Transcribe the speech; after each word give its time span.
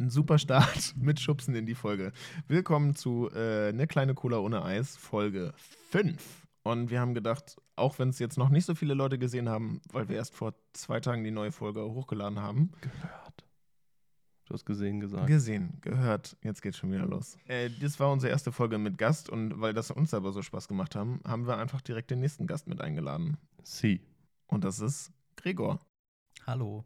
ein 0.00 0.10
super 0.10 0.38
Start 0.38 0.94
mit 0.96 1.20
Schubsen 1.20 1.54
in 1.54 1.66
die 1.66 1.74
Folge. 1.74 2.12
Willkommen 2.48 2.96
zu 2.96 3.30
äh, 3.34 3.68
Eine 3.68 3.86
kleine 3.86 4.14
Cola 4.14 4.38
ohne 4.38 4.64
Eis, 4.64 4.96
Folge 4.96 5.52
5. 5.90 6.48
Und 6.62 6.90
wir 6.90 7.00
haben 7.00 7.14
gedacht, 7.14 7.56
auch 7.76 7.98
wenn 7.98 8.08
es 8.08 8.18
jetzt 8.18 8.38
noch 8.38 8.48
nicht 8.48 8.64
so 8.64 8.74
viele 8.74 8.94
Leute 8.94 9.18
gesehen 9.18 9.48
haben, 9.48 9.80
weil 9.92 10.08
wir 10.08 10.16
erst 10.16 10.34
vor 10.34 10.54
zwei 10.72 11.00
Tagen 11.00 11.22
die 11.22 11.30
neue 11.30 11.52
Folge 11.52 11.82
hochgeladen 11.82 12.40
haben. 12.40 12.72
Gehört. 12.80 13.44
Du 14.46 14.54
hast 14.54 14.64
gesehen 14.64 15.00
gesagt. 15.00 15.26
Gesehen, 15.26 15.78
gehört, 15.80 16.36
jetzt 16.42 16.60
geht's 16.60 16.78
schon 16.78 16.90
wieder 16.90 17.06
los. 17.06 17.36
Äh, 17.46 17.70
das 17.80 18.00
war 18.00 18.10
unsere 18.10 18.32
erste 18.32 18.52
Folge 18.52 18.78
mit 18.78 18.98
Gast 18.98 19.28
und 19.28 19.60
weil 19.60 19.74
das 19.74 19.90
uns 19.90 20.12
aber 20.12 20.32
so 20.32 20.42
Spaß 20.42 20.66
gemacht 20.66 20.96
haben, 20.96 21.20
haben 21.24 21.46
wir 21.46 21.58
einfach 21.58 21.82
direkt 21.82 22.10
den 22.10 22.20
nächsten 22.20 22.46
Gast 22.46 22.66
mit 22.66 22.80
eingeladen. 22.80 23.36
Sie. 23.62 24.00
Und 24.46 24.64
das 24.64 24.80
ist 24.80 25.12
Gregor. 25.36 25.78
Hallo. 26.46 26.84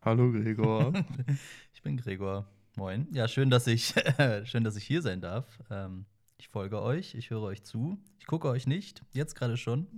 Hallo 0.00 0.32
Gregor. 0.32 0.92
ich 1.82 1.84
bin 1.84 1.96
Gregor. 1.96 2.46
Moin. 2.76 3.08
Ja, 3.10 3.26
schön, 3.26 3.50
dass 3.50 3.66
ich, 3.66 3.92
schön, 4.44 4.62
dass 4.62 4.76
ich 4.76 4.84
hier 4.84 5.02
sein 5.02 5.20
darf. 5.20 5.58
Ähm, 5.68 6.04
ich 6.38 6.46
folge 6.46 6.80
euch, 6.80 7.16
ich 7.16 7.30
höre 7.30 7.42
euch 7.42 7.64
zu. 7.64 7.98
Ich 8.20 8.26
gucke 8.26 8.46
euch 8.46 8.68
nicht, 8.68 9.02
jetzt 9.10 9.34
gerade 9.34 9.56
schon. 9.56 9.88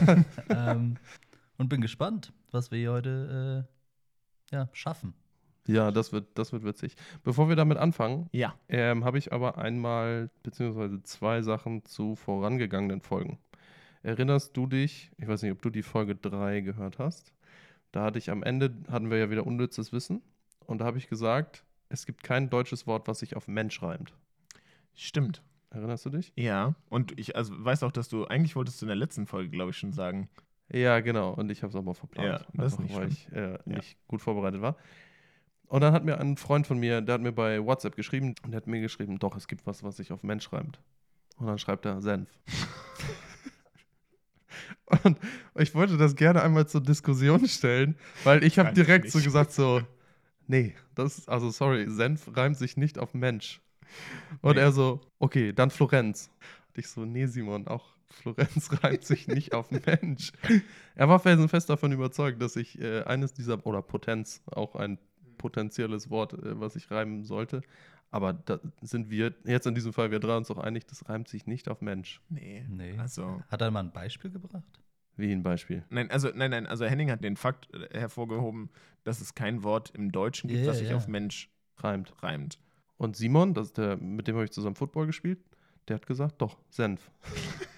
ähm, 0.48 0.96
und 1.58 1.68
bin 1.68 1.82
gespannt, 1.82 2.32
was 2.52 2.70
wir 2.70 2.78
hier 2.78 2.92
heute 2.92 3.66
äh, 4.50 4.54
ja, 4.54 4.70
schaffen. 4.72 5.12
ja, 5.66 5.90
das 5.90 6.10
wird, 6.10 6.38
das 6.38 6.54
wird 6.54 6.64
witzig. 6.64 6.96
Bevor 7.22 7.50
wir 7.50 7.56
damit 7.56 7.76
anfangen, 7.76 8.30
Ja. 8.32 8.54
ähm, 8.70 9.04
habe 9.04 9.18
ich 9.18 9.30
aber 9.34 9.58
einmal 9.58 10.30
beziehungsweise 10.42 11.02
zwei 11.02 11.42
Sachen 11.42 11.84
zu 11.84 12.16
vorangegangenen 12.16 13.02
Folgen. 13.02 13.38
Erinnerst 14.02 14.56
du 14.56 14.66
dich, 14.66 15.10
ich 15.18 15.28
weiß 15.28 15.42
nicht, 15.42 15.52
ob 15.52 15.60
du 15.60 15.68
die 15.68 15.82
Folge 15.82 16.14
3 16.16 16.62
gehört 16.62 16.98
hast, 16.98 17.34
da 17.92 18.04
hatte 18.04 18.18
ich 18.18 18.30
am 18.30 18.42
Ende, 18.42 18.74
hatten 18.90 19.10
wir 19.10 19.18
ja 19.18 19.28
wieder 19.28 19.46
unnützes 19.46 19.92
Wissen 19.92 20.22
und 20.66 20.78
da 20.78 20.84
habe 20.84 20.98
ich 20.98 21.08
gesagt, 21.08 21.64
es 21.88 22.06
gibt 22.06 22.22
kein 22.22 22.50
deutsches 22.50 22.86
Wort, 22.86 23.08
was 23.08 23.20
sich 23.20 23.36
auf 23.36 23.48
Mensch 23.48 23.82
reimt. 23.82 24.12
Stimmt. 24.94 25.42
Erinnerst 25.70 26.06
du 26.06 26.10
dich? 26.10 26.32
Ja. 26.36 26.74
Und 26.88 27.18
ich 27.18 27.36
also 27.36 27.52
weiß 27.56 27.82
auch, 27.82 27.92
dass 27.92 28.08
du, 28.08 28.26
eigentlich 28.26 28.56
wolltest 28.56 28.80
du 28.80 28.86
in 28.86 28.88
der 28.88 28.96
letzten 28.96 29.26
Folge, 29.26 29.50
glaube 29.50 29.70
ich, 29.70 29.76
schon 29.76 29.92
sagen. 29.92 30.28
Ja, 30.72 31.00
genau. 31.00 31.32
Und 31.32 31.50
ich 31.50 31.62
habe 31.62 31.70
es 31.70 31.76
aber 31.76 31.94
verplant. 31.94 32.40
Ja, 32.40 32.46
das 32.54 32.74
ist 32.74 32.80
nicht 32.80 32.94
weil 32.94 33.12
schlimm. 33.12 33.28
ich 33.30 33.36
äh, 33.36 33.58
nicht 33.66 33.98
gut 34.08 34.22
vorbereitet 34.22 34.62
war. 34.62 34.76
Und 35.68 35.80
dann 35.80 35.92
hat 35.92 36.04
mir 36.04 36.18
ein 36.18 36.36
Freund 36.36 36.66
von 36.66 36.78
mir, 36.78 37.00
der 37.00 37.14
hat 37.14 37.22
mir 37.22 37.32
bei 37.32 37.64
WhatsApp 37.64 37.96
geschrieben 37.96 38.34
und 38.44 38.52
der 38.52 38.58
hat 38.58 38.66
mir 38.66 38.80
geschrieben, 38.80 39.18
doch, 39.18 39.36
es 39.36 39.48
gibt 39.48 39.66
was, 39.66 39.82
was 39.82 39.96
sich 39.96 40.12
auf 40.12 40.22
Mensch 40.22 40.52
reimt. 40.52 40.80
Und 41.38 41.46
dann 41.46 41.58
schreibt 41.58 41.84
er 41.84 42.00
Senf. 42.00 42.28
und 45.02 45.18
ich 45.56 45.74
wollte 45.74 45.96
das 45.96 46.14
gerne 46.14 46.42
einmal 46.42 46.66
zur 46.66 46.82
Diskussion 46.82 47.46
stellen, 47.48 47.96
weil 48.24 48.44
ich 48.44 48.58
habe 48.58 48.72
direkt 48.72 49.10
so 49.10 49.18
nicht. 49.18 49.26
gesagt 49.26 49.52
so, 49.52 49.82
nee, 50.46 50.74
das, 50.94 51.28
also 51.28 51.50
sorry, 51.50 51.88
Senf 51.88 52.30
reimt 52.36 52.56
sich 52.56 52.76
nicht 52.76 52.98
auf 52.98 53.14
Mensch. 53.14 53.60
Und 54.42 54.56
Nee. 54.56 54.62
er 54.62 54.72
so, 54.72 55.00
okay, 55.18 55.52
dann 55.52 55.70
Florenz. 55.70 56.30
Und 56.68 56.78
ich 56.78 56.88
so, 56.88 57.04
nee, 57.04 57.26
Simon, 57.26 57.66
auch 57.68 57.96
Florenz 58.10 58.70
reimt 58.82 59.04
sich 59.04 59.28
nicht 59.28 59.54
auf 59.54 59.70
Mensch. 59.70 60.32
Er 60.94 61.08
war 61.08 61.20
felsenfest 61.20 61.68
davon 61.70 61.92
überzeugt, 61.92 62.40
dass 62.42 62.56
ich 62.56 62.80
äh, 62.80 63.02
eines 63.02 63.32
dieser, 63.34 63.64
oder 63.66 63.82
Potenz, 63.82 64.42
auch 64.46 64.74
ein 64.76 64.98
potenzielles 65.38 66.10
Wort, 66.10 66.32
äh, 66.34 66.58
was 66.60 66.76
ich 66.76 66.90
reimen 66.90 67.24
sollte. 67.24 67.62
Aber 68.10 68.32
da 68.32 68.60
sind 68.82 69.10
wir, 69.10 69.34
jetzt 69.44 69.66
in 69.66 69.74
diesem 69.74 69.92
Fall, 69.92 70.10
wir 70.10 70.20
drei 70.20 70.36
uns 70.36 70.50
auch 70.50 70.58
einig, 70.58 70.86
das 70.86 71.08
reimt 71.08 71.28
sich 71.28 71.46
nicht 71.46 71.68
auf 71.68 71.80
Mensch. 71.80 72.20
Nee. 72.28 72.64
Nee. 72.68 72.96
Also. 72.98 73.42
Hat 73.48 73.60
er 73.60 73.70
mal 73.70 73.80
ein 73.80 73.92
Beispiel 73.92 74.30
gebracht? 74.30 74.62
Wie 75.16 75.32
ein 75.32 75.42
Beispiel. 75.42 75.82
Nein, 75.88 76.10
also, 76.10 76.28
nein, 76.34 76.50
nein, 76.50 76.66
also 76.66 76.84
Henning 76.84 77.10
hat 77.10 77.24
den 77.24 77.36
Fakt 77.36 77.72
äh, 77.74 77.98
hervorgehoben, 77.98 78.70
dass 79.04 79.20
es 79.20 79.34
kein 79.34 79.62
Wort 79.62 79.90
im 79.94 80.12
Deutschen 80.12 80.48
gibt, 80.48 80.62
Ja, 80.62 80.68
was 80.68 80.78
sich 80.78 80.90
ja. 80.90 80.96
auf 80.96 81.08
Mensch 81.08 81.50
Reimt. 81.78 82.12
reimt. 82.22 82.58
Und 82.98 83.16
Simon, 83.16 83.54
das 83.54 83.68
ist 83.68 83.78
der, 83.78 83.96
mit 83.96 84.26
dem 84.28 84.36
habe 84.36 84.44
ich 84.44 84.50
zusammen 84.52 84.74
Football 84.76 85.06
gespielt, 85.06 85.38
der 85.88 85.96
hat 85.96 86.06
gesagt, 86.06 86.40
doch, 86.42 86.58
Senf. 86.70 87.10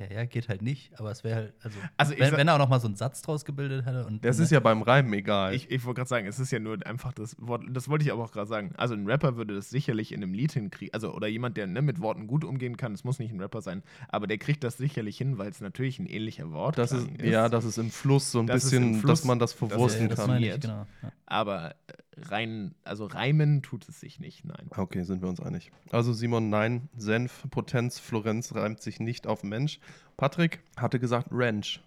Ja, 0.00 0.06
ja, 0.12 0.24
geht 0.24 0.48
halt 0.48 0.62
nicht. 0.62 0.98
Aber 0.98 1.10
es 1.10 1.22
wäre 1.22 1.36
halt, 1.36 1.54
also, 1.62 1.78
Also 1.96 2.12
wenn, 2.18 2.30
sag- 2.30 2.38
wenn 2.38 2.48
er 2.48 2.54
auch 2.54 2.58
noch 2.58 2.68
mal 2.68 2.80
so 2.80 2.86
einen 2.88 2.96
Satz 2.96 3.22
draus 3.22 3.44
gebildet 3.44 3.86
hätte. 3.86 4.04
Und, 4.06 4.24
Das 4.24 4.38
ist 4.38 4.50
ja 4.50 4.60
beim 4.60 4.82
Reimen 4.82 5.12
egal. 5.12 5.54
Ich, 5.54 5.70
ich 5.70 5.84
wollte 5.84 5.98
gerade 5.98 6.08
sagen, 6.08 6.26
es 6.26 6.38
ist 6.40 6.50
ja 6.50 6.58
nur 6.58 6.84
einfach 6.86 7.12
das 7.12 7.36
Wort, 7.38 7.62
das 7.70 7.88
wollte 7.88 8.04
ich 8.04 8.12
aber 8.12 8.24
auch 8.24 8.32
gerade 8.32 8.48
sagen. 8.48 8.72
Also 8.76 8.94
ein 8.94 9.06
Rapper 9.06 9.36
würde 9.36 9.54
das 9.54 9.70
sicherlich 9.70 10.12
in 10.12 10.22
einem 10.22 10.34
Lied 10.34 10.52
hinkriegen, 10.52 10.92
also 10.94 11.12
oder 11.14 11.28
jemand, 11.28 11.56
der 11.56 11.66
ne, 11.66 11.80
mit 11.82 12.00
Worten 12.00 12.26
gut 12.26 12.44
umgehen 12.44 12.76
kann, 12.76 12.92
es 12.92 13.04
muss 13.04 13.18
nicht 13.18 13.32
ein 13.32 13.40
Rapper 13.40 13.62
sein, 13.62 13.82
aber 14.08 14.26
der 14.26 14.38
kriegt 14.38 14.64
das 14.64 14.76
sicherlich 14.76 15.16
hin, 15.18 15.38
weil 15.38 15.50
es 15.50 15.60
natürlich 15.60 15.98
ein 15.98 16.06
ähnlicher 16.06 16.50
Wort 16.52 16.76
das 16.78 16.92
ist, 16.92 17.08
ja, 17.22 17.48
das 17.48 17.64
ist 17.64 17.78
im 17.78 17.90
Fluss 17.90 18.32
so 18.32 18.40
ein 18.40 18.46
Das 18.46 18.64
bisschen, 18.64 19.00
Fluss, 19.00 19.20
dass 19.20 19.24
man 19.24 19.38
das 19.38 19.52
das 19.52 19.60
ja, 19.60 19.68
verwursten 19.68 20.08
das 20.08 20.18
kann. 20.18 20.28
meine 20.28 20.46
ich, 20.46 20.52
funktioniert. 20.52 20.88
genau. 21.00 21.08
Ja. 21.08 21.12
aber 21.26 21.70
äh, 21.70 21.74
rein, 22.16 22.74
also 22.84 23.06
reimen 23.06 23.62
tut 23.62 23.88
es 23.88 24.00
sich 24.00 24.20
nicht, 24.20 24.44
nein. 24.44 24.68
Okay, 24.76 25.02
sind 25.02 25.22
wir 25.22 25.28
uns 25.28 25.40
einig. 25.40 25.72
Also 25.90 26.12
Simon, 26.12 26.50
nein, 26.50 26.88
Senf, 26.96 27.46
Potenz, 27.50 27.98
Florenz 27.98 28.54
reimt 28.54 28.80
sich 28.80 29.00
nicht 29.00 29.26
auf 29.26 29.42
Mensch. 29.42 29.80
Patrick 30.16 30.60
hatte 30.76 31.00
gesagt 31.00 31.28
Ranch. 31.30 31.80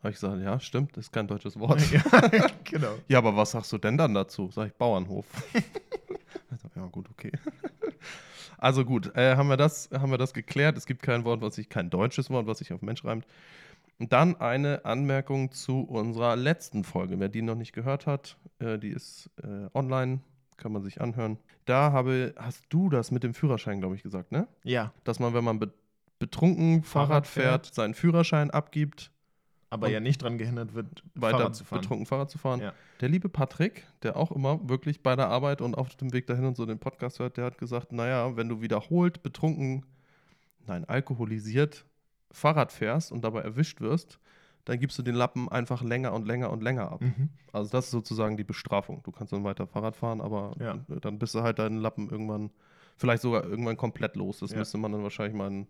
Habe 0.00 0.10
ich 0.10 0.16
gesagt, 0.16 0.42
ja, 0.42 0.60
stimmt, 0.60 0.96
ist 0.98 1.12
kein 1.12 1.26
deutsches 1.26 1.58
Wort. 1.58 1.80
ja, 1.90 2.02
genau. 2.64 2.94
Ja, 3.08 3.18
aber 3.18 3.36
was 3.36 3.52
sagst 3.52 3.72
du 3.72 3.78
denn 3.78 3.96
dann 3.96 4.12
dazu? 4.14 4.50
Sag 4.52 4.68
ich 4.68 4.74
Bauernhof. 4.74 5.26
Also, 6.50 6.68
ja, 6.76 6.86
gut, 6.86 7.10
okay. 7.10 7.32
Also 8.58 8.84
gut, 8.84 9.16
äh, 9.16 9.34
haben, 9.34 9.48
wir 9.48 9.56
das, 9.56 9.90
haben 9.92 10.12
wir 10.12 10.18
das 10.18 10.32
geklärt. 10.32 10.76
Es 10.78 10.86
gibt 10.86 11.02
kein 11.02 11.24
Wort, 11.24 11.40
was 11.40 11.56
sich, 11.56 11.68
kein 11.68 11.90
deutsches 11.90 12.30
Wort, 12.30 12.46
was 12.46 12.58
sich 12.58 12.72
auf 12.72 12.80
Mensch 12.80 13.04
reimt. 13.04 13.26
Und 13.98 14.12
dann 14.12 14.40
eine 14.40 14.84
Anmerkung 14.84 15.52
zu 15.52 15.82
unserer 15.82 16.36
letzten 16.36 16.84
Folge. 16.84 17.18
Wer 17.20 17.28
die 17.28 17.42
noch 17.42 17.54
nicht 17.54 17.72
gehört 17.72 18.06
hat, 18.06 18.36
äh, 18.58 18.78
die 18.78 18.88
ist 18.88 19.30
äh, 19.42 19.68
online, 19.72 20.20
kann 20.56 20.72
man 20.72 20.82
sich 20.82 21.00
anhören. 21.00 21.38
Da 21.64 21.92
habe, 21.92 22.34
hast 22.36 22.64
du 22.68 22.88
das 22.90 23.10
mit 23.10 23.22
dem 23.22 23.34
Führerschein, 23.34 23.80
glaube 23.80 23.94
ich, 23.94 24.02
gesagt, 24.02 24.32
ne? 24.32 24.48
Ja, 24.62 24.92
Dass 25.04 25.18
man, 25.20 25.34
wenn 25.34 25.44
man 25.44 25.58
be 25.58 25.72
betrunken 26.20 26.84
Fahrrad 26.84 27.08
Fahrrad 27.08 27.26
fährt, 27.26 27.66
fährt. 27.66 27.74
seinen 27.74 27.94
Führerschein 27.94 28.50
abgibt, 28.50 29.10
aber 29.68 29.90
ja 29.90 29.98
nicht 30.00 30.22
dran 30.22 30.38
gehindert 30.38 30.72
wird, 30.72 31.02
weiter 31.14 31.38
Fahrrad 31.38 31.56
zu 31.56 31.64
fahren. 31.64 31.80
betrunken 31.80 32.06
Fahrrad 32.06 32.30
zu 32.30 32.38
fahren. 32.38 32.60
Ja. 32.60 32.72
Der 33.00 33.08
liebe 33.08 33.28
Patrick, 33.28 33.84
der 34.02 34.16
auch 34.16 34.30
immer 34.30 34.66
wirklich 34.68 35.02
bei 35.02 35.16
der 35.16 35.28
Arbeit 35.28 35.60
und 35.60 35.76
auf 35.76 35.94
dem 35.96 36.12
Weg 36.12 36.26
dahin 36.28 36.44
und 36.44 36.56
so 36.56 36.66
den 36.66 36.78
Podcast 36.78 37.18
hört, 37.18 37.36
der 37.36 37.44
hat 37.44 37.58
gesagt, 37.58 37.92
naja, 37.92 38.36
wenn 38.36 38.48
du 38.48 38.62
wiederholt 38.62 39.22
betrunken, 39.22 39.84
nein, 40.66 40.84
alkoholisiert 40.84 41.84
Fahrrad 42.34 42.72
fährst 42.72 43.12
und 43.12 43.22
dabei 43.24 43.40
erwischt 43.42 43.80
wirst, 43.80 44.18
dann 44.66 44.78
gibst 44.80 44.98
du 44.98 45.02
den 45.02 45.14
Lappen 45.14 45.48
einfach 45.48 45.82
länger 45.82 46.12
und 46.12 46.26
länger 46.26 46.50
und 46.50 46.62
länger 46.62 46.90
ab. 46.90 47.00
Mhm. 47.02 47.28
Also 47.52 47.70
das 47.70 47.86
ist 47.86 47.90
sozusagen 47.92 48.36
die 48.36 48.44
Bestrafung. 48.44 49.02
Du 49.04 49.12
kannst 49.12 49.32
dann 49.32 49.44
weiter 49.44 49.66
Fahrrad 49.66 49.94
fahren, 49.96 50.20
aber 50.20 50.54
Ja. 50.58 50.78
dann 51.00 51.18
bist 51.18 51.34
du 51.34 51.42
halt 51.42 51.58
deinen 51.58 51.78
Lappen 51.78 52.10
irgendwann, 52.10 52.50
vielleicht 52.96 53.22
sogar 53.22 53.44
irgendwann 53.44 53.76
komplett 53.76 54.16
los. 54.16 54.40
Das 54.40 54.50
Ja. 54.52 54.58
müsste 54.58 54.78
man 54.78 54.92
dann 54.92 55.02
wahrscheinlich 55.02 55.36
mal 55.36 55.46
einen 55.48 55.68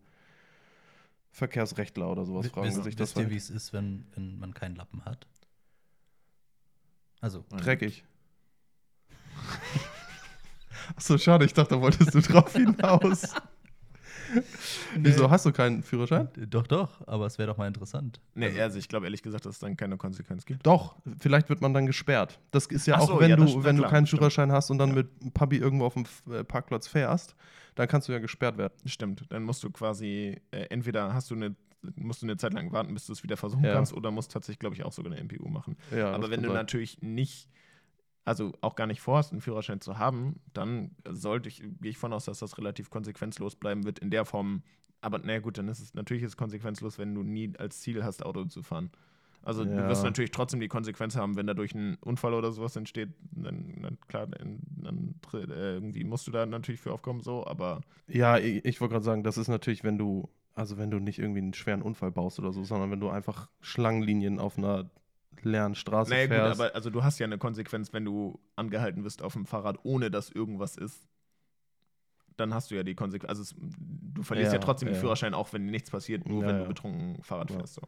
Verkehrsrechtler 1.33 2.09
oder 2.11 2.25
sowas 2.25 2.47
fragen, 2.47 2.69
Wisst, 2.69 2.85
sich 2.85 2.95
das 2.97 3.09
wisst 3.09 3.17
ihr, 3.17 3.23
verhält. 3.23 3.33
wie 3.33 3.37
es 3.37 3.51
ist, 3.51 3.73
wenn, 3.73 4.07
wenn 4.15 4.39
man 4.39 4.55
keinen 4.55 4.77
Lappen 4.77 5.05
hat? 5.05 5.27
Also, 7.21 7.45
Dreckig. 7.51 8.05
Achso, 10.97 11.19
schade, 11.19 11.45
ich 11.45 11.53
dachte, 11.55 11.75
da 11.75 11.81
wolltest 11.81 12.15
du 12.15 12.21
drauf 12.21 12.53
hinaus. 12.57 13.35
Wieso, 14.97 15.31
hast 15.31 15.47
du 15.47 15.53
keinen 15.53 15.83
Führerschein? 15.83 16.29
doch, 16.49 16.67
doch, 16.67 17.07
aber 17.07 17.27
es 17.27 17.39
wäre 17.39 17.49
doch 17.49 17.57
mal 17.57 17.67
interessant. 17.69 18.21
Nee, 18.35 18.61
also 18.61 18.79
ich 18.79 18.89
glaube 18.89 19.07
ehrlich 19.07 19.23
gesagt, 19.23 19.45
dass 19.47 19.55
es 19.55 19.59
dann 19.59 19.77
keine 19.77 19.97
Konsequenz 19.97 20.45
gibt. 20.45 20.67
Doch, 20.67 20.97
vielleicht 21.19 21.49
wird 21.49 21.61
man 21.61 21.75
dann 21.75 21.87
gesperrt. 21.87 22.39
Das 22.51 22.67
ist 22.67 22.87
ja 22.87 22.97
Ach 22.97 23.01
auch, 23.01 23.07
so, 23.09 23.21
wenn, 23.21 23.31
ja, 23.31 23.37
du, 23.37 23.45
das- 23.45 23.65
wenn 23.65 23.77
du 23.77 23.83
keinen 23.85 24.07
stimmt. 24.07 24.21
Führerschein 24.21 24.53
hast 24.53 24.71
und 24.71 24.79
dann 24.79 24.91
Ja. 24.91 24.95
mit 24.97 25.35
Papi 25.35 25.57
irgendwo 25.57 25.87
auf 25.87 25.95
dem 25.95 26.05
äh, 26.31 26.45
Parkplatz 26.45 26.87
fährst, 26.89 27.35
dann 27.75 27.89
kannst 27.89 28.09
du 28.09 28.13
ja 28.13 28.19
gesperrt 28.19 28.57
werden. 28.59 28.73
Stimmt, 28.87 29.25
dann 29.31 29.43
musst 29.43 29.63
du 29.65 29.71
quasi, 29.71 30.41
äh, 30.51 30.67
entweder 30.71 31.13
hast 31.15 31.31
du 31.31 31.35
eine, 31.35 31.55
musst 31.97 32.23
du 32.23 32.27
eine 32.27 32.37
Zeit 32.37 32.55
lang 32.55 32.73
warten, 32.73 32.95
bis 32.95 33.07
du 33.07 33.13
es 33.13 33.23
wieder 33.23 33.37
versuchen 33.37 33.65
Ja. 33.65 33.75
kannst, 33.75 33.93
oder 33.93 34.11
musst 34.11 34.33
tatsächlich, 34.33 34.59
glaube 34.59 34.75
ich, 34.77 34.85
auch 34.85 34.93
sogar 34.93 35.13
eine 35.13 35.21
MPU 35.21 35.49
machen. 35.49 35.77
Ja, 35.95 36.13
Aber 36.13 36.31
wenn 36.31 36.43
du 36.43 36.49
sein. 36.49 36.57
natürlich 36.57 37.03
nicht, 37.03 37.49
also 38.25 38.53
auch 38.61 38.75
gar 38.75 38.87
nicht 38.87 39.01
vorhast, 39.01 39.33
einen 39.33 39.41
Führerschein 39.41 39.81
zu 39.81 39.99
haben, 39.99 40.41
dann 40.53 40.93
sollte 41.09 41.49
ich, 41.49 41.59
gehe 41.81 41.91
ich 41.91 41.99
von 41.99 42.13
aus, 42.13 42.25
dass 42.25 42.39
das 42.39 42.57
relativ 42.59 42.91
konsequenzlos 42.91 43.57
bleiben 43.57 43.85
wird 43.85 43.99
in 43.99 44.11
der 44.11 44.25
Form. 44.25 44.63
Aber 45.01 45.19
naja 45.19 45.41
gut, 45.41 45.59
dann 45.59 45.69
ist 45.69 45.81
es 45.81 45.95
natürlich 45.95 46.23
ist 46.23 46.31
es 46.31 46.37
konsequenzlos, 46.37 46.99
wenn 46.99 47.15
du 47.15 47.23
nie 47.23 47.53
als 47.59 47.81
Ziel 47.81 48.03
hast, 48.03 48.25
Auto 48.25 48.45
zu 48.47 48.63
fahren. 48.63 48.91
Also 49.43 49.65
du 49.67 49.71
Ja. 49.77 49.89
wirst 49.89 50.05
natürlich 50.05 50.31
trotzdem 50.31 50.61
die 50.61 50.69
Konsequenz 50.69 51.17
haben, 51.17 51.37
wenn 51.37 51.47
dadurch 51.47 51.75
ein 51.75 51.97
Unfall 52.01 52.33
oder 52.33 52.51
sowas 52.51 52.77
entsteht, 52.77 53.11
dann, 53.33 53.75
dann 53.83 53.99
klar, 54.09 54.27
dann, 54.27 54.61
dann 54.77 55.15
äh, 55.35 55.75
irgendwie 55.75 56.05
musst 56.05 56.27
du 56.27 56.31
da 56.31 56.47
natürlich 56.47 56.81
für 56.81 56.93
aufkommen, 56.93 57.21
so, 57.21 57.47
aber 57.47 57.83
Ja, 58.09 58.39
ich, 58.39 58.65
ich 58.65 58.81
wollte 58.81 58.93
gerade 58.93 59.05
sagen, 59.05 59.23
das 59.23 59.37
ist 59.37 59.49
natürlich, 59.49 59.85
wenn 59.85 59.99
du, 59.99 60.31
also 60.55 60.79
wenn 60.79 60.91
du 60.91 60.99
nicht 60.99 61.19
irgendwie 61.19 61.41
einen 61.41 61.53
schweren 61.53 61.83
Unfall 61.83 62.11
baust 62.11 62.39
oder 62.39 62.53
so, 62.53 62.65
sondern 62.65 62.91
wenn 62.91 63.01
du 63.01 63.11
einfach 63.11 63.51
Schlangenlinien 63.61 64.39
auf 64.39 64.57
einer 64.57 64.89
leeren 65.43 65.75
Straße 65.75 66.11
naja, 66.11 66.25
gut, 66.27 66.29
fährst. 66.35 66.61
aber 66.61 66.75
also 66.75 66.91
du 66.91 67.03
hast 67.03 67.19
ja 67.19 67.25
eine 67.27 67.39
Konsequenz, 67.39 67.93
wenn 67.93 68.05
du 68.05 68.39
angehalten 68.57 69.05
wirst 69.05 69.23
auf 69.23 69.33
dem 69.35 69.47
Fahrrad, 69.47 69.79
ohne 69.85 70.11
dass 70.11 70.31
irgendwas 70.31 70.77
ist. 70.77 71.09
Dann 72.37 72.53
hast 72.53 72.71
du 72.71 72.75
ja 72.75 72.83
die 72.83 72.95
Konsequenz. 72.95 73.29
Also 73.29 73.43
es, 73.43 73.55
du 73.59 74.23
verlierst 74.23 74.53
ja, 74.53 74.59
Ja, 74.59 74.65
trotzdem 74.65 74.89
den 74.89 74.95
ja. 74.95 75.01
Führerschein, 75.01 75.35
auch 75.35 75.53
wenn 75.53 75.67
nichts 75.67 75.91
passiert, 75.91 76.27
nur 76.29 76.43
Ja, 76.43 76.49
wenn 76.49 76.59
du 76.59 76.65
betrunken 76.65 77.23
Fahrrad 77.23 77.51
Ja. 77.51 77.59
fährst. 77.59 77.75
So. 77.75 77.83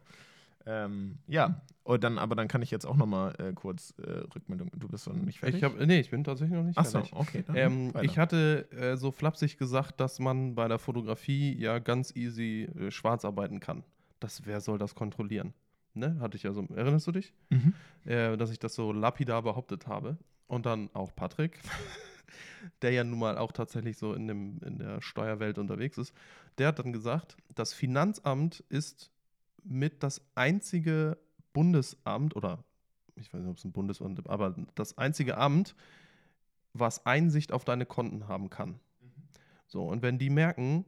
Ähm, 0.65 1.19
ja, 1.27 1.61
und 1.83 2.03
dann, 2.03 2.17
aber 2.17 2.35
dann 2.35 2.47
kann 2.49 2.61
ich 2.61 2.71
jetzt 2.71 2.85
auch 2.85 2.97
noch 2.97 3.05
mal 3.05 3.33
äh, 3.39 3.53
kurz 3.53 3.93
äh, 3.99 4.09
Rückmeldung. 4.35 4.69
Du 4.75 4.87
bist 4.89 5.07
noch 5.07 5.15
nicht 5.15 5.39
fertig. 5.39 5.57
Ich 5.57 5.63
hab, 5.63 5.77
nee, 5.79 5.99
ich 5.99 6.09
bin 6.11 6.23
tatsächlich 6.25 6.57
noch 6.57 6.65
nicht 6.65 6.77
Ach 6.77 6.85
so, 6.85 6.99
fertig. 6.99 7.13
okay. 7.13 7.43
Dann 7.47 7.55
Ähm, 7.55 7.93
ich 8.01 8.17
hatte 8.17 8.69
äh, 8.71 8.97
so 8.97 9.11
flapsig 9.11 9.57
gesagt, 9.57 9.99
dass 10.01 10.19
man 10.19 10.55
bei 10.55 10.67
der 10.67 10.77
Fotografie 10.79 11.57
ja 11.57 11.79
ganz 11.79 12.13
easy 12.15 12.63
äh, 12.77 12.91
schwarz 12.91 13.23
arbeiten 13.23 13.59
kann. 13.61 13.83
Das, 14.19 14.45
wer 14.45 14.59
soll 14.59 14.77
das 14.77 14.95
kontrollieren? 14.95 15.53
Ne? 15.97 16.17
Hatte 16.19 16.37
ich 16.37 16.43
ja 16.43 16.53
so, 16.53 16.65
erinnerst 16.75 17.07
du 17.07 17.11
dich? 17.11 17.33
Mhm. 17.49 17.73
Äh, 18.05 18.37
dass 18.37 18.51
ich 18.51 18.59
das 18.59 18.75
so 18.75 18.91
lapidar 18.91 19.43
behauptet 19.43 19.87
habe. 19.87 20.17
Und 20.47 20.65
dann 20.65 20.89
auch 20.93 21.13
Patrick, 21.15 21.59
der 22.81 22.91
ja 22.91 23.03
nun 23.03 23.19
mal 23.19 23.37
auch 23.37 23.51
tatsächlich 23.51 23.97
so 23.97 24.13
in, 24.13 24.27
dem, 24.27 24.59
in 24.65 24.77
der 24.77 25.01
Steuerwelt 25.01 25.57
unterwegs 25.57 25.97
ist, 25.97 26.13
der 26.57 26.67
hat 26.67 26.79
dann 26.79 26.93
gesagt, 26.93 27.37
das 27.53 27.73
Finanzamt 27.73 28.63
ist 28.69 29.11
mit 29.63 30.03
das 30.03 30.21
einzige 30.35 31.17
Bundesamt 31.53 32.35
oder 32.35 32.63
ich 33.15 33.33
weiß 33.33 33.41
nicht, 33.41 33.49
ob 33.49 33.57
es 33.57 33.65
ein 33.65 33.71
Bundesamt 33.71 34.19
ist, 34.19 34.29
aber 34.29 34.55
das 34.75 34.97
einzige 34.97 35.37
Amt, 35.37 35.75
was 36.73 37.05
Einsicht 37.05 37.51
auf 37.51 37.65
deine 37.65 37.85
Konten 37.85 38.27
haben 38.27 38.49
kann. 38.49 38.79
So, 39.67 39.83
und 39.83 40.01
wenn 40.01 40.17
die 40.17 40.29
merken, 40.29 40.85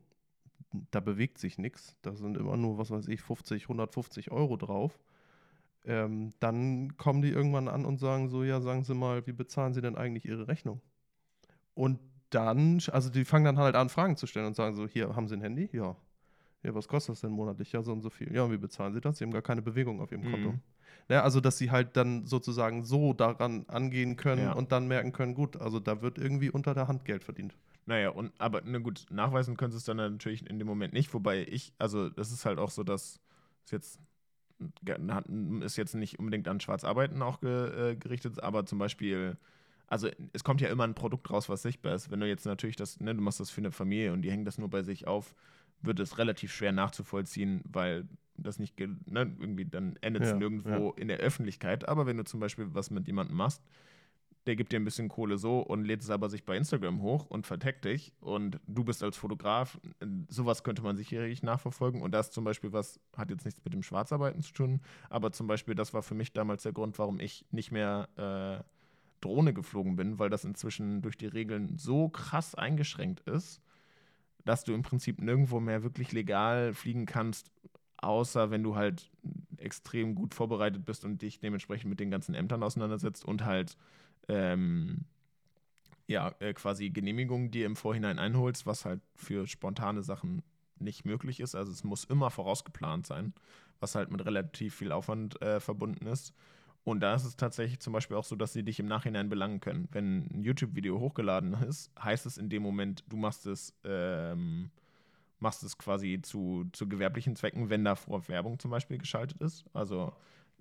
da 0.91 0.99
bewegt 0.99 1.37
sich 1.37 1.57
nichts, 1.57 1.97
da 2.01 2.15
sind 2.15 2.37
immer 2.37 2.57
nur, 2.57 2.77
was 2.77 2.91
weiß 2.91 3.07
ich, 3.07 3.21
50, 3.21 3.63
150 3.63 4.31
Euro 4.31 4.57
drauf, 4.57 4.99
ähm, 5.85 6.33
dann 6.39 6.97
kommen 6.97 7.21
die 7.21 7.29
irgendwann 7.29 7.67
an 7.67 7.85
und 7.85 7.97
sagen 7.97 8.29
so, 8.29 8.43
ja, 8.43 8.61
sagen 8.61 8.83
Sie 8.83 8.93
mal, 8.93 9.25
wie 9.27 9.31
bezahlen 9.33 9.73
Sie 9.73 9.81
denn 9.81 9.95
eigentlich 9.95 10.25
Ihre 10.25 10.47
Rechnung? 10.47 10.81
Und 11.73 11.99
dann, 12.29 12.81
also 12.91 13.09
die 13.09 13.25
fangen 13.25 13.45
dann 13.45 13.57
halt 13.57 13.75
an, 13.75 13.89
Fragen 13.89 14.17
zu 14.17 14.27
stellen 14.27 14.45
und 14.45 14.55
sagen 14.55 14.75
so, 14.75 14.87
hier, 14.87 15.15
haben 15.15 15.27
Sie 15.27 15.35
ein 15.35 15.41
Handy? 15.41 15.69
Ja. 15.71 15.95
Ja, 16.61 16.75
was 16.75 16.89
kostet 16.89 17.13
das 17.13 17.21
denn 17.21 17.31
monatlich? 17.31 17.71
Ja, 17.71 17.81
so 17.81 17.93
und 17.93 18.01
so 18.01 18.09
viel. 18.09 18.33
Ja, 18.35 18.43
und 18.43 18.51
wie 18.51 18.57
bezahlen 18.57 18.93
Sie 18.93 18.99
das? 18.99 19.17
Sie 19.17 19.23
haben 19.23 19.31
gar 19.31 19.41
keine 19.41 19.61
Bewegung 19.61 20.01
auf 20.01 20.11
Ihrem 20.11 20.25
Mhm. 20.25 20.31
Konto. 20.31 20.59
Ja, 21.07 21.23
also, 21.23 21.39
dass 21.39 21.57
sie 21.57 21.71
halt 21.71 21.95
dann 21.95 22.27
sozusagen 22.27 22.83
so 22.83 23.13
daran 23.13 23.65
angehen 23.67 24.15
können 24.17 24.43
Ja. 24.43 24.51
und 24.51 24.71
dann 24.71 24.87
merken 24.87 25.11
können, 25.11 25.33
gut, 25.33 25.55
also 25.57 25.79
da 25.79 26.01
wird 26.01 26.17
irgendwie 26.17 26.49
unter 26.51 26.73
der 26.73 26.87
Hand 26.87 27.05
Geld 27.05 27.23
verdient. 27.23 27.55
Naja, 27.89 28.09
und 28.09 28.31
aber 28.37 28.61
na 28.65 28.77
gut, 28.77 29.07
nachweisen 29.09 29.57
können 29.57 29.71
sie 29.71 29.77
es 29.77 29.83
dann 29.83 29.97
natürlich 29.97 30.47
in 30.47 30.59
dem 30.59 30.67
Moment 30.67 30.93
nicht, 30.93 31.11
wobei 31.15 31.41
ich, 31.47 31.73
also 31.79 32.07
das 32.09 32.31
ist 32.31 32.45
halt 32.45 32.59
auch 32.59 32.69
so, 32.69 32.83
dass 32.83 33.19
es 33.65 33.71
jetzt 33.71 33.99
ist 35.63 35.77
jetzt 35.77 35.95
nicht 35.95 36.19
unbedingt 36.19 36.47
an 36.47 36.59
Schwarzarbeiten 36.59 37.21
auch 37.23 37.39
ge, 37.41 37.93
äh, 37.93 37.95
gerichtet, 37.95 38.43
aber 38.43 38.65
zum 38.67 38.77
Beispiel, 38.77 39.37
also 39.87 40.07
es 40.33 40.43
kommt 40.43 40.61
ja 40.61 40.69
immer 40.69 40.83
ein 40.83 40.93
Produkt 40.93 41.31
raus, 41.31 41.49
was 41.49 41.63
sichtbar 41.63 41.95
ist. 41.95 42.11
Wenn 42.11 42.19
du 42.19 42.27
jetzt 42.27 42.45
natürlich 42.45 42.75
das, 42.75 42.99
ne, 42.99 43.15
du 43.15 43.21
machst 43.21 43.39
das 43.39 43.49
für 43.49 43.61
eine 43.61 43.71
Familie 43.71 44.13
und 44.13 44.21
die 44.21 44.29
hängen 44.29 44.45
das 44.45 44.59
nur 44.59 44.69
bei 44.69 44.83
sich 44.83 45.07
auf, 45.07 45.33
wird 45.81 45.99
es 45.99 46.19
relativ 46.19 46.53
schwer 46.53 46.73
nachzuvollziehen, 46.73 47.61
weil 47.65 48.07
das 48.37 48.59
nicht, 48.59 48.77
ne, 48.79 49.35
irgendwie 49.39 49.65
dann 49.65 49.95
endet 50.01 50.25
es 50.25 50.29
Ja, 50.29 50.35
nirgendwo 50.35 50.91
in 50.91 51.07
der 51.07 51.17
Öffentlichkeit. 51.17 51.87
Aber 51.89 52.05
wenn 52.05 52.17
du 52.17 52.23
zum 52.25 52.39
Beispiel 52.39 52.67
was 52.75 52.91
mit 52.91 53.07
jemandem 53.07 53.35
machst, 53.37 53.63
der 54.47 54.55
gibt 54.55 54.71
dir 54.71 54.79
ein 54.79 54.85
bisschen 54.85 55.09
Kohle 55.09 55.37
so 55.37 55.59
und 55.59 55.83
lädt 55.83 56.01
es 56.01 56.09
aber 56.09 56.29
sich 56.29 56.45
bei 56.45 56.55
Instagram 56.55 57.01
hoch 57.01 57.25
und 57.25 57.45
verteckt 57.45 57.85
dich. 57.85 58.13
Und 58.19 58.59
du 58.67 58.83
bist 58.83 59.03
als 59.03 59.17
Fotograf, 59.17 59.79
sowas 60.27 60.63
könnte 60.63 60.81
man 60.81 60.97
sicherlich 60.97 61.43
nachverfolgen. 61.43 62.01
Und 62.01 62.11
das 62.11 62.31
zum 62.31 62.45
Beispiel 62.45 62.71
was, 62.71 62.99
hat 63.15 63.29
jetzt 63.29 63.45
nichts 63.45 63.63
mit 63.63 63.73
dem 63.73 63.83
Schwarzarbeiten 63.83 64.41
zu 64.41 64.53
tun, 64.53 64.81
aber 65.09 65.31
zum 65.31 65.47
Beispiel 65.47 65.75
das 65.75 65.93
war 65.93 66.01
für 66.01 66.15
mich 66.15 66.33
damals 66.33 66.63
der 66.63 66.73
Grund, 66.73 66.97
warum 66.99 67.19
ich 67.19 67.45
nicht 67.51 67.71
mehr 67.71 68.07
äh, 68.15 68.63
Drohne 69.21 69.53
geflogen 69.53 69.95
bin, 69.95 70.19
weil 70.19 70.29
das 70.29 70.45
inzwischen 70.45 71.01
durch 71.01 71.17
die 71.17 71.27
Regeln 71.27 71.77
so 71.77 72.09
krass 72.09 72.55
eingeschränkt 72.55 73.21
ist, 73.21 73.61
dass 74.45 74.63
du 74.63 74.73
im 74.73 74.81
Prinzip 74.81 75.21
nirgendwo 75.21 75.59
mehr 75.59 75.83
wirklich 75.83 76.11
legal 76.11 76.73
fliegen 76.73 77.05
kannst, 77.05 77.51
außer 77.97 78.49
wenn 78.51 78.63
du 78.63 78.75
halt 78.75 79.11
extrem 79.57 80.15
gut 80.15 80.33
vorbereitet 80.33 80.85
bist 80.85 81.03
und 81.03 81.21
dich 81.21 81.39
dementsprechend 81.39 81.89
mit 81.89 81.99
den 81.99 82.09
ganzen 82.09 82.33
Ämtern 82.33 82.63
auseinandersetzt 82.63 83.25
und 83.25 83.43
halt 83.43 83.75
ähm, 84.29 85.05
ja, 86.07 86.33
äh, 86.39 86.53
quasi 86.53 86.89
Genehmigungen 86.89 87.51
dir 87.51 87.65
im 87.65 87.75
Vorhinein 87.75 88.17
einholst, 88.17 88.65
was 88.65 88.85
halt 88.85 89.01
für 89.15 89.45
spontane 89.47 90.01
Sachen 90.01 90.41
nicht 90.79 91.05
möglich 91.05 91.39
ist. 91.39 91.55
Also 91.55 91.71
es 91.71 91.83
muss 91.83 92.03
immer 92.05 92.31
vorausgeplant 92.31 93.05
sein, 93.05 93.33
was 93.79 93.95
halt 93.95 94.11
mit 94.11 94.25
relativ 94.25 94.75
viel 94.75 94.91
Aufwand 94.91 95.41
äh, 95.41 95.59
verbunden 95.59 96.07
ist. 96.07 96.33
Und 96.83 97.01
da 97.01 97.13
ist 97.13 97.25
es 97.25 97.35
tatsächlich 97.35 97.79
zum 97.79 97.93
Beispiel 97.93 98.17
auch 98.17 98.23
so, 98.23 98.35
dass 98.35 98.53
sie 98.53 98.63
dich 98.63 98.79
im 98.79 98.87
Nachhinein 98.87 99.29
belangen 99.29 99.59
können. 99.59 99.87
Wenn 99.91 100.27
ein 100.33 100.43
YouTube-Video 100.43 100.99
hochgeladen 100.99 101.53
ist, 101.67 101.91
heißt 102.01 102.25
es 102.25 102.37
in 102.37 102.49
dem 102.49 102.63
Moment, 102.63 103.03
du 103.07 103.17
machst 103.17 103.45
es, 103.45 103.75
ähm, 103.83 104.71
machst 105.39 105.63
es 105.63 105.77
quasi 105.77 106.21
zu, 106.23 106.65
zu 106.71 106.87
gewerblichen 106.87 107.35
Zwecken, 107.35 107.69
wenn 107.69 107.83
davor 107.83 108.27
Werbung 108.27 108.57
zum 108.57 108.71
Beispiel 108.71 108.97
geschaltet 108.97 109.41
ist. 109.41 109.65
Also 109.73 110.13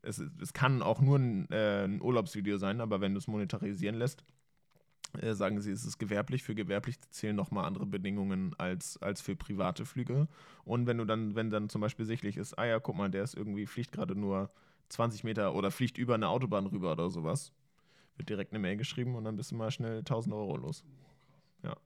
es, 0.03 0.23
es 0.41 0.53
kann 0.53 0.83
auch 0.83 1.01
nur 1.01 1.19
ein, 1.19 1.51
äh, 1.51 1.85
ein 1.85 2.01
Urlaubsvideo 2.01 2.59
sein, 2.59 2.81
aber 2.81 3.01
wenn 3.01 3.15
du 3.15 3.19
es 3.19 3.27
monetarisieren 3.27 3.97
lässt, 3.97 4.25
äh, 5.21 5.35
sagen 5.35 5.61
sie, 5.61 5.71
es 5.71 5.85
ist 5.85 5.99
gewerblich. 5.99 6.43
Für 6.43 6.55
gewerblich 6.55 7.01
zählen 7.11 7.37
nochmal 7.37 7.65
andere 7.65 7.87
Bedingungen 7.87 8.55
als, 8.59 9.01
als 9.01 9.21
für 9.21 9.37
private 9.37 9.87
Flüge. 9.87 10.29
Und 10.65 10.87
wenn 10.87 10.99
du 10.99 11.05
dann, 11.05 11.35
wenn 11.35 11.51
dann 11.51 11.69
zum 11.69 11.81
Beispiel 11.81 12.05
sichtlich 12.05 12.37
ist, 12.37 12.59
ah 12.59 12.67
ja, 12.67 12.79
guck 12.79 12.97
mal, 12.97 13.11
der 13.11 13.25
ist 13.25 13.35
irgendwie, 13.35 13.67
fliegt 13.67 13.93
gerade 13.93 14.15
nur 14.15 14.51
20 14.91 15.25
Meter 15.25 15.55
oder 15.55 15.71
fliegt 15.71 15.99
über 15.99 16.15
eine 16.15 16.29
Autobahn 16.29 16.67
rüber 16.67 16.93
oder 16.93 17.11
sowas, 17.11 17.53
wird 18.17 18.29
direkt 18.29 18.53
eine 18.53 18.59
Mail 18.59 18.77
geschrieben 18.77 19.15
und 19.15 19.25
dann 19.25 19.37
bist 19.37 19.51
du 19.51 19.55
mal 19.55 19.71
schnell 19.71 19.99
1000 19.99 20.35
Euro 20.35 20.57
los. 20.57 20.85
Ja. 21.63 21.77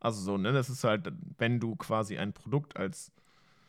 Also 0.00 0.20
so, 0.22 0.38
ne, 0.38 0.52
das 0.52 0.70
ist 0.70 0.84
halt, 0.84 1.12
wenn 1.38 1.60
du 1.60 1.76
quasi 1.76 2.16
ein 2.16 2.32
Produkt 2.32 2.76
als 2.76 3.12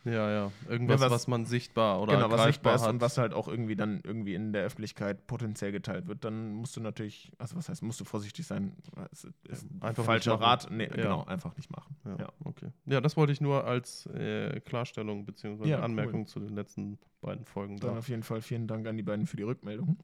Ja, 0.07 0.31
ja. 0.31 0.51
Irgendwas, 0.69 1.01
was- 1.01 1.11
was, 1.11 1.27
man 1.27 1.45
sichtbar 1.45 2.01
oder 2.01 2.15
genau, 2.15 2.31
was 2.31 2.43
sichtbar 2.45 2.75
ist 2.75 2.83
hat. 2.83 2.89
und 2.91 3.01
was 3.01 3.17
halt 3.17 3.33
auch 3.33 3.47
irgendwie 3.47 3.75
dann 3.75 3.99
irgendwie 4.03 4.33
in 4.35 4.53
der 4.53 4.63
Öffentlichkeit 4.63 5.27
potenziell 5.27 5.71
geteilt 5.71 6.07
wird, 6.07 6.23
dann 6.23 6.53
musst 6.53 6.75
du 6.77 6.81
natürlich, 6.81 7.31
also 7.37 7.55
was 7.57 7.67
heißt, 7.69 7.83
musst 7.83 7.99
du 7.99 8.05
vorsichtig 8.05 8.47
sein. 8.47 8.73
Einfach 9.81 10.03
falscher. 10.05 10.35
Rat. 10.39 10.69
Nee, 10.71 10.85
Ja. 10.85 10.95
genau, 10.95 11.23
einfach 11.25 11.55
nicht 11.57 11.69
machen. 11.69 11.95
Ja, 12.05 12.15
Ja. 12.19 12.29
okay. 12.45 12.71
Ja, 12.85 13.01
das 13.01 13.17
wollte 13.17 13.33
ich 13.33 13.41
nur 13.41 13.65
als 13.65 14.05
äh, 14.07 14.59
Klarstellung 14.61 15.25
bzw. 15.25 15.67
Ja, 15.67 15.77
cool. 15.79 15.83
Anmerkung 15.83 16.27
zu 16.27 16.39
den 16.39 16.55
letzten 16.55 16.97
beiden 17.21 17.45
Folgen 17.45 17.77
Dann 17.77 17.93
da. 17.93 17.97
auf 17.99 18.09
jeden 18.09 18.23
Fall 18.23 18.41
vielen 18.41 18.67
Dank 18.67 18.87
an 18.87 18.95
die 18.97 19.03
beiden 19.03 19.25
für 19.27 19.37
die 19.37 19.43
Rückmeldung. 19.43 19.97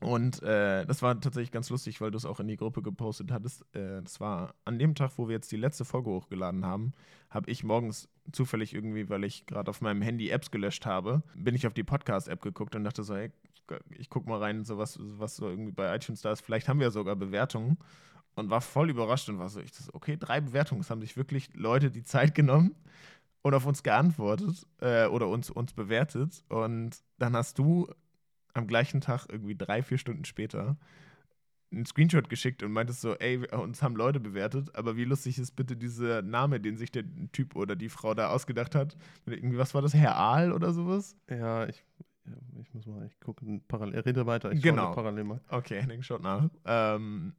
Und 0.00 0.42
äh, 0.42 0.86
das 0.86 1.02
war 1.02 1.20
tatsächlich 1.20 1.50
ganz 1.50 1.68
lustig, 1.68 2.00
weil 2.00 2.10
du 2.10 2.16
es 2.16 2.24
auch 2.24 2.40
in 2.40 2.48
die 2.48 2.56
Gruppe 2.56 2.80
gepostet 2.80 3.30
hattest. 3.30 3.62
Äh, 3.74 4.02
das 4.02 4.18
war 4.18 4.54
an 4.64 4.78
dem 4.78 4.94
Tag, 4.94 5.12
wo 5.16 5.28
wir 5.28 5.34
jetzt 5.34 5.52
die 5.52 5.58
letzte 5.58 5.84
Folge 5.84 6.08
hochgeladen 6.08 6.64
haben, 6.64 6.92
habe 7.28 7.50
ich 7.50 7.64
morgens 7.64 8.08
zufällig 8.32 8.74
irgendwie, 8.74 9.10
weil 9.10 9.24
ich 9.24 9.44
gerade 9.44 9.68
auf 9.68 9.82
meinem 9.82 10.00
Handy 10.00 10.30
Apps 10.30 10.50
gelöscht 10.50 10.86
habe, 10.86 11.22
bin 11.34 11.54
ich 11.54 11.66
auf 11.66 11.74
die 11.74 11.84
Podcast-App 11.84 12.40
geguckt 12.40 12.74
und 12.74 12.84
dachte 12.84 13.02
so, 13.02 13.14
hey, 13.14 13.30
ich 13.90 14.08
guck 14.08 14.26
mal 14.26 14.38
rein, 14.38 14.64
so 14.64 14.78
was, 14.78 14.98
was 15.00 15.36
so 15.36 15.48
irgendwie 15.48 15.72
bei 15.72 15.94
iTunes 15.94 16.22
da 16.22 16.32
ist. 16.32 16.40
Vielleicht 16.40 16.68
haben 16.68 16.80
wir 16.80 16.90
sogar 16.90 17.16
Bewertungen. 17.16 17.78
Und 18.36 18.48
war 18.48 18.60
voll 18.60 18.90
überrascht 18.90 19.28
und 19.28 19.38
war 19.38 19.48
so, 19.48 19.60
ich 19.60 19.74
so, 19.74 19.92
okay, 19.92 20.16
drei 20.16 20.40
Bewertungen. 20.40 20.80
Es 20.80 20.88
haben 20.88 21.00
sich 21.00 21.16
wirklich 21.16 21.52
Leute 21.54 21.90
die 21.90 22.04
Zeit 22.04 22.34
genommen 22.34 22.76
und 23.42 23.54
auf 23.54 23.66
uns 23.66 23.82
geantwortet 23.82 24.66
äh, 24.80 25.06
oder 25.06 25.28
uns, 25.28 25.50
uns 25.50 25.72
bewertet. 25.72 26.44
Und 26.48 27.02
dann 27.18 27.34
hast 27.36 27.58
du 27.58 27.88
am 28.54 28.66
gleichen 28.66 29.00
Tag, 29.00 29.26
irgendwie 29.28 29.56
drei, 29.56 29.82
vier 29.82 29.98
Stunden 29.98 30.24
später, 30.24 30.76
einen 31.72 31.86
Screenshot 31.86 32.28
geschickt 32.28 32.62
und 32.62 32.72
meintest 32.72 33.00
so, 33.00 33.14
ey, 33.14 33.38
uns 33.52 33.82
haben 33.82 33.94
Leute 33.94 34.18
bewertet, 34.18 34.74
aber 34.74 34.96
wie 34.96 35.04
lustig 35.04 35.38
ist 35.38 35.54
bitte 35.54 35.76
dieser 35.76 36.20
Name, 36.22 36.58
den 36.60 36.76
sich 36.76 36.90
der 36.90 37.04
Typ 37.32 37.54
oder 37.54 37.76
die 37.76 37.88
Frau 37.88 38.14
da 38.14 38.30
ausgedacht 38.30 38.74
hat? 38.74 38.96
Irgendwie, 39.26 39.58
was 39.58 39.72
war 39.74 39.82
das, 39.82 39.94
Herr 39.94 40.16
Aal 40.16 40.52
oder 40.52 40.72
sowas? 40.72 41.16
Ja, 41.28 41.68
ich, 41.68 41.84
ich 42.60 42.74
muss 42.74 42.86
mal, 42.86 43.06
ich 43.06 43.18
gucke 43.20 43.60
parallel, 43.68 44.00
rede 44.00 44.26
weiter, 44.26 44.50
ich 44.50 44.62
Genau. 44.62 44.92
parallel 44.92 45.24
mal. 45.24 45.40
Okay, 45.48 45.80
Henning 45.80 46.02
schaut 46.02 46.22
nach. 46.22 46.48
Ähm, 46.64 47.34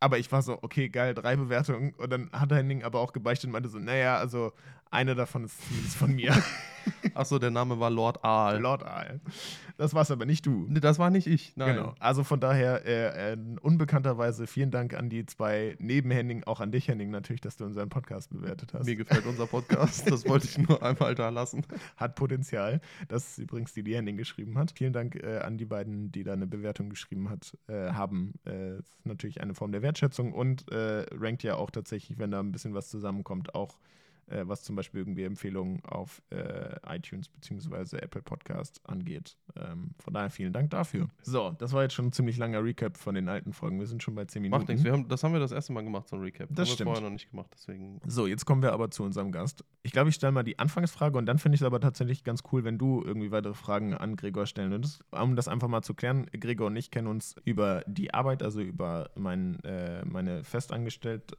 aber 0.00 0.18
ich 0.18 0.30
war 0.32 0.42
so, 0.42 0.58
okay, 0.62 0.88
geil, 0.88 1.14
drei 1.14 1.36
Bewertungen. 1.36 1.94
Und 1.94 2.10
dann 2.10 2.30
hat 2.32 2.52
Henning 2.52 2.82
aber 2.82 3.00
auch 3.00 3.12
gebeichtet 3.12 3.48
und 3.48 3.52
meinte 3.52 3.68
so, 3.68 3.78
naja, 3.78 4.16
also 4.16 4.52
eine 4.96 5.14
davon 5.14 5.44
ist 5.44 5.62
zumindest 5.62 5.96
von 5.96 6.14
mir. 6.14 6.34
Achso, 7.14 7.38
der 7.38 7.50
Name 7.50 7.78
war 7.78 7.90
Lord 7.90 8.24
Aal. 8.24 8.60
Lord 8.60 8.82
Aal. 8.82 9.20
Das 9.76 9.92
war's 9.92 10.10
aber 10.10 10.24
nicht 10.24 10.46
du. 10.46 10.66
Nee, 10.68 10.80
das 10.80 10.98
war 10.98 11.10
nicht 11.10 11.26
ich, 11.26 11.54
nein. 11.56 11.76
Genau. 11.76 11.94
Also 11.98 12.24
von 12.24 12.40
daher, 12.40 12.86
äh, 12.86 13.32
äh, 13.32 13.36
unbekannterweise 13.60 14.46
vielen 14.46 14.70
Dank 14.70 14.94
an 14.94 15.10
die 15.10 15.26
zwei 15.26 15.76
neben 15.78 16.10
Henning, 16.10 16.44
auch 16.44 16.60
an 16.60 16.72
dich, 16.72 16.88
Henning, 16.88 17.10
natürlich, 17.10 17.42
dass 17.42 17.56
du 17.56 17.64
unseren 17.64 17.90
Podcast 17.90 18.30
bewertet 18.30 18.72
hast. 18.72 18.86
Mir 18.86 18.96
gefällt 18.96 19.26
unser 19.26 19.46
Podcast, 19.46 20.10
das 20.10 20.26
wollte 20.26 20.46
ich 20.46 20.56
nur 20.56 20.82
einmal 20.82 21.14
da 21.14 21.28
lassen. 21.28 21.66
Hat 21.96 22.14
Potenzial. 22.14 22.80
Das 23.08 23.30
ist 23.30 23.38
übrigens 23.38 23.74
die, 23.74 23.82
die 23.82 23.96
Henning 23.96 24.16
geschrieben 24.16 24.56
hat. 24.56 24.72
Vielen 24.76 24.94
Dank 24.94 25.16
äh, 25.16 25.40
an 25.40 25.58
die 25.58 25.66
beiden, 25.66 26.10
die 26.12 26.24
da 26.24 26.32
eine 26.32 26.46
Bewertung 26.46 26.88
geschrieben 26.88 27.28
hat, 27.28 27.56
äh, 27.66 27.90
haben. 27.90 28.34
Äh, 28.44 28.76
das 28.76 28.88
ist 28.88 29.06
natürlich 29.06 29.40
eine 29.42 29.52
Form 29.52 29.72
der 29.72 29.82
Wertschätzung 29.82 30.32
und 30.32 30.70
äh, 30.72 31.04
rankt 31.12 31.42
ja 31.42 31.56
auch 31.56 31.70
tatsächlich, 31.70 32.18
wenn 32.18 32.30
da 32.30 32.40
ein 32.40 32.52
bisschen 32.52 32.72
was 32.72 32.88
zusammenkommt, 32.88 33.54
auch 33.54 33.76
äh, 34.26 34.42
was 34.46 34.62
zum 34.62 34.76
Beispiel 34.76 35.00
irgendwie 35.00 35.24
Empfehlungen 35.24 35.84
auf 35.84 36.22
äh, 36.30 36.76
iTunes 36.86 37.28
bzw. 37.28 37.98
Apple 37.98 38.22
Podcast 38.22 38.80
angeht. 38.84 39.36
Ähm, 39.56 39.94
von 39.98 40.14
daher 40.14 40.30
vielen 40.30 40.52
Dank 40.52 40.70
dafür. 40.70 41.08
So, 41.22 41.50
das 41.58 41.72
war 41.72 41.82
jetzt 41.82 41.94
schon 41.94 42.06
ein 42.06 42.12
ziemlich 42.12 42.36
langer 42.36 42.62
Recap 42.62 42.96
von 42.96 43.14
den 43.14 43.28
alten 43.28 43.52
Folgen. 43.52 43.78
Wir 43.78 43.86
sind 43.86 44.02
schon 44.02 44.14
bei 44.14 44.24
10 44.24 44.42
Minuten. 44.42 44.60
Macht 44.60 44.68
nichts. 44.68 44.84
Wir 44.84 44.92
haben, 44.92 45.08
das 45.08 45.22
haben 45.22 45.32
wir 45.32 45.40
das 45.40 45.52
erste 45.52 45.72
Mal 45.72 45.82
gemacht, 45.82 46.08
so 46.08 46.16
ein 46.16 46.22
Recap. 46.22 46.48
Das 46.50 46.68
haben 46.68 46.74
stimmt. 46.74 46.78
wir 46.78 46.84
vorher 46.94 47.02
noch 47.02 47.12
nicht 47.12 47.30
gemacht, 47.30 47.50
deswegen. 47.54 48.00
So, 48.06 48.26
jetzt 48.26 48.44
kommen 48.44 48.62
wir 48.62 48.72
aber 48.72 48.90
zu 48.90 49.02
unserem 49.02 49.32
Gast. 49.32 49.64
Ich 49.82 49.92
glaube, 49.92 50.08
ich 50.08 50.14
stelle 50.14 50.32
mal 50.32 50.42
die 50.42 50.58
Anfangsfrage 50.58 51.16
und 51.16 51.26
dann 51.26 51.38
finde 51.38 51.54
ich 51.54 51.60
es 51.60 51.66
aber 51.66 51.80
tatsächlich 51.80 52.24
ganz 52.24 52.42
cool, 52.52 52.64
wenn 52.64 52.78
du 52.78 53.02
irgendwie 53.02 53.30
weitere 53.30 53.54
Fragen 53.54 53.94
an 53.94 54.16
Gregor 54.16 54.46
stellen 54.46 54.70
würdest. 54.70 55.04
Um 55.10 55.36
das 55.36 55.48
einfach 55.48 55.68
mal 55.68 55.82
zu 55.82 55.94
klären, 55.94 56.26
Gregor 56.32 56.66
und 56.66 56.76
ich 56.76 56.90
kennen 56.90 57.06
uns 57.06 57.36
über 57.44 57.82
die 57.86 58.12
Arbeit, 58.12 58.42
also 58.42 58.60
über 58.60 59.10
mein, 59.14 59.62
äh, 59.64 60.04
meine 60.04 60.44
Festangestellte. 60.44 61.36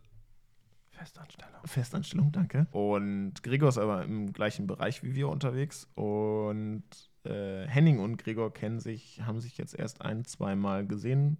Festanstellung. 0.97 1.61
Festanstellung, 1.65 2.31
danke. 2.31 2.67
Und 2.71 3.41
Gregor 3.43 3.69
ist 3.69 3.77
aber 3.77 4.03
im 4.03 4.33
gleichen 4.33 4.67
Bereich 4.67 5.03
wie 5.03 5.15
wir 5.15 5.29
unterwegs. 5.29 5.87
Und 5.95 6.83
äh, 7.23 7.65
Henning 7.67 7.99
und 7.99 8.17
Gregor 8.17 8.53
kennen 8.53 8.79
sich, 8.79 9.21
haben 9.21 9.39
sich 9.39 9.57
jetzt 9.57 9.73
erst 9.77 10.01
ein, 10.01 10.25
zweimal 10.25 10.85
gesehen, 10.87 11.37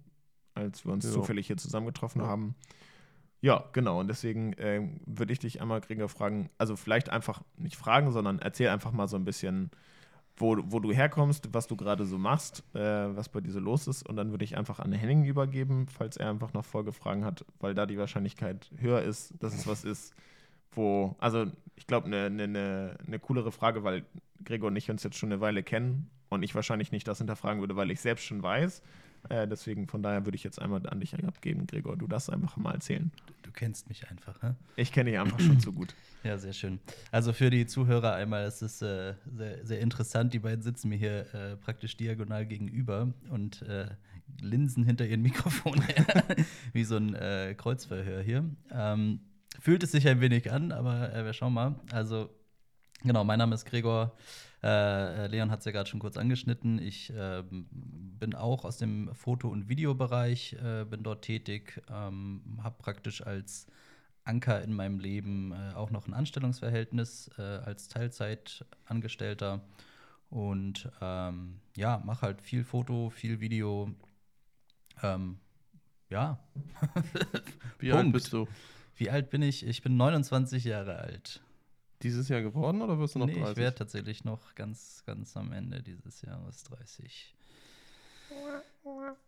als 0.54 0.84
wir 0.84 0.92
uns 0.92 1.04
Ja. 1.04 1.12
zufällig 1.12 1.46
hier 1.46 1.56
zusammengetroffen 1.56 2.22
Ja. 2.22 2.28
haben. 2.28 2.54
Ja, 3.40 3.64
genau. 3.72 4.00
Und 4.00 4.08
deswegen 4.08 4.54
ähm, 4.58 5.00
würde 5.06 5.32
ich 5.32 5.38
dich 5.38 5.60
einmal, 5.60 5.80
Gregor, 5.80 6.08
fragen, 6.08 6.50
also 6.58 6.74
vielleicht 6.76 7.08
einfach 7.10 7.42
nicht 7.56 7.76
fragen, 7.76 8.10
sondern 8.10 8.38
erzähl 8.40 8.68
einfach 8.68 8.90
mal 8.92 9.06
so 9.08 9.16
ein 9.16 9.24
bisschen, 9.24 9.70
wo, 10.38 10.56
wo 10.66 10.80
du 10.80 10.92
herkommst, 10.92 11.52
was 11.52 11.66
du 11.66 11.76
gerade 11.76 12.06
so 12.06 12.18
machst, 12.18 12.62
äh, 12.74 12.80
was 12.80 13.28
bei 13.28 13.40
dir 13.40 13.52
so 13.52 13.60
los 13.60 13.86
ist. 13.86 14.08
Und 14.08 14.16
dann 14.16 14.30
würde 14.30 14.44
ich 14.44 14.56
einfach 14.56 14.78
an 14.78 14.92
Henning 14.92 15.24
übergeben, 15.24 15.86
falls 15.88 16.16
er 16.16 16.30
einfach 16.30 16.52
noch 16.52 16.64
Folgefragen 16.64 17.24
hat, 17.24 17.44
weil 17.60 17.74
da 17.74 17.86
die 17.86 17.98
Wahrscheinlichkeit 17.98 18.70
höher 18.78 19.02
ist, 19.02 19.34
dass 19.40 19.54
es 19.54 19.66
was 19.66 19.84
ist, 19.84 20.14
wo, 20.72 21.16
also 21.18 21.46
ich 21.76 21.86
glaube, 21.86 22.06
eine 22.06 22.30
ne, 22.30 22.48
ne, 22.48 22.98
ne 23.06 23.18
coolere 23.18 23.52
Frage, 23.52 23.84
weil 23.84 24.04
Gregor 24.44 24.68
und 24.68 24.76
ich 24.76 24.90
uns 24.90 25.02
jetzt 25.02 25.16
schon 25.16 25.32
eine 25.32 25.40
Weile 25.40 25.62
kennen 25.62 26.10
und 26.28 26.42
ich 26.42 26.54
wahrscheinlich 26.54 26.92
nicht 26.92 27.08
das 27.08 27.18
hinterfragen 27.18 27.60
würde, 27.60 27.76
weil 27.76 27.90
ich 27.90 28.00
selbst 28.00 28.24
schon 28.24 28.42
weiß. 28.42 28.82
Äh, 29.28 29.46
deswegen 29.46 29.86
von 29.86 30.02
daher 30.02 30.24
würde 30.24 30.36
ich 30.36 30.44
jetzt 30.44 30.60
einmal 30.60 30.86
an 30.86 31.00
dich 31.00 31.14
abgeben, 31.14 31.66
Gregor. 31.66 31.96
Du 31.96 32.06
darfst 32.06 32.30
einfach 32.30 32.56
mal 32.56 32.74
erzählen. 32.74 33.10
Du 33.42 33.50
kennst 33.50 33.88
mich 33.88 34.08
einfach, 34.10 34.40
ne? 34.42 34.56
Ich 34.76 34.92
kenne 34.92 35.10
dich 35.10 35.18
einfach 35.18 35.40
schon 35.40 35.60
zu 35.60 35.72
gut. 35.72 35.94
Ja, 36.24 36.36
sehr 36.36 36.52
schön. 36.52 36.80
Also 37.12 37.32
für 37.32 37.48
die 37.48 37.64
Zuhörer 37.66 38.14
einmal, 38.14 38.44
es 38.44 38.60
ist 38.60 38.82
äh, 38.82 39.14
sehr, 39.36 39.64
sehr 39.64 39.78
interessant. 39.78 40.34
Die 40.34 40.40
beiden 40.40 40.62
sitzen 40.62 40.88
mir 40.88 40.98
hier 40.98 41.32
äh, 41.32 41.56
praktisch 41.56 41.96
diagonal 41.96 42.44
gegenüber 42.44 43.14
und 43.30 43.62
äh, 43.62 43.86
linsen 44.40 44.84
hinter 44.84 45.06
ihren 45.06 45.22
Mikrofonen 45.22 45.82
her, 45.82 46.24
wie 46.72 46.82
so 46.82 46.96
ein 46.96 47.14
äh, 47.14 47.54
Kreuzverhör 47.56 48.20
hier. 48.20 48.44
Ähm, 48.72 49.20
fühlt 49.60 49.82
es 49.84 49.92
sich 49.92 50.08
ein 50.08 50.20
wenig 50.20 50.50
an, 50.50 50.72
aber 50.72 51.14
äh, 51.14 51.24
wir 51.24 51.32
schauen 51.32 51.54
mal. 51.54 51.76
Also, 51.92 52.30
genau, 53.02 53.22
mein 53.22 53.38
Name 53.38 53.54
ist 53.54 53.64
Gregor. 53.64 54.16
Äh, 54.62 55.24
äh, 55.24 55.26
Leon 55.28 55.50
hat 55.50 55.60
es 55.60 55.64
ja 55.66 55.72
gerade 55.72 55.88
schon 55.88 56.00
kurz 56.00 56.16
angeschnitten. 56.16 56.78
Ich 56.80 57.12
ähm, 57.16 57.66
bin 57.70 58.34
auch 58.34 58.64
aus 58.64 58.78
dem 58.78 59.14
Foto- 59.14 59.48
und 59.48 59.68
Videobereich, 59.68 60.54
äh, 60.54 60.84
bin 60.84 61.02
dort 61.02 61.22
tätig, 61.22 61.80
ähm, 61.90 62.42
habe 62.62 62.76
praktisch 62.78 63.24
als 63.24 63.66
Anker 64.24 64.62
in 64.62 64.72
meinem 64.72 64.98
Leben 64.98 65.52
äh, 65.52 65.74
auch 65.74 65.90
noch 65.90 66.06
ein 66.06 66.14
Anstellungsverhältnis 66.14 67.30
äh, 67.38 67.42
als 67.42 67.88
Teilzeitangestellter 67.88 69.62
und 70.28 70.90
ähm, 71.00 71.60
ja, 71.76 72.02
mache 72.04 72.22
halt 72.22 72.42
viel 72.42 72.64
Foto, 72.64 73.10
viel 73.10 73.40
Video. 73.40 73.90
Ähm, 75.02 75.38
ja. 76.10 76.38
Wie 77.78 77.92
alt 77.92 78.12
bist 78.12 78.32
du? 78.32 78.48
Wie 78.96 79.10
alt 79.10 79.30
bin 79.30 79.42
ich? 79.42 79.64
Ich 79.64 79.82
bin 79.82 79.96
29 79.96 80.64
Jahre 80.64 80.96
alt. 80.96 81.40
Dieses 82.02 82.28
Jahr 82.28 82.42
geworden 82.42 82.80
oder 82.82 82.98
wirst 82.98 83.14
du 83.16 83.18
noch 83.18 83.26
nee, 83.26 83.34
30? 83.34 83.50
ich 83.50 83.56
werde 83.56 83.76
tatsächlich 83.76 84.24
noch 84.24 84.54
ganz, 84.54 85.02
ganz 85.06 85.36
am 85.36 85.52
Ende 85.52 85.82
dieses 85.82 86.22
Jahres 86.22 86.62
30. 86.64 87.34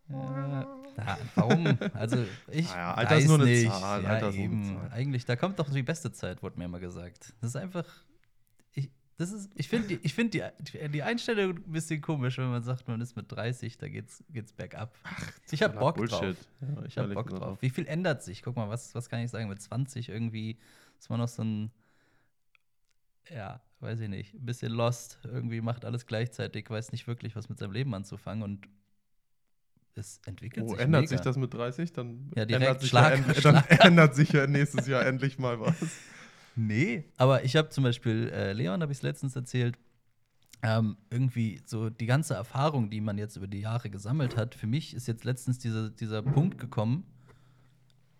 Ja, 0.09 0.67
na, 0.97 1.17
warum? 1.35 1.77
Also 1.93 2.25
ich 2.49 2.67
Naja, 2.69 2.93
Alter 2.93 3.17
ist 3.17 3.23
weiß 3.23 3.27
nur 3.29 3.39
eine 3.41 3.45
nicht. 3.49 3.67
Zahl, 3.71 4.03
Ja, 4.03 4.09
Alter 4.09 4.29
ist 4.29 4.35
nur 4.35 4.43
eine 4.45 4.53
eben. 4.53 4.63
Zahl. 4.65 4.91
Eigentlich, 4.91 5.25
da 5.25 5.35
kommt 5.35 5.59
doch 5.59 5.69
die 5.69 5.83
beste 5.83 6.11
Zeit, 6.11 6.41
wurde 6.43 6.57
mir 6.59 6.65
immer 6.65 6.79
gesagt. 6.79 7.33
Das 7.41 7.51
ist 7.51 7.55
einfach. 7.55 7.85
Ich, 8.73 8.89
das 9.17 9.31
ist, 9.31 9.49
ich 9.55 9.67
finde 9.67 9.97
die, 9.97 10.09
find 10.09 10.33
die, 10.33 10.43
die- 10.89 11.03
Einstellung 11.03 11.57
ein 11.57 11.71
bisschen 11.71 12.01
komisch, 12.01 12.37
wenn 12.37 12.49
man 12.49 12.63
sagt, 12.63 12.87
man 12.87 13.01
ist 13.01 13.15
mit 13.15 13.31
30, 13.31 13.77
da 13.77 13.87
geht's, 13.87 14.23
geht's 14.29 14.53
bergab. 14.53 14.95
ich 15.51 15.61
habe 15.61 15.77
Bock 15.77 15.97
drauf. 15.97 16.35
Ja, 16.61 16.83
Ich 16.85 16.97
habe 16.97 17.13
Bock 17.13 17.29
drauf. 17.29 17.57
Wie 17.61 17.69
viel 17.69 17.87
ändert 17.87 18.23
sich? 18.23 18.43
Guck 18.43 18.55
mal, 18.55 18.69
was, 18.69 18.93
was 18.95 19.09
kann 19.09 19.19
ich 19.21 19.31
sagen? 19.31 19.49
Mit 19.49 19.61
20 19.61 20.09
irgendwie 20.09 20.57
ist 20.99 21.09
man 21.09 21.19
noch 21.19 21.27
so 21.27 21.43
ein, 21.43 21.71
ja, 23.29 23.61
weiß 23.79 23.99
ich 24.01 24.09
nicht, 24.09 24.33
ein 24.33 24.45
bisschen 24.45 24.71
lost. 24.71 25.19
Irgendwie 25.23 25.61
macht 25.61 25.85
alles 25.85 26.05
gleichzeitig, 26.05 26.69
weiß 26.69 26.91
nicht 26.91 27.07
wirklich, 27.07 27.35
was 27.35 27.49
mit 27.49 27.57
seinem 27.59 27.71
Leben 27.73 27.93
anzufangen 27.93 28.43
und 28.43 28.67
es 29.95 30.21
entwickelt 30.25 30.65
Oh, 30.65 30.69
sich. 30.71 30.79
ändert 30.79 31.01
mega. 31.01 31.09
sich 31.09 31.21
das 31.21 31.37
mit 31.37 31.53
30? 31.53 31.91
Dann, 31.93 32.31
Ja, 32.35 32.45
direkt 32.45 32.51
ändert 32.65 32.81
sich 32.81 32.89
Schlag- 32.89 33.27
ja, 33.27 33.33
Schlag- 33.35 33.67
dann 33.69 33.79
ändert 33.79 34.15
sich 34.15 34.31
ja 34.31 34.47
nächstes 34.47 34.87
Jahr 34.87 35.05
endlich 35.05 35.37
mal 35.39 35.59
was. 35.59 35.75
Nee, 36.53 37.05
aber 37.15 37.45
ich 37.45 37.55
habe 37.55 37.69
zum 37.69 37.85
Beispiel, 37.85 38.29
äh, 38.33 38.51
Leon 38.51 38.81
habe 38.81 38.91
ich 38.91 38.97
es 38.97 39.01
letztens 39.03 39.37
erzählt, 39.37 39.77
ähm, 40.61 40.97
irgendwie 41.09 41.61
so 41.65 41.89
die 41.89 42.05
ganze 42.05 42.33
Erfahrung, 42.33 42.89
die 42.89 42.99
man 42.99 43.17
jetzt 43.17 43.37
über 43.37 43.47
die 43.47 43.61
Jahre 43.61 43.89
gesammelt 43.89 44.35
hat, 44.35 44.53
für 44.53 44.67
mich 44.67 44.93
ist 44.93 45.07
jetzt 45.07 45.23
letztens 45.23 45.59
dieser, 45.59 45.89
dieser 45.89 46.21
Punkt 46.21 46.57
gekommen. 46.57 47.05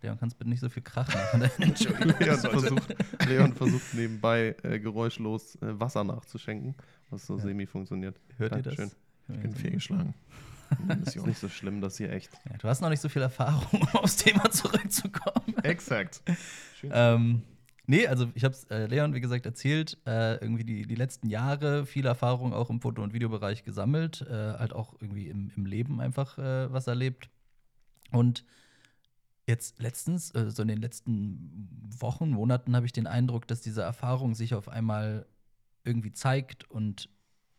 Leon, 0.01 0.17
kannst 0.19 0.37
bitte 0.37 0.49
nicht 0.49 0.59
so 0.59 0.69
viel 0.69 0.83
Krach 0.83 1.07
machen. 1.13 1.41
Entschuldigung. 1.59 2.15
Leon 2.19 2.37
versucht, 2.39 2.95
Leon 3.27 3.53
versucht 3.53 3.93
nebenbei 3.93 4.55
äh, 4.63 4.79
geräuschlos 4.79 5.55
äh, 5.57 5.79
Wasser 5.79 6.03
nachzuschenken, 6.03 6.75
was 7.09 7.25
so 7.27 7.37
Ja. 7.37 7.43
semi 7.43 7.65
funktioniert. 7.65 8.19
Hört 8.37 8.51
ihr 8.53 8.61
Dankeschön. 8.63 8.89
das? 9.27 9.35
Ich 9.35 9.41
bin 9.41 9.53
fehlgeschlagen. 9.55 10.13
Ist 11.05 11.25
nicht 11.25 11.37
so 11.39 11.49
schlimm, 11.49 11.81
das 11.81 11.97
hier 11.97 12.11
echt. 12.11 12.31
Ja, 12.49 12.57
du 12.57 12.67
hast 12.69 12.79
noch 12.81 12.89
nicht 12.89 13.01
so 13.01 13.09
viel 13.09 13.21
Erfahrung, 13.21 13.81
um 13.81 13.87
aufs 13.99 14.15
Thema 14.15 14.49
zurückzukommen. 14.51 15.55
Exakt. 15.63 16.21
Schön. 16.79 16.91
ähm, 16.93 17.41
nee, 17.87 18.07
also 18.07 18.29
ich 18.35 18.45
habe 18.45 18.53
es 18.55 18.63
äh, 18.65 18.85
Leon, 18.87 19.13
wie 19.13 19.19
gesagt, 19.19 19.45
erzählt, 19.45 19.97
äh, 20.07 20.35
irgendwie 20.37 20.63
die, 20.63 20.87
die 20.87 20.95
letzten 20.95 21.27
Jahre 21.29 21.85
viel 21.85 22.05
Erfahrung 22.05 22.53
auch 22.53 22.69
im 22.69 22.79
Foto- 22.79 23.03
und 23.03 23.13
Videobereich 23.13 23.63
gesammelt, 23.65 24.21
äh, 24.29 24.33
halt 24.33 24.71
auch 24.71 24.93
irgendwie 25.01 25.27
im, 25.27 25.51
im 25.57 25.65
Leben 25.65 25.99
einfach 25.99 26.37
äh, 26.37 26.71
was 26.71 26.87
erlebt. 26.87 27.29
Und 28.11 28.45
jetzt 29.47 29.81
letztens, 29.81 30.33
äh, 30.35 30.51
so 30.51 30.61
in 30.61 30.67
den 30.67 30.81
letzten 30.81 31.69
Wochen, 31.99 32.29
Monaten, 32.29 32.75
habe 32.75 32.85
ich 32.85 32.93
den 32.93 33.07
Eindruck, 33.07 33.47
dass 33.47 33.61
diese 33.61 33.81
Erfahrung 33.81 34.35
sich 34.35 34.53
auf 34.53 34.69
einmal 34.69 35.25
irgendwie 35.83 36.11
zeigt 36.11 36.69
und 36.69 37.09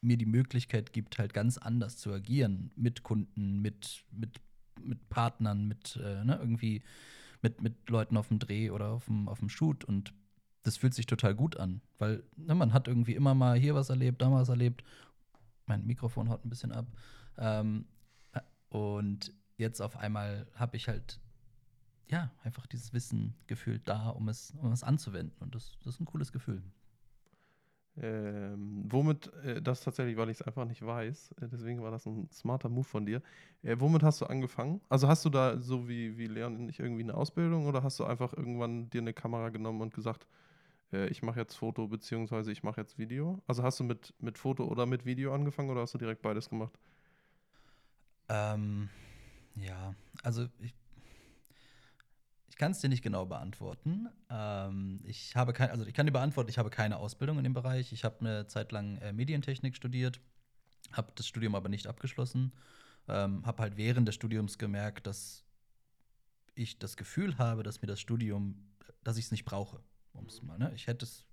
mir 0.00 0.16
die 0.16 0.26
Möglichkeit 0.26 0.92
gibt, 0.92 1.18
halt 1.18 1.32
ganz 1.32 1.58
anders 1.58 1.96
zu 1.96 2.12
agieren 2.12 2.72
mit 2.76 3.02
Kunden, 3.02 3.60
mit, 3.60 4.04
mit, 4.10 4.40
mit 4.80 5.08
Partnern, 5.08 5.66
mit 5.68 5.96
äh, 6.02 6.24
ne, 6.24 6.36
irgendwie 6.40 6.82
mit, 7.40 7.60
mit 7.60 7.88
Leuten 7.88 8.16
auf 8.16 8.28
dem 8.28 8.38
Dreh 8.38 8.70
oder 8.70 8.88
auf 8.88 9.06
dem, 9.06 9.28
auf 9.28 9.40
dem 9.40 9.48
Shoot 9.48 9.84
und 9.84 10.12
das 10.62 10.76
fühlt 10.76 10.94
sich 10.94 11.06
total 11.06 11.34
gut 11.34 11.56
an, 11.56 11.80
weil 11.98 12.22
ne, 12.36 12.54
man 12.54 12.72
hat 12.72 12.88
irgendwie 12.88 13.14
immer 13.14 13.34
mal 13.34 13.58
hier 13.58 13.74
was 13.74 13.90
erlebt, 13.90 14.22
da 14.22 14.30
was 14.30 14.48
erlebt. 14.48 14.84
Mein 15.66 15.86
Mikrofon 15.86 16.28
haut 16.28 16.44
ein 16.44 16.50
bisschen 16.50 16.72
ab. 16.72 16.86
Ähm, 17.36 17.86
äh, 18.32 18.40
und 18.68 19.32
jetzt 19.56 19.80
auf 19.80 19.96
einmal 19.96 20.46
habe 20.54 20.76
ich 20.76 20.88
halt 20.88 21.20
ja 22.08 22.30
einfach 22.42 22.66
dieses 22.66 22.92
Wissen 22.92 23.34
gefühlt 23.46 23.88
da, 23.88 24.10
um 24.10 24.28
es, 24.28 24.54
um 24.60 24.72
es 24.72 24.82
anzuwenden. 24.82 25.36
Und 25.40 25.54
das, 25.54 25.78
das 25.84 25.94
ist 25.94 26.00
ein 26.00 26.06
cooles 26.06 26.32
Gefühl. 26.32 26.62
Ähm, 27.98 28.84
womit, 28.88 29.30
äh, 29.44 29.60
das 29.60 29.82
tatsächlich, 29.82 30.16
weil 30.16 30.30
ich 30.30 30.40
es 30.40 30.42
einfach 30.42 30.64
nicht 30.64 30.84
weiß, 30.84 31.32
äh, 31.32 31.48
deswegen 31.48 31.82
war 31.82 31.90
das 31.90 32.06
ein 32.06 32.30
smarter 32.32 32.70
Move 32.70 32.84
von 32.84 33.04
dir. 33.04 33.20
Äh, 33.62 33.76
womit 33.78 34.02
hast 34.02 34.22
du 34.22 34.26
angefangen? 34.26 34.80
Also 34.88 35.08
hast 35.08 35.24
du 35.26 35.30
da 35.30 35.58
so 35.60 35.88
wie, 35.88 36.16
wie 36.16 36.26
Leon 36.26 36.56
und 36.56 36.68
ich 36.70 36.80
irgendwie 36.80 37.02
eine 37.02 37.14
Ausbildung 37.14 37.66
oder 37.66 37.82
hast 37.82 38.00
du 38.00 38.04
einfach 38.04 38.32
irgendwann 38.32 38.88
dir 38.88 39.02
eine 39.02 39.12
Kamera 39.12 39.50
genommen 39.50 39.82
und 39.82 39.92
gesagt, 39.92 40.26
äh, 40.92 41.08
ich 41.08 41.22
mache 41.22 41.40
jetzt 41.40 41.54
Foto 41.54 41.86
beziehungsweise 41.86 42.50
ich 42.50 42.62
mache 42.62 42.80
jetzt 42.80 42.98
Video? 42.98 43.42
Also 43.46 43.62
hast 43.62 43.78
du 43.78 43.84
mit, 43.84 44.14
mit 44.20 44.38
Foto 44.38 44.64
oder 44.64 44.86
mit 44.86 45.04
Video 45.04 45.34
angefangen 45.34 45.68
oder 45.68 45.82
hast 45.82 45.92
du 45.92 45.98
direkt 45.98 46.22
beides 46.22 46.48
gemacht? 46.48 46.78
Ähm, 48.30 48.88
ja, 49.56 49.94
also 50.22 50.46
ich, 50.60 50.74
ich 52.52 52.56
kann 52.58 52.72
es 52.72 52.80
dir 52.80 52.90
nicht 52.90 53.02
genau 53.02 53.24
beantworten. 53.24 54.10
Ähm, 54.28 55.00
ich 55.04 55.34
habe 55.36 55.54
kein, 55.54 55.70
also 55.70 55.86
ich 55.86 55.94
kann 55.94 56.04
dir 56.04 56.12
beantworten, 56.12 56.50
ich 56.50 56.58
habe 56.58 56.68
keine 56.68 56.98
Ausbildung 56.98 57.38
in 57.38 57.44
dem 57.44 57.54
Bereich. 57.54 57.94
Ich 57.94 58.04
habe 58.04 58.20
eine 58.20 58.46
Zeit 58.46 58.72
lang 58.72 58.98
äh, 58.98 59.14
Medientechnik 59.14 59.74
studiert, 59.74 60.20
habe 60.92 61.10
das 61.14 61.26
Studium 61.26 61.54
aber 61.54 61.70
nicht 61.70 61.86
abgeschlossen. 61.86 62.52
Ähm, 63.08 63.46
habe 63.46 63.62
halt 63.62 63.78
während 63.78 64.06
des 64.06 64.16
Studiums 64.16 64.58
gemerkt, 64.58 65.06
dass 65.06 65.46
ich 66.54 66.78
das 66.78 66.98
Gefühl 66.98 67.38
habe, 67.38 67.62
dass 67.62 67.80
mir 67.80 67.88
das 67.88 68.00
Studium, 68.00 68.62
dass 69.02 69.16
ich 69.16 69.24
es 69.24 69.30
nicht 69.30 69.46
brauche. 69.46 69.80
Um's 70.12 70.42
mal, 70.42 70.58
ne? 70.58 70.72
Ich 70.74 70.88
hätte 70.88 71.06
es, 71.06 71.24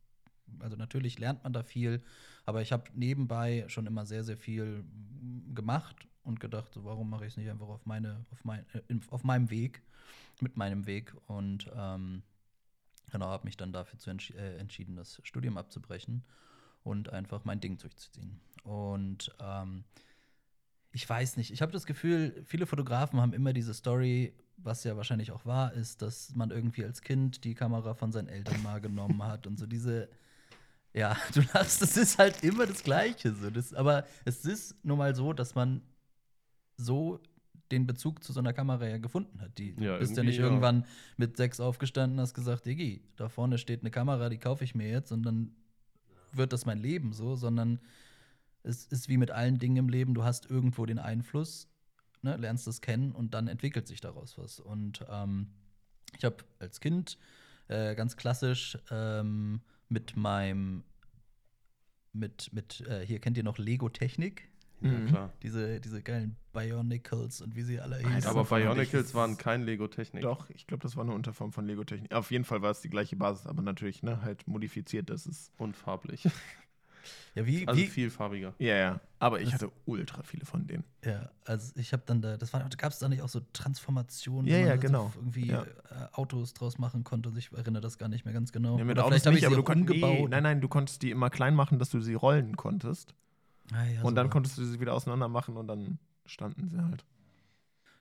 also 0.59 0.77
natürlich 0.77 1.19
lernt 1.19 1.43
man 1.43 1.51
da 1.51 1.63
viel, 1.63 2.01
aber 2.45 2.61
ich 2.61 2.71
habe 2.71 2.85
nebenbei 2.93 3.65
schon 3.67 3.87
immer 3.87 4.05
sehr, 4.05 4.23
sehr 4.23 4.37
viel 4.37 4.83
mm, 4.83 5.53
gemacht 5.53 6.07
und 6.29 6.39
gedacht, 6.39 6.73
so, 6.73 6.85
warum 6.85 7.09
mache 7.09 7.25
ich 7.25 7.33
es 7.33 7.37
nicht 7.37 7.49
einfach 7.49 7.67
auf, 7.67 7.85
meine, 7.85 8.25
auf, 8.31 8.45
mein, 8.45 8.65
äh, 8.73 8.99
auf 9.09 9.23
meinem 9.23 9.49
Weg, 9.49 9.81
mit 10.39 10.55
meinem 10.55 10.85
Weg. 10.85 11.13
Und 11.27 11.69
ähm, 11.75 12.23
Genau, 13.11 13.27
habe 13.27 13.45
mich 13.45 13.57
dann 13.57 13.71
dafür 13.71 13.99
zu 13.99 14.09
entsch 14.09 14.31
äh, 14.31 14.57
entschieden, 14.57 14.95
das 14.95 15.19
Studium 15.23 15.57
abzubrechen 15.57 16.23
und 16.83 17.11
einfach 17.11 17.45
mein 17.45 17.59
Ding 17.59 17.77
durchzuziehen. 17.77 18.39
Und 18.63 19.35
ähm, 19.39 19.83
ich 20.91 21.07
weiß 21.07 21.37
nicht, 21.37 21.51
ich 21.51 21.61
habe 21.61 21.71
das 21.71 21.85
Gefühl, 21.85 22.43
viele 22.45 22.65
Fotografen 22.65 23.19
haben 23.19 23.33
immer 23.33 23.53
diese 23.53 23.73
Story, 23.73 24.33
was 24.57 24.83
ja 24.83 24.97
wahrscheinlich 24.97 25.31
auch 25.31 25.45
wahr 25.45 25.73
ist, 25.73 26.01
dass 26.01 26.35
man 26.35 26.51
irgendwie 26.51 26.83
als 26.83 27.01
Kind 27.01 27.43
die 27.43 27.55
Kamera 27.55 27.93
von 27.93 28.11
seinen 28.11 28.27
Eltern 28.27 28.61
mal 28.63 28.81
genommen 28.81 29.23
hat 29.23 29.47
und 29.47 29.57
so 29.57 29.65
diese. 29.65 30.09
Ja, 30.93 31.15
du 31.33 31.41
lachst, 31.53 31.81
das 31.81 31.97
ist 31.97 32.17
halt 32.17 32.43
immer 32.43 32.65
das 32.65 32.83
Gleiche. 32.83 33.33
So. 33.33 33.49
Das, 33.49 33.73
aber 33.73 34.05
es 34.25 34.45
ist 34.45 34.75
nun 34.83 34.97
mal 34.97 35.15
so, 35.15 35.33
dass 35.33 35.53
man 35.53 35.81
so 36.79 37.19
den 37.71 37.85
Bezug 37.85 38.23
zu 38.23 38.33
so 38.33 38.39
einer 38.39 38.53
Kamera 38.53 38.87
ja 38.87 38.97
gefunden 38.97 39.41
hat. 39.41 39.57
Die, 39.57 39.75
du 39.75 39.83
Ja, 39.83 39.97
bist 39.97 40.17
ja 40.17 40.23
nicht 40.23 40.37
ja. 40.37 40.43
irgendwann 40.43 40.85
mit 41.17 41.37
sechs 41.37 41.59
aufgestanden, 41.59 42.19
hast 42.19 42.33
gesagt, 42.33 42.65
Diggi, 42.65 43.03
da 43.15 43.29
vorne 43.29 43.57
steht 43.57 43.81
eine 43.81 43.91
Kamera, 43.91 44.29
die 44.29 44.39
kaufe 44.39 44.63
ich 44.63 44.73
mir 44.73 44.89
jetzt 44.89 45.11
und 45.11 45.23
dann 45.23 45.51
wird 46.31 46.53
das 46.53 46.65
mein 46.65 46.79
Leben 46.79 47.13
so, 47.13 47.35
sondern 47.35 47.79
es 48.63 48.85
ist 48.87 49.07
wie 49.07 49.17
mit 49.17 49.31
allen 49.31 49.59
Dingen 49.59 49.77
im 49.77 49.89
Leben, 49.89 50.13
du 50.13 50.23
hast 50.23 50.49
irgendwo 50.49 50.85
den 50.85 50.99
Einfluss, 50.99 51.67
ne, 52.21 52.35
lernst 52.37 52.67
es 52.67 52.81
kennen 52.81 53.11
und 53.11 53.33
dann 53.33 53.47
entwickelt 53.47 53.87
sich 53.87 54.01
daraus 54.01 54.37
was. 54.37 54.59
Und 54.59 55.05
ähm, 55.09 55.47
ich 56.17 56.25
habe 56.25 56.37
als 56.59 56.79
Kind 56.79 57.17
äh, 57.67 57.95
ganz 57.95 58.17
klassisch 58.17 58.77
ähm, 58.91 59.61
mit 59.89 60.17
meinem, 60.17 60.83
mit, 62.13 62.51
mit 62.51 62.81
äh, 62.81 63.05
hier 63.05 63.19
kennt 63.19 63.37
ihr 63.37 63.43
noch 63.43 63.57
Lego-Technik? 63.57 64.48
Ja, 64.81 64.89
Mhm. 64.91 65.07
klar. 65.07 65.33
Diese, 65.43 65.79
diese 65.81 66.01
geilen 66.01 66.35
Bionicles 66.53 67.41
und 67.41 67.55
wie 67.55 67.63
sie 67.63 67.79
alle 67.79 67.97
hießen. 67.99 68.29
Aber 68.29 68.43
Bionicles 68.45 69.13
waren 69.13 69.37
kein 69.37 69.63
Lego-Technik. 69.63 70.23
Doch, 70.23 70.49
ich 70.49 70.67
glaube, 70.67 70.81
das 70.83 70.95
war 70.95 71.03
eine 71.03 71.13
Unterform 71.13 71.51
von 71.51 71.65
Lego-Technik. 71.65 72.13
Auf 72.13 72.31
jeden 72.31 72.45
Fall 72.45 72.61
war 72.61 72.71
es 72.71 72.81
die 72.81 72.89
gleiche 72.89 73.15
Basis, 73.15 73.45
aber 73.45 73.61
natürlich, 73.61 74.03
ne, 74.03 74.21
halt 74.21 74.47
modifiziert. 74.47 75.09
Das 75.09 75.25
ist. 75.25 75.51
Und 75.57 75.75
farblich. 75.75 76.23
Ja, 77.33 77.45
wie, 77.45 77.65
Also 77.67 77.79
wie, 77.79 77.87
viel 77.87 78.09
farbiger. 78.09 78.53
Ja, 78.59 78.75
ja. 78.75 78.99
Aber 79.19 79.39
ich 79.39 79.45
Das- 79.51 79.61
hatte 79.61 79.71
ultra 79.85 80.21
viele 80.23 80.45
von 80.45 80.67
denen. 80.67 80.83
Ja, 81.05 81.29
also 81.45 81.71
ich 81.75 81.93
habe 81.93 82.03
dann 82.05 82.21
da, 82.21 82.35
das 82.37 82.51
war, 82.51 82.67
gab 82.77 82.91
es 82.91 82.99
da 82.99 83.07
nicht 83.07 83.21
auch 83.21 83.29
so 83.29 83.39
Transformationen, 83.53 84.45
Ja, 84.47 84.57
wo 84.57 84.59
man 84.61 84.67
ja, 84.69 84.75
genau. 84.75 85.11
so 85.13 85.19
irgendwie 85.21 85.47
Ja. 85.47 85.61
äh, 85.63 85.65
Autos 86.11 86.53
draus 86.53 86.77
machen 86.77 87.03
konnte. 87.05 87.29
Also 87.29 87.39
Ich 87.39 87.51
erinnere 87.53 87.81
das 87.81 87.97
gar 87.97 88.09
nicht 88.09 88.25
mehr 88.25 88.33
ganz 88.33 88.51
genau. 88.51 88.77
Ja, 88.77 88.83
mit 88.83 88.97
Oder 88.97 89.05
Autos 89.05 89.21
vielleicht 89.21 89.25
habe 89.27 89.35
ich 89.37 89.41
nicht, 89.43 89.49
sie 89.49 89.55
aber 89.55 89.63
konntest. 89.63 89.95
Nee, 89.97 90.03
umgebaut. 90.03 90.29
nein, 90.29 90.43
nein, 90.43 90.61
du 90.61 90.67
konntest 90.67 91.01
die 91.01 91.11
immer 91.11 91.29
klein 91.29 91.55
machen, 91.55 91.79
dass 91.79 91.89
du 91.89 92.01
sie 92.01 92.15
rollen 92.15 92.57
konntest. 92.57 93.15
Ah, 93.71 93.85
ja, 93.85 94.01
und 94.03 94.15
dann 94.15 94.25
sowas. 94.25 94.33
konntest 94.33 94.57
du 94.57 94.65
sie 94.65 94.79
wieder 94.79 94.93
auseinander 94.93 95.27
machen 95.27 95.57
und 95.57 95.67
dann 95.67 95.99
standen 96.25 96.67
sie 96.69 96.81
halt. 96.83 97.05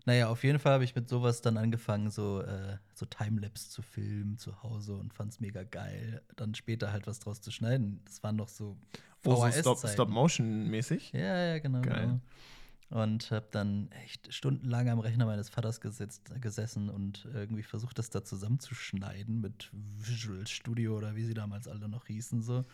Naja, 0.07 0.29
auf 0.29 0.43
jeden 0.43 0.59
Fall 0.59 0.73
habe 0.73 0.85
ich 0.85 0.95
mit 0.95 1.07
sowas 1.09 1.43
dann 1.43 1.59
angefangen, 1.59 2.09
so, 2.11 2.41
äh, 2.41 2.79
so 2.95 3.05
Timelapse 3.05 3.69
zu 3.69 3.83
filmen 3.83 4.39
zu 4.39 4.63
Hause 4.63 4.95
und 4.97 5.13
fand 5.13 5.33
es 5.33 5.41
mega 5.41 5.65
geil. 5.65 6.23
Dann 6.37 6.55
später 6.55 6.93
halt 6.93 7.07
was 7.07 7.19
draus 7.21 7.43
zu 7.43 7.51
schneiden. 7.51 8.01
Das 8.07 8.23
waren 8.23 8.37
noch 8.37 8.49
so 8.49 8.79
Oh, 9.25 9.35
so 9.35 9.43
VHS-Zeiten. 9.43 9.61
Stop- 9.79 9.89
Stop-Motion-mäßig. 9.91 11.13
Ja, 11.13 11.21
ja, 11.47 11.59
genau. 11.59 11.83
Geil. 11.83 12.07
genau. 12.07 12.21
Und 13.03 13.31
habe 13.31 13.49
dann 13.51 13.91
echt 14.03 14.33
stundenlang 14.33 14.89
am 14.89 14.99
Rechner 14.99 15.27
meines 15.27 15.51
Vaters 15.51 15.83
gesetzt, 15.83 16.33
gesessen 16.41 16.89
und 16.89 17.29
irgendwie 17.35 17.63
versucht, 17.63 17.99
das 17.99 18.09
da 18.09 18.25
zusammenzuschneiden 18.25 19.43
mit 19.43 19.69
Visual 19.73 20.47
Studio 20.47 20.97
oder 20.97 21.15
wie 21.17 21.25
sie 21.25 21.35
damals 21.35 21.69
alle 21.69 21.87
noch 21.87 22.07
hießen. 22.07 22.41
So. 22.41 22.65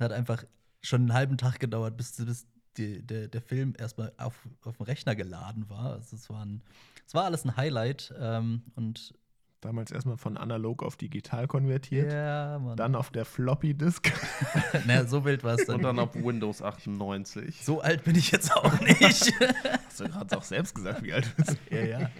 Hat 0.00 0.10
einfach 0.10 0.42
schon 0.82 1.02
einen 1.02 1.12
halben 1.12 1.38
Tag 1.38 1.58
gedauert, 1.60 1.96
bis, 1.96 2.16
bis 2.16 2.46
die, 2.76 3.02
der, 3.02 3.28
der 3.28 3.42
Film 3.42 3.74
erstmal 3.78 4.12
auf, 4.16 4.34
auf 4.64 4.76
dem 4.76 4.84
Rechner 4.84 5.14
geladen 5.14 5.68
war. 5.68 5.92
Also 5.92 6.16
es, 6.16 6.28
war 6.28 6.44
ein, 6.44 6.62
es 7.06 7.14
war 7.14 7.24
alles 7.24 7.44
ein 7.44 7.56
Highlight. 7.56 8.14
Ähm, 8.18 8.62
und 8.74 9.14
Damals 9.62 9.92
erstmal 9.92 10.16
von 10.16 10.36
analog 10.36 10.82
auf 10.82 10.96
digital 10.96 11.46
konvertiert. 11.46 12.12
ja, 12.12 12.58
Mann. 12.58 12.76
Dann 12.76 12.96
auf 12.96 13.10
der 13.10 13.24
Floppy-Disk. 13.24 14.10
naja, 14.86 15.06
so 15.06 15.24
wild 15.24 15.44
war 15.44 15.54
es 15.54 15.66
dann. 15.66 15.76
Und 15.76 15.82
dann 15.82 16.00
auf 16.00 16.16
Windows 16.16 16.62
98. 16.62 17.64
so 17.64 17.80
alt 17.80 18.02
bin 18.02 18.16
ich 18.16 18.32
jetzt 18.32 18.52
auch 18.56 18.80
nicht. 18.80 19.00
Hast 19.86 20.00
du 20.00 20.08
gerade 20.08 20.36
auch 20.36 20.42
selbst 20.42 20.74
gesagt, 20.74 21.04
wie 21.04 21.12
alt 21.12 21.26
du 21.26 21.44
bist. 21.44 21.58
ja, 21.70 21.84
ja. 21.84 22.10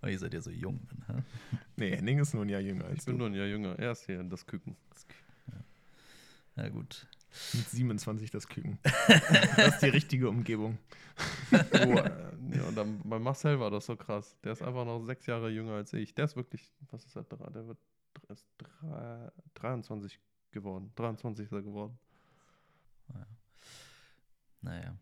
Aber 0.00 0.10
ihr 0.10 0.18
seid 0.18 0.34
ja 0.34 0.40
so 0.40 0.50
jung. 0.50 0.80
Mann, 1.06 1.18
hä? 1.18 1.22
Nee, 1.76 1.94
Henning 1.94 2.18
ist 2.18 2.34
nur 2.34 2.44
ein 2.44 2.48
Jahr 2.48 2.60
jünger 2.60 2.86
als 2.86 2.98
Ich 2.98 3.04
bin 3.04 3.14
du. 3.14 3.18
nur 3.18 3.28
ein 3.28 3.34
Jahr 3.34 3.46
jünger. 3.46 3.78
Er 3.78 3.92
ist 3.92 4.06
hier 4.06 4.18
in 4.18 4.28
das 4.28 4.44
Küken. 4.44 4.76
Ja, 6.56 6.68
gut. 6.70 7.06
Mit 7.52 7.68
27 7.68 8.30
das 8.30 8.48
Küken. 8.48 8.78
das 9.56 9.74
ist 9.74 9.82
die 9.82 9.88
richtige 9.88 10.28
Umgebung. 10.28 10.78
Oh, 11.52 11.76
äh, 11.76 12.10
ja, 12.56 12.62
und 12.68 12.76
dann 12.76 13.00
bei 13.04 13.18
Marcel 13.18 13.60
war 13.60 13.70
das 13.70 13.86
so 13.86 13.96
krass. 13.96 14.36
Der 14.44 14.52
ist 14.52 14.62
einfach 14.62 14.84
noch 14.84 15.04
sechs 15.04 15.26
Jahre 15.26 15.50
jünger 15.50 15.74
als 15.74 15.92
ich. 15.92 16.14
Der 16.14 16.24
ist 16.24 16.36
wirklich, 16.36 16.72
was 16.90 17.04
ist 17.04 17.16
er, 17.16 17.24
der 17.24 17.66
wird 17.66 17.78
ist 18.28 18.46
drei- 18.58 19.30
23 19.54 20.18
geworden. 20.50 20.92
23 20.96 21.46
ist 21.46 21.52
er 21.52 21.62
geworden. 21.62 21.98
Naja. 24.60 24.96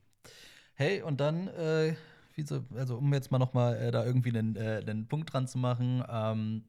Hey, 0.74 1.02
und 1.02 1.18
dann, 1.20 1.48
äh, 1.48 1.96
wie 2.34 2.42
so, 2.42 2.64
also 2.74 2.98
um 2.98 3.12
jetzt 3.14 3.30
mal 3.30 3.38
noch 3.38 3.54
mal 3.54 3.74
äh, 3.76 3.90
da 3.90 4.04
irgendwie 4.04 4.36
einen, 4.36 4.56
äh, 4.56 4.82
einen 4.86 5.08
Punkt 5.08 5.32
dran 5.32 5.48
zu 5.48 5.58
machen, 5.58 6.04
ähm, 6.08 6.64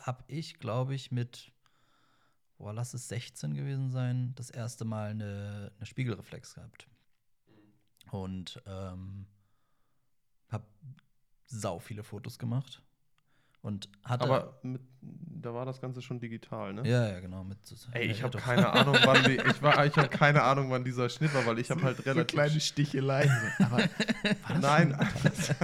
habe 0.00 0.24
ich, 0.26 0.58
glaube 0.58 0.94
ich, 0.94 1.12
mit, 1.12 1.52
boah, 2.58 2.72
lass 2.72 2.94
es 2.94 3.08
16 3.08 3.54
gewesen 3.54 3.90
sein, 3.90 4.34
das 4.34 4.50
erste 4.50 4.84
Mal 4.84 5.10
eine, 5.10 5.72
eine 5.76 5.86
Spiegelreflex 5.86 6.54
gehabt. 6.54 6.88
Und 8.10 8.60
ähm, 8.66 9.26
habe 10.48 10.66
sau 11.46 11.78
viele 11.78 12.02
Fotos 12.02 12.38
gemacht. 12.38 12.82
Und 13.60 13.88
hatte. 14.04 14.24
Aber 14.24 14.58
mit, 14.62 14.80
da 15.00 15.52
war 15.52 15.66
das 15.66 15.80
Ganze 15.80 16.00
schon 16.00 16.20
digital, 16.20 16.74
ne? 16.74 16.88
ja, 16.88 17.08
ja, 17.08 17.20
genau. 17.20 17.44
Mit, 17.44 17.58
Ey, 17.92 18.06
ich 18.06 18.22
habe 18.22 18.38
keine 18.38 18.70
Ahnung, 18.70 18.96
wann 19.04 19.22
die, 19.24 19.34
ich 19.34 19.62
war, 19.62 19.84
ich 19.84 19.96
habe 19.96 20.08
keine 20.08 20.42
Ahnung, 20.42 20.70
wann 20.70 20.84
dieser 20.84 21.08
Schnitt 21.08 21.34
war, 21.34 21.44
weil 21.46 21.58
ich 21.58 21.70
habe 21.70 21.82
halt 21.82 22.04
relativ 22.06 22.34
kleine 22.34 22.60
Sticheleien. 22.60 23.30
Aber 23.58 23.88
Nein, 24.60 24.96
das, 25.24 25.54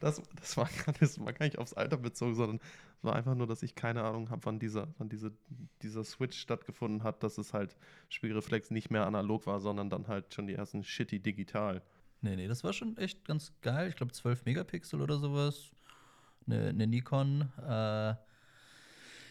das, 0.00 0.22
das, 0.40 0.56
war 0.56 0.68
gar 0.84 0.88
nicht, 0.88 1.02
das 1.02 1.18
war 1.20 1.32
gar 1.32 1.46
nicht 1.46 1.58
aufs 1.58 1.74
Alter 1.74 1.96
bezogen, 1.96 2.34
sondern 2.34 2.60
es 2.98 3.04
war 3.04 3.14
einfach 3.14 3.34
nur, 3.34 3.46
dass 3.46 3.62
ich 3.62 3.74
keine 3.74 4.02
Ahnung 4.02 4.30
habe, 4.30 4.44
wann 4.44 4.58
dieser, 4.58 4.88
wann 4.98 5.08
diese, 5.08 5.32
dieser 5.82 6.04
Switch 6.04 6.38
stattgefunden 6.38 7.04
hat, 7.04 7.22
dass 7.22 7.38
es 7.38 7.54
halt 7.54 7.76
Spiegelreflex 8.08 8.70
nicht 8.70 8.90
mehr 8.90 9.06
analog 9.06 9.46
war, 9.46 9.60
sondern 9.60 9.90
dann 9.90 10.08
halt 10.08 10.34
schon 10.34 10.46
die 10.46 10.54
ersten 10.54 10.82
shitty 10.82 11.20
digital. 11.20 11.82
Nee, 12.20 12.34
nee, 12.34 12.48
das 12.48 12.64
war 12.64 12.72
schon 12.72 12.96
echt 12.96 13.24
ganz 13.24 13.52
geil. 13.62 13.88
Ich 13.88 13.96
glaube 13.96 14.12
12 14.12 14.44
Megapixel 14.44 15.00
oder 15.00 15.18
sowas. 15.18 15.70
Eine, 16.50 16.68
eine 16.68 16.86
Nikon. 16.86 17.42
Äh, 17.58 18.14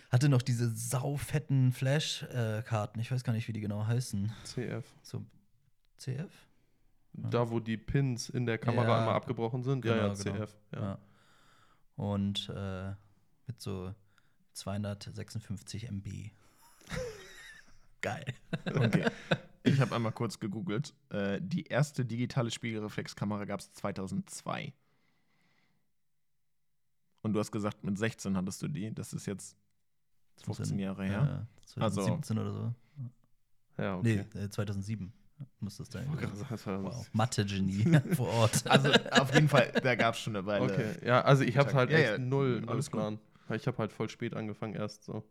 hatte 0.10 0.30
noch 0.30 0.42
diese 0.42 0.70
saufetten 0.74 1.72
Flash-Karten. 1.74 3.00
ich 3.00 3.12
weiß 3.12 3.24
gar 3.24 3.34
nicht, 3.34 3.48
wie 3.48 3.54
die 3.54 3.60
genau 3.60 3.86
heißen. 3.86 4.32
CF. 4.46 4.86
So 5.02 5.26
CF? 5.98 6.32
Da, 7.14 7.50
wo 7.50 7.60
die 7.60 7.78
Pins 7.78 8.30
in 8.30 8.46
der 8.46 8.58
Kamera 8.58 8.88
Ja, 8.88 9.00
einmal 9.00 9.16
abgebrochen 9.16 9.64
sind. 9.64 9.84
ja, 9.84 9.94
genau, 9.96 10.08
ja, 10.10 10.14
genau. 10.14 10.46
CF. 10.46 10.56
Ja. 10.74 10.82
Ja. 10.82 11.00
Und 11.96 12.50
äh, 12.56 12.92
mit 13.48 13.60
so 13.60 13.94
256 14.54 15.90
MB. 15.92 16.08
geil. 18.02 18.26
okay. 18.66 19.06
Ich 19.64 19.82
habe 19.82 19.96
einmal 19.96 20.12
kurz 20.12 20.40
gegoogelt. 20.40 20.94
Äh, 21.10 21.40
die 21.42 21.64
erste 21.66 22.06
digitale 22.06 22.52
Spiegelreflexkamera 22.52 23.46
gab 23.46 23.60
es 23.60 23.74
2002. 23.74 24.74
Und 27.28 27.34
du 27.34 27.40
hast 27.40 27.52
gesagt, 27.52 27.84
mit 27.84 27.98
16 27.98 28.38
hattest 28.38 28.62
du 28.62 28.70
die. 28.70 28.94
Das 28.94 29.12
ist 29.12 29.26
jetzt 29.26 29.58
15 30.44 30.80
Jahre 30.80 31.04
her. 31.04 31.12
Ja, 31.12 31.48
Also- 31.82 32.02
2017 32.02 32.38
oder 32.40 32.54
so. 32.54 32.74
Ja, 33.78 33.98
okay. 33.98 34.26
Nee, 34.34 34.40
äh, 34.44 34.50
2007 34.50 35.12
muss 35.60 35.76
das 35.78 35.92
sein. 35.92 36.08
Wow. 36.10 37.10
Mathe-Genie 37.13 37.84
vor 38.16 38.30
Ort. 38.30 38.66
Also 38.66 38.92
auf 39.12 39.34
jeden 39.34 39.50
Fall, 39.50 39.72
da 39.84 39.96
gab 39.96 40.16
es 40.16 40.22
schon 40.22 40.36
eine 40.36 40.46
Weile. 40.46 40.63
Okay, 40.63 40.96
ja, 41.06 41.22
also 41.22 41.44
ich 41.44 41.58
habe 41.58 41.74
halt 41.74 41.92
Ja, 41.92 41.98
echt 41.98 42.12
ja, 42.12 42.18
null, 42.18 42.62
null 42.62 42.70
alles 42.70 42.90
gut. 42.90 43.02
Plan. 43.02 43.20
Weil 43.50 43.58
ich 43.58 43.68
habe 43.68 43.78
halt 43.78 43.92
voll 43.92 44.10
spät 44.10 44.34
angefangen 44.36 44.74
erst 44.74 45.04
so. 45.04 45.24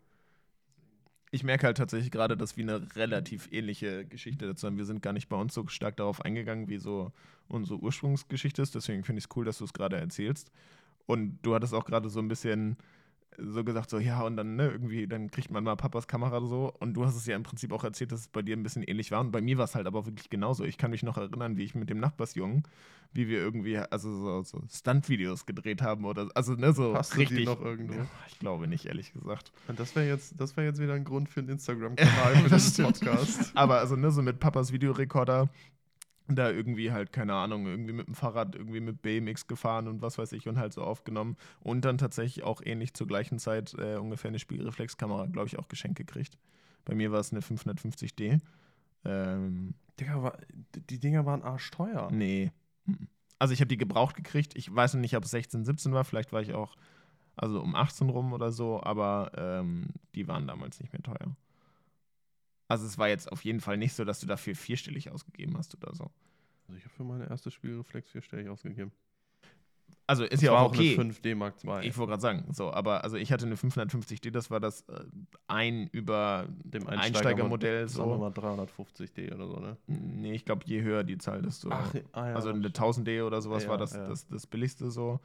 Ich 1.33 1.43
merke 1.45 1.67
halt 1.67 1.77
tatsächlich 1.79 2.11
gerade, 2.13 2.37
dass 2.37 2.57
wir 2.57 2.63
eine 2.63 2.95
relativ 2.95 3.51
ähnliche 3.51 4.05
Geschichte 4.07 4.47
dazu 4.47 4.67
haben. 4.67 4.77
Wir 4.77 4.85
sind 4.85 5.03
gar 5.03 5.13
nicht 5.13 5.29
bei 5.29 5.37
uns 5.37 5.55
so 5.55 5.67
stark 5.67 5.97
darauf 5.97 6.21
eingegangen, 6.25 6.69
wie 6.69 6.79
so 6.79 7.11
unsere 7.49 7.79
Ursprungsgeschichte 7.81 8.63
ist. 8.63 8.75
Deswegen 8.75 9.03
finde 9.03 9.19
ich 9.19 9.25
es 9.29 9.37
cool, 9.37 9.45
dass 9.45 9.59
du 9.59 9.65
es 9.65 9.73
gerade 9.73 9.97
erzählst. 9.97 10.53
Und 11.07 11.39
du 11.43 11.55
hattest 11.55 11.75
auch 11.75 11.85
gerade 11.85 12.09
so 12.09 12.21
ein 12.21 12.29
bisschen 12.29 12.77
so 13.39 13.65
gesagt, 13.65 13.91
so 13.91 13.99
ja, 13.99 14.23
und 14.23 14.37
dann 14.37 14.57
ne, 14.57 14.69
irgendwie, 14.69 15.07
dann 15.07 15.31
kriegt 15.31 15.51
man 15.51 15.65
mal 15.65 15.77
Papas 15.77 16.07
Kamera 16.07 16.41
so. 16.47 16.73
Und 16.79 16.95
du 16.95 17.05
hast 17.05 17.17
es 17.17 17.27
ja 17.27 17.37
im 17.37 17.43
Prinzip 17.43 17.73
auch 17.73 17.85
erzählt, 17.85 18.13
dass 18.13 18.21
es 18.21 18.29
bei 18.29 18.43
dir 18.43 18.57
ein 18.57 18.63
bisschen 18.63 18.83
ähnlich 18.83 19.11
war. 19.11 19.21
Und 19.21 19.31
bei 19.31 19.41
mir 19.41 19.59
war 19.59 19.65
es 19.65 19.75
halt 19.75 19.87
aber 19.87 20.07
wirklich 20.07 20.31
genauso. 20.31 20.65
Ich 20.65 20.79
kann 20.79 20.91
mich 20.91 21.03
noch 21.03 21.19
erinnern, 21.19 21.57
wie 21.57 21.65
ich 21.65 21.75
mit 21.75 21.91
dem 21.91 21.99
Nachbarsjungen, 21.99 22.63
wie 23.13 23.29
wir 23.29 23.39
irgendwie, 23.39 23.79
also 23.79 24.15
so, 24.15 24.43
so 24.43 24.63
Stunt-Videos 24.71 25.47
gedreht 25.47 25.83
haben 25.83 26.05
oder 26.05 26.29
also 26.35 26.55
ne, 26.55 26.73
so 26.73 26.95
Hast 26.95 27.13
du 27.13 27.19
die 27.19 27.25
richtig. 27.25 27.47
noch 27.47 27.61
irgendwo? 27.61 27.95
Ja, 27.95 28.07
ich 28.29 28.39
glaube 28.39 28.69
nicht, 28.69 28.87
ehrlich 28.87 29.13
gesagt. 29.13 29.53
Und 29.69 29.79
das 29.79 29.95
wäre 29.95 30.07
jetzt, 30.07 30.41
das 30.41 30.55
jetzt 30.57 30.81
wieder 30.81 30.95
ein 30.95 31.05
Grund 31.05 31.29
für 31.29 31.41
einen 31.41 31.49
Instagram-Kanal 31.51 32.37
für 32.37 32.49
Das 32.49 32.67
diesen. 32.67 32.87
Podcast. 32.87 33.53
Aber 33.55 33.79
also 33.79 33.97
ne, 33.97 34.11
so 34.11 34.23
mit 34.23 34.41
Papas 34.41 34.73
Videorekorder 34.73 35.51
da 36.29 36.51
irgendwie 36.51 36.93
halt, 36.93 37.13
keine 37.13 37.35
Ahnung, 37.35 37.67
irgendwie 37.67 37.93
mit 37.93 38.07
dem 38.07 38.15
Fahrrad, 38.15 38.55
irgendwie 38.55 38.81
mit 38.81 39.03
BMX 39.03 39.47
gefahren 39.47 39.87
und 39.87 40.03
was 40.03 40.19
weiß 40.19 40.33
ich 40.33 40.49
und 40.49 40.59
halt 40.59 40.73
so 40.73 40.83
aufgenommen. 40.83 41.37
Und 41.61 41.85
dann 41.85 41.99
tatsächlich 41.99 42.45
auch 42.45 42.61
ähnlich 42.65 42.95
zur 42.95 43.07
gleichen 43.07 43.39
Zeit 43.39 43.75
äh, 43.79 43.97
ungefähr 43.97 44.29
eine 44.29 44.39
Spiegelreflexkamera, 44.39 45.27
glaube 45.27 45.47
ich, 45.47 45.59
auch 45.59 45.69
geschenkt 45.69 45.99
gekriegt. 45.99 46.39
Bei 46.85 46.95
mir 46.95 47.13
war 47.13 47.21
es 47.21 47.33
eine 47.33 47.41
550D. 47.41 48.41
Ähm, 49.05 49.75
Digga, 50.01 50.23
war, 50.23 50.39
die 50.91 50.99
Dinger 50.99 51.27
waren 51.27 51.43
arschteuer. 51.43 52.11
nee. 52.11 52.53
Mhm. 52.85 53.09
Also 53.39 53.53
ich 53.53 53.61
habe 53.61 53.69
die 53.69 53.77
gebraucht 53.77 54.17
gekriegt. 54.17 54.57
Ich 54.57 54.75
weiß 54.75 54.95
noch 54.95 55.01
nicht, 55.03 55.15
ob 55.15 55.25
es 55.25 55.31
16, 55.31 55.67
17 55.67 55.93
war. 55.93 56.05
Vielleicht 56.05 56.33
war 56.33 56.41
ich 56.41 56.55
auch 56.55 56.75
also 57.37 57.61
um 57.61 57.75
18 57.75 58.09
rum 58.09 58.33
oder 58.33 58.51
so, 58.51 58.83
aber 58.83 59.31
ähm, 59.37 59.89
die 60.15 60.27
waren 60.27 60.47
damals 60.47 60.81
nicht 60.81 60.93
mehr 60.93 61.03
teuer. 61.03 61.37
Also 62.69 62.87
es 62.87 62.99
war 62.99 63.09
jetzt 63.09 63.31
auf 63.31 63.45
jeden 63.45 63.61
Fall 63.61 63.77
nicht 63.77 63.95
so, 63.95 64.05
dass 64.05 64.21
du 64.21 64.27
dafür 64.27 64.55
vierstellig 64.55 65.11
ausgegeben 65.11 65.57
hast 65.57 65.75
oder 65.77 65.95
so. 65.95 66.11
Also 66.67 66.79
ich 66.79 66.85
habe 66.85 66.95
für 66.95 67.05
meine 67.05 67.29
erste 67.31 67.51
Spiegelreflex 67.51 68.11
vierstellig 68.11 68.49
ausgegeben. 68.49 68.93
Also 70.09 70.23
ist 70.25 70.35
Das 70.35 70.43
ja 70.43 70.53
war 70.53 70.63
auch 70.63 70.69
okay. 70.69 70.97
eine 70.99 71.13
5D 71.13 71.35
Mark 71.35 71.55
II. 71.65 71.81
Ich 71.87 71.97
wollte 71.97 72.11
gerade 72.11 72.23
sagen, 72.23 72.53
so, 72.53 72.73
aber 72.73 73.03
also 73.03 73.17
ich 73.17 73.33
hatte 73.33 73.45
eine 73.47 73.57
550D, 73.57 74.31
das 74.31 74.51
war 74.53 74.61
das 74.61 74.83
äh, 74.89 75.05
ein 75.49 75.89
über 75.89 76.47
dem 76.63 76.87
Einsteigermodell 76.87 77.89
Sagen 77.89 78.11
wir 78.11 78.15
so. 78.15 78.21
mal 78.21 78.31
350D 78.31 79.35
oder 79.35 79.49
so, 79.49 79.57
ne? 79.59 79.77
Nee, 79.89 80.35
ich 80.35 80.45
glaube, 80.45 80.63
je 80.67 80.81
höher 80.83 81.03
die 81.03 81.19
Zahl, 81.19 81.43
desto. 81.43 81.71
ah, 81.71 81.85
ja, 82.15 82.35
also 82.35 82.51
eine 82.51 82.61
das- 82.71 82.73
1000D 82.75 83.25
oder 83.25 83.43
sowas 83.43 83.65
Ja, 83.65 83.71
war 83.71 83.79
das, 83.79 83.95
ja. 83.95 84.07
das, 84.09 84.27
das 84.29 84.47
billigste 84.47 84.91
so. 84.93 85.19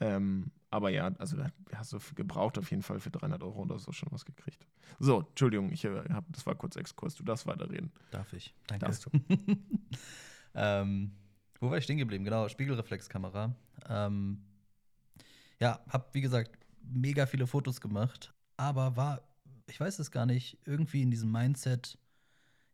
Ähm, 0.00 0.50
aber 0.70 0.90
ja, 0.90 1.12
also 1.18 1.36
da 1.36 1.50
hast 1.74 1.92
du 1.92 1.98
gebraucht 2.14 2.58
auf 2.58 2.70
jeden 2.70 2.82
Fall 2.82 3.00
für 3.00 3.10
300 3.10 3.42
Euro 3.42 3.62
oder 3.62 3.78
so 3.78 3.92
schon 3.92 4.10
was 4.12 4.24
gekriegt. 4.24 4.66
So, 4.98 5.20
Entschuldigung, 5.20 5.70
ich 5.72 5.84
äh, 5.84 6.02
hab, 6.10 6.24
das 6.32 6.46
war 6.46 6.54
kurz 6.54 6.76
Exkurs, 6.76 7.14
du 7.14 7.22
darfst 7.22 7.46
weiterreden. 7.46 7.92
Darf 8.10 8.32
ich? 8.32 8.54
Danke. 8.66 8.86
Darfst 8.86 9.06
du. 9.06 9.10
ähm, 10.54 11.12
wo 11.60 11.70
war 11.70 11.78
ich 11.78 11.84
stehen 11.84 11.98
geblieben? 11.98 12.24
Genau, 12.24 12.48
Spiegelreflexkamera. 12.48 13.54
Ähm, 13.88 14.42
ja, 15.58 15.80
hab 15.88 16.14
wie 16.14 16.22
gesagt 16.22 16.58
mega 16.82 17.26
viele 17.26 17.46
Fotos 17.46 17.80
gemacht, 17.80 18.32
aber 18.56 18.96
war, 18.96 19.22
ich 19.66 19.78
weiß 19.78 19.98
es 19.98 20.10
gar 20.10 20.26
nicht, 20.26 20.58
irgendwie 20.64 21.02
in 21.02 21.10
diesem 21.10 21.30
Mindset, 21.30 21.98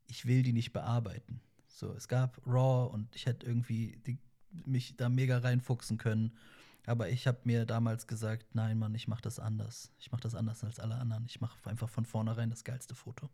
ich 0.07 0.27
will 0.27 0.43
die 0.43 0.53
nicht 0.53 0.73
bearbeiten. 0.73 1.41
So, 1.67 1.93
es 1.93 2.09
gab 2.09 2.41
RAW 2.47 2.93
und 2.93 3.15
ich 3.15 3.27
hätte 3.27 3.47
irgendwie 3.47 3.99
die, 4.07 4.19
mich 4.65 4.97
da 4.97 5.09
mega 5.09 5.39
reinfuchsen 5.39 5.99
können. 5.99 6.33
Aber 6.87 7.09
ich 7.09 7.27
habe 7.27 7.39
mir 7.43 7.67
damals 7.67 8.07
gesagt, 8.07 8.55
nein, 8.55 8.79
Mann, 8.79 8.95
ich 8.95 9.09
mache 9.09 9.23
das 9.23 9.41
anders. 9.41 9.91
Ich 9.99 10.13
mache 10.13 10.23
das 10.23 10.37
anders 10.37 10.63
als 10.63 10.79
alle 10.79 10.95
anderen. 10.95 11.27
Ich 11.27 11.41
mache 11.41 11.59
einfach 11.69 11.89
von 11.89 12.05
vornherein 12.05 12.49
das 12.49 12.63
geilste 12.63 12.95
Foto. 12.95 13.29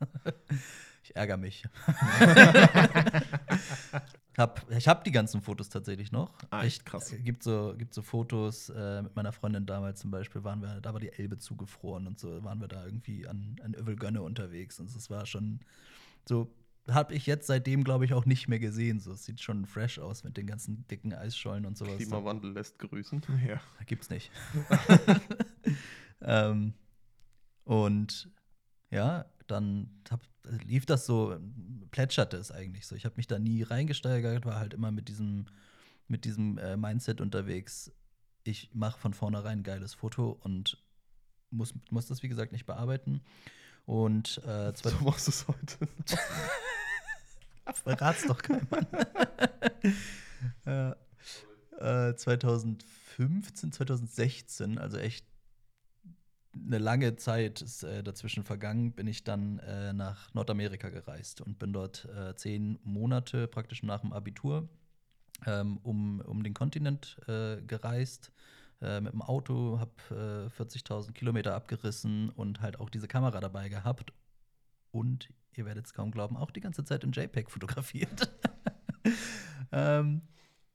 ich 1.02 1.16
ärgere 1.16 1.36
mich. 1.36 1.64
hab, 4.38 4.70
ich 4.70 4.86
habe 4.86 5.02
die 5.04 5.10
ganzen 5.10 5.42
Fotos 5.42 5.68
tatsächlich 5.68 6.12
noch. 6.12 6.32
Ah, 6.50 6.62
echt 6.62 6.86
krass. 6.86 7.12
äh, 7.12 7.18
Gibt 7.18 7.42
so, 7.42 7.74
gibt 7.76 7.92
so 7.92 8.02
Fotos 8.02 8.68
äh, 8.70 9.02
mit 9.02 9.16
meiner 9.16 9.32
Freundin 9.32 9.66
damals 9.66 10.00
zum 10.00 10.12
Beispiel, 10.12 10.44
waren 10.44 10.62
wir, 10.62 10.80
da 10.80 10.92
war 10.92 11.00
die 11.00 11.12
Elbe 11.12 11.38
zugefroren 11.38 12.06
und 12.06 12.20
so 12.20 12.44
waren 12.44 12.60
wir 12.60 12.68
da 12.68 12.84
irgendwie 12.84 13.26
an, 13.26 13.56
an 13.64 13.74
Övelgönne 13.74 14.22
unterwegs. 14.22 14.78
Und 14.78 14.94
es 14.94 15.10
war 15.10 15.26
schon 15.26 15.58
so, 16.28 16.54
habe 16.88 17.14
ich 17.14 17.26
jetzt 17.26 17.46
seitdem, 17.46 17.84
glaube 17.84 18.04
ich, 18.04 18.12
auch 18.12 18.26
nicht 18.26 18.48
mehr 18.48 18.58
gesehen. 18.58 19.00
So, 19.00 19.12
es 19.12 19.24
sieht 19.24 19.40
schon 19.40 19.66
fresh 19.66 19.98
aus 19.98 20.24
mit 20.24 20.36
den 20.36 20.46
ganzen 20.46 20.86
dicken 20.88 21.12
Eisschollen 21.12 21.64
und 21.64 21.76
sowas. 21.78 21.96
Klimawandel 21.96 22.52
lässt 22.52 22.78
grüßen. 22.78 23.22
Ja. 23.46 23.60
Gibt's 23.86 24.10
nicht. 24.10 24.30
ähm, 26.20 26.74
und 27.64 28.30
ja, 28.90 29.26
dann 29.46 29.90
hab, 30.10 30.20
lief 30.64 30.86
das 30.86 31.06
so, 31.06 31.38
plätscherte 31.90 32.36
es 32.36 32.50
eigentlich 32.50 32.86
so. 32.86 32.96
Ich 32.96 33.04
habe 33.04 33.16
mich 33.16 33.26
da 33.26 33.38
nie 33.38 33.62
reingesteigert, 33.62 34.44
war 34.44 34.58
halt 34.58 34.74
immer 34.74 34.90
mit 34.90 35.08
diesem, 35.08 35.46
mit 36.08 36.24
diesem 36.24 36.58
äh, 36.58 36.76
Mindset 36.76 37.20
unterwegs. 37.20 37.92
Ich 38.44 38.70
mache 38.74 38.98
von 38.98 39.14
vornherein 39.14 39.60
ein 39.60 39.62
geiles 39.62 39.94
Foto 39.94 40.38
und 40.40 40.82
muss, 41.50 41.74
muss 41.90 42.06
das, 42.06 42.22
wie 42.22 42.28
gesagt, 42.28 42.52
nicht 42.52 42.66
bearbeiten. 42.66 43.20
Und 43.86 44.40
äh, 44.46 44.72
So 44.74 44.90
machst 45.04 45.26
du 45.26 45.30
es 45.30 45.48
heute. 45.48 45.88
Verrat's 47.74 48.22
doch 48.26 48.40
keinem 48.42 48.66
Mann. 48.70 48.86
ja. 50.66 50.96
äh, 52.10 52.14
2015, 52.14 53.72
2016, 53.72 54.78
also 54.78 54.98
echt 54.98 55.26
eine 56.54 56.78
lange 56.78 57.16
Zeit 57.16 57.62
ist 57.62 57.82
äh, 57.82 58.02
dazwischen 58.02 58.44
vergangen, 58.44 58.92
bin 58.92 59.06
ich 59.06 59.24
dann 59.24 59.58
äh, 59.60 59.92
nach 59.92 60.32
Nordamerika 60.34 60.90
gereist 60.90 61.40
und 61.40 61.58
bin 61.58 61.72
dort 61.72 62.04
äh, 62.06 62.34
zehn 62.34 62.78
Monate 62.84 63.48
praktisch 63.48 63.82
nach 63.82 64.00
dem 64.00 64.12
Abitur 64.12 64.68
ähm, 65.46 65.78
um, 65.82 66.20
um 66.20 66.42
den 66.42 66.54
Kontinent 66.54 67.18
äh, 67.26 67.60
gereist. 67.62 68.32
Äh, 68.82 69.00
mit 69.00 69.12
dem 69.12 69.22
Auto, 69.22 69.78
habe 69.78 70.50
äh, 70.50 70.60
40.000 70.60 71.12
Kilometer 71.12 71.54
abgerissen 71.54 72.30
und 72.30 72.60
halt 72.60 72.80
auch 72.80 72.90
diese 72.90 73.06
Kamera 73.06 73.38
dabei 73.38 73.68
gehabt. 73.68 74.12
Und 74.90 75.32
ihr 75.54 75.64
werdet 75.64 75.86
es 75.86 75.94
kaum 75.94 76.10
glauben, 76.10 76.36
auch 76.36 76.50
die 76.50 76.60
ganze 76.60 76.82
Zeit 76.84 77.04
in 77.04 77.12
JPEG 77.12 77.48
fotografiert. 77.48 78.28
ähm, 79.72 80.22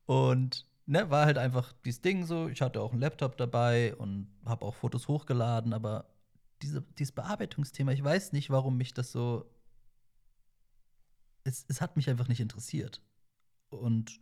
und 0.06 0.66
ne, 0.86 1.10
war 1.10 1.26
halt 1.26 1.38
einfach 1.38 1.74
dieses 1.84 2.02
Ding 2.02 2.26
so. 2.26 2.48
Ich 2.48 2.62
hatte 2.62 2.80
auch 2.80 2.94
einen 2.94 3.02
Laptop 3.02 3.36
dabei 3.36 3.94
und 3.98 4.30
habe 4.46 4.66
auch 4.66 4.76
Fotos 4.76 5.10
hochgeladen, 5.10 5.74
aber 5.74 6.10
diese, 6.62 6.82
dieses 6.82 7.12
Bearbeitungsthema, 7.12 7.92
ich 7.92 8.04
weiß 8.04 8.32
nicht, 8.32 8.50
warum 8.50 8.78
mich 8.78 8.94
das 8.94 9.12
so. 9.12 9.52
Es, 11.44 11.66
es 11.68 11.82
hat 11.82 11.98
mich 11.98 12.10
einfach 12.10 12.30
nicht 12.30 12.40
interessiert. 12.40 13.02
Und, 13.70 14.22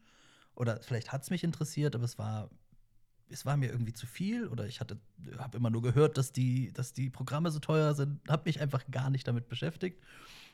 oder 0.55 0.81
vielleicht 0.81 1.11
hat 1.11 1.21
es 1.21 1.29
mich 1.29 1.43
interessiert, 1.43 1.93
aber 1.93 2.05
es 2.05 2.17
war, 2.17 2.49
es 3.29 3.45
war 3.45 3.57
mir 3.57 3.71
irgendwie 3.71 3.93
zu 3.93 4.05
viel 4.05 4.47
oder 4.47 4.67
ich 4.67 4.79
hatte, 4.79 4.97
habe 5.37 5.57
immer 5.57 5.69
nur 5.69 5.81
gehört, 5.81 6.17
dass 6.17 6.31
die, 6.31 6.71
dass 6.73 6.93
die 6.93 7.09
Programme 7.09 7.51
so 7.51 7.59
teuer 7.59 7.95
sind, 7.95 8.19
habe 8.29 8.43
mich 8.45 8.61
einfach 8.61 8.83
gar 8.91 9.09
nicht 9.09 9.27
damit 9.27 9.47
beschäftigt. 9.47 10.01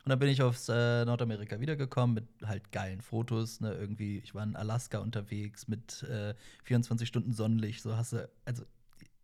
Und 0.04 0.10
dann 0.10 0.18
bin 0.18 0.30
ich 0.30 0.42
aufs 0.42 0.68
äh, 0.68 1.06
Nordamerika 1.06 1.60
wiedergekommen 1.60 2.16
mit 2.16 2.28
halt 2.44 2.72
geilen 2.72 3.02
Fotos. 3.02 3.60
Ne? 3.60 3.74
Irgendwie, 3.74 4.18
ich 4.20 4.34
war 4.34 4.44
in 4.44 4.56
Alaska 4.56 4.98
unterwegs 4.98 5.68
mit 5.68 6.02
äh, 6.04 6.34
24 6.64 7.08
Stunden 7.08 7.34
Sonnenlicht. 7.34 7.84
So 7.84 7.96
hast 7.96 8.14
du, 8.14 8.28
also 8.46 8.64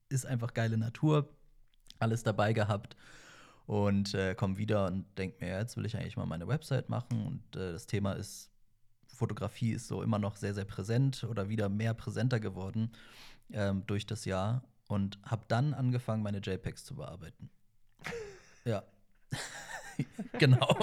ist 0.09 0.27
einfach 0.27 0.53
geile 0.53 0.77
Natur, 0.77 1.29
alles 1.97 2.21
dabei 2.21 2.53
gehabt. 2.53 2.95
Und 3.65 4.13
äh, 4.13 4.35
komme 4.35 4.57
wieder 4.57 4.85
und 4.85 5.05
denke 5.17 5.43
mir, 5.43 5.57
jetzt 5.57 5.75
will 5.77 5.85
ich 5.85 5.97
eigentlich 5.97 6.15
mal 6.15 6.27
meine 6.27 6.47
Website 6.47 6.89
machen. 6.89 7.25
Und 7.25 7.55
äh, 7.59 7.71
das 7.71 7.87
Thema 7.87 8.13
ist, 8.13 8.51
Fotografie 9.07 9.71
ist 9.71 9.87
so 9.87 10.03
immer 10.03 10.19
noch 10.19 10.35
sehr, 10.35 10.53
sehr 10.53 10.65
präsent 10.65 11.23
oder 11.23 11.49
wieder 11.49 11.69
mehr 11.69 11.95
präsenter 11.95 12.39
geworden 12.39 12.91
ähm, 13.51 13.85
durch 13.87 14.05
das 14.05 14.25
Jahr. 14.25 14.63
Und 14.87 15.19
habe 15.23 15.43
dann 15.47 15.73
angefangen, 15.73 16.23
meine 16.23 16.39
JPEGs 16.39 16.85
zu 16.85 16.95
bearbeiten. 16.95 17.49
ja. 18.65 18.83
genau. 20.39 20.77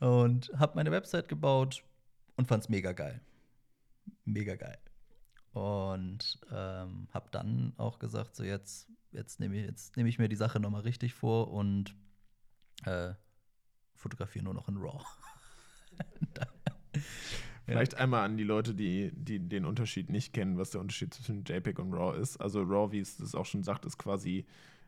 und 0.00 0.50
habe 0.56 0.74
meine 0.74 0.90
Website 0.90 1.28
gebaut 1.28 1.84
und 2.36 2.48
fand 2.48 2.64
es 2.64 2.68
mega 2.68 2.92
geil. 2.92 3.20
Mega 4.24 4.56
geil. 4.56 4.78
Und 5.52 6.40
ähm, 6.50 7.08
habe 7.12 7.28
dann 7.30 7.74
auch 7.76 7.98
gesagt, 7.98 8.34
so 8.34 8.42
jetzt, 8.42 8.88
jetzt 9.12 9.38
nehme 9.38 9.56
ich, 9.56 9.66
jetzt 9.66 9.96
nehm 9.96 10.06
ich 10.06 10.18
mir 10.18 10.28
die 10.28 10.36
Sache 10.36 10.58
nochmal 10.58 10.82
richtig 10.82 11.14
vor 11.14 11.52
und 11.52 11.94
äh, 12.84 13.12
fotografiere 13.94 14.44
nur 14.44 14.54
noch 14.54 14.68
in 14.68 14.78
RAW. 14.78 15.04
Vielleicht 17.64 17.94
einmal 17.96 18.24
an 18.24 18.36
die 18.36 18.44
Leute, 18.44 18.74
die, 18.74 19.12
die 19.14 19.38
den 19.38 19.64
Unterschied 19.64 20.10
nicht 20.10 20.32
kennen, 20.32 20.58
was 20.58 20.70
der 20.70 20.80
Unterschied 20.80 21.14
zwischen 21.14 21.44
JPEG 21.44 21.78
und 21.78 21.92
RAW 21.92 22.18
ist. 22.18 22.38
Also 22.38 22.62
RAW, 22.62 22.92
wie 22.92 23.00
es 23.00 23.16
das 23.16 23.34
auch 23.34 23.46
schon 23.46 23.62
sagt, 23.62 23.86
ist 23.86 23.98
quasi 23.98 24.44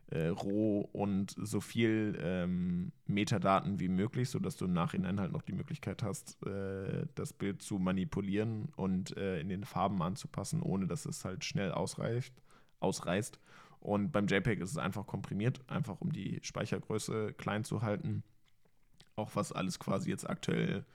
äh, 0.07 0.27
roh 0.27 0.81
und 0.91 1.33
so 1.37 1.61
viel 1.61 2.17
ähm, 2.21 2.91
Metadaten 3.07 3.79
wie 3.79 3.87
möglich, 3.87 4.29
sodass 4.29 4.57
du 4.57 4.65
im 4.65 4.73
Nachhinein 4.73 5.19
halt 5.19 5.31
noch 5.31 5.41
die 5.41 5.53
Möglichkeit 5.53 6.03
hast, 6.03 6.37
äh, 6.45 7.07
das 7.15 7.33
Bild 7.33 7.61
zu 7.61 7.79
manipulieren 7.79 8.69
und 8.75 9.17
äh, 9.17 9.39
in 9.39 9.49
den 9.49 9.63
Farben 9.63 10.01
anzupassen, 10.01 10.61
ohne 10.61 10.85
dass 10.85 11.05
es 11.05 11.25
halt 11.25 11.43
schnell 11.43 11.71
ausreicht, 11.71 12.33
ausreißt. 12.81 13.39
Und 13.79 14.11
beim 14.11 14.27
JPEG 14.27 14.59
ist 14.61 14.71
es 14.71 14.77
einfach 14.77 15.05
komprimiert, 15.05 15.61
einfach 15.67 16.01
um 16.01 16.11
die 16.11 16.39
Speichergröße 16.43 17.33
klein 17.33 17.63
zu 17.63 17.81
halten. 17.81 18.23
Auch 19.15 19.35
was 19.35 19.51
alles 19.51 19.79
quasi 19.79 20.09
jetzt 20.09 20.29
aktuell 20.29 20.85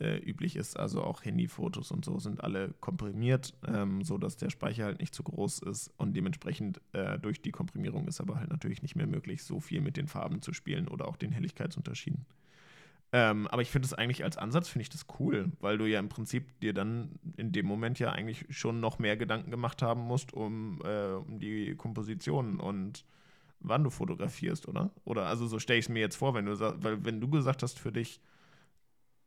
äh, 0.00 0.18
üblich 0.18 0.56
ist. 0.56 0.78
Also 0.78 1.02
auch 1.02 1.24
Handyfotos 1.24 1.90
und 1.90 2.04
so 2.04 2.18
sind 2.18 2.42
alle 2.42 2.74
komprimiert, 2.80 3.54
ähm, 3.66 4.02
so 4.02 4.18
dass 4.18 4.36
der 4.36 4.50
Speicher 4.50 4.84
halt 4.84 5.00
nicht 5.00 5.14
zu 5.14 5.22
groß 5.22 5.60
ist 5.60 5.92
und 5.96 6.14
dementsprechend 6.14 6.80
äh, 6.92 7.18
durch 7.18 7.42
die 7.42 7.52
Komprimierung 7.52 8.08
ist 8.08 8.20
aber 8.20 8.36
halt 8.36 8.50
natürlich 8.50 8.82
nicht 8.82 8.96
mehr 8.96 9.06
möglich, 9.06 9.42
so 9.44 9.60
viel 9.60 9.80
mit 9.80 9.96
den 9.96 10.08
Farben 10.08 10.42
zu 10.42 10.52
spielen 10.52 10.88
oder 10.88 11.08
auch 11.08 11.16
den 11.16 11.32
Helligkeitsunterschieden. 11.32 12.26
Ähm, 13.12 13.48
aber 13.48 13.62
ich 13.62 13.70
finde 13.70 13.86
es 13.86 13.94
eigentlich 13.94 14.22
als 14.22 14.36
Ansatz 14.36 14.68
finde 14.68 14.82
ich 14.82 14.88
das 14.88 15.06
cool, 15.18 15.50
weil 15.60 15.78
du 15.78 15.86
ja 15.86 15.98
im 15.98 16.08
Prinzip 16.08 16.60
dir 16.60 16.72
dann 16.72 17.18
in 17.36 17.50
dem 17.50 17.66
Moment 17.66 17.98
ja 17.98 18.12
eigentlich 18.12 18.46
schon 18.50 18.78
noch 18.78 19.00
mehr 19.00 19.16
Gedanken 19.16 19.50
gemacht 19.50 19.82
haben 19.82 20.02
musst 20.02 20.32
um, 20.32 20.80
äh, 20.84 21.14
um 21.14 21.40
die 21.40 21.74
Komposition 21.74 22.60
und 22.60 23.04
wann 23.58 23.82
du 23.82 23.90
fotografierst, 23.90 24.68
oder? 24.68 24.90
Oder 25.04 25.26
also 25.26 25.46
so 25.48 25.58
stelle 25.58 25.80
ich 25.80 25.86
es 25.86 25.88
mir 25.88 26.00
jetzt 26.00 26.16
vor, 26.16 26.34
wenn 26.34 26.46
du 26.46 26.58
weil 26.58 27.04
wenn 27.04 27.20
du 27.20 27.28
gesagt 27.28 27.62
hast 27.62 27.78
für 27.78 27.92
dich, 27.92 28.20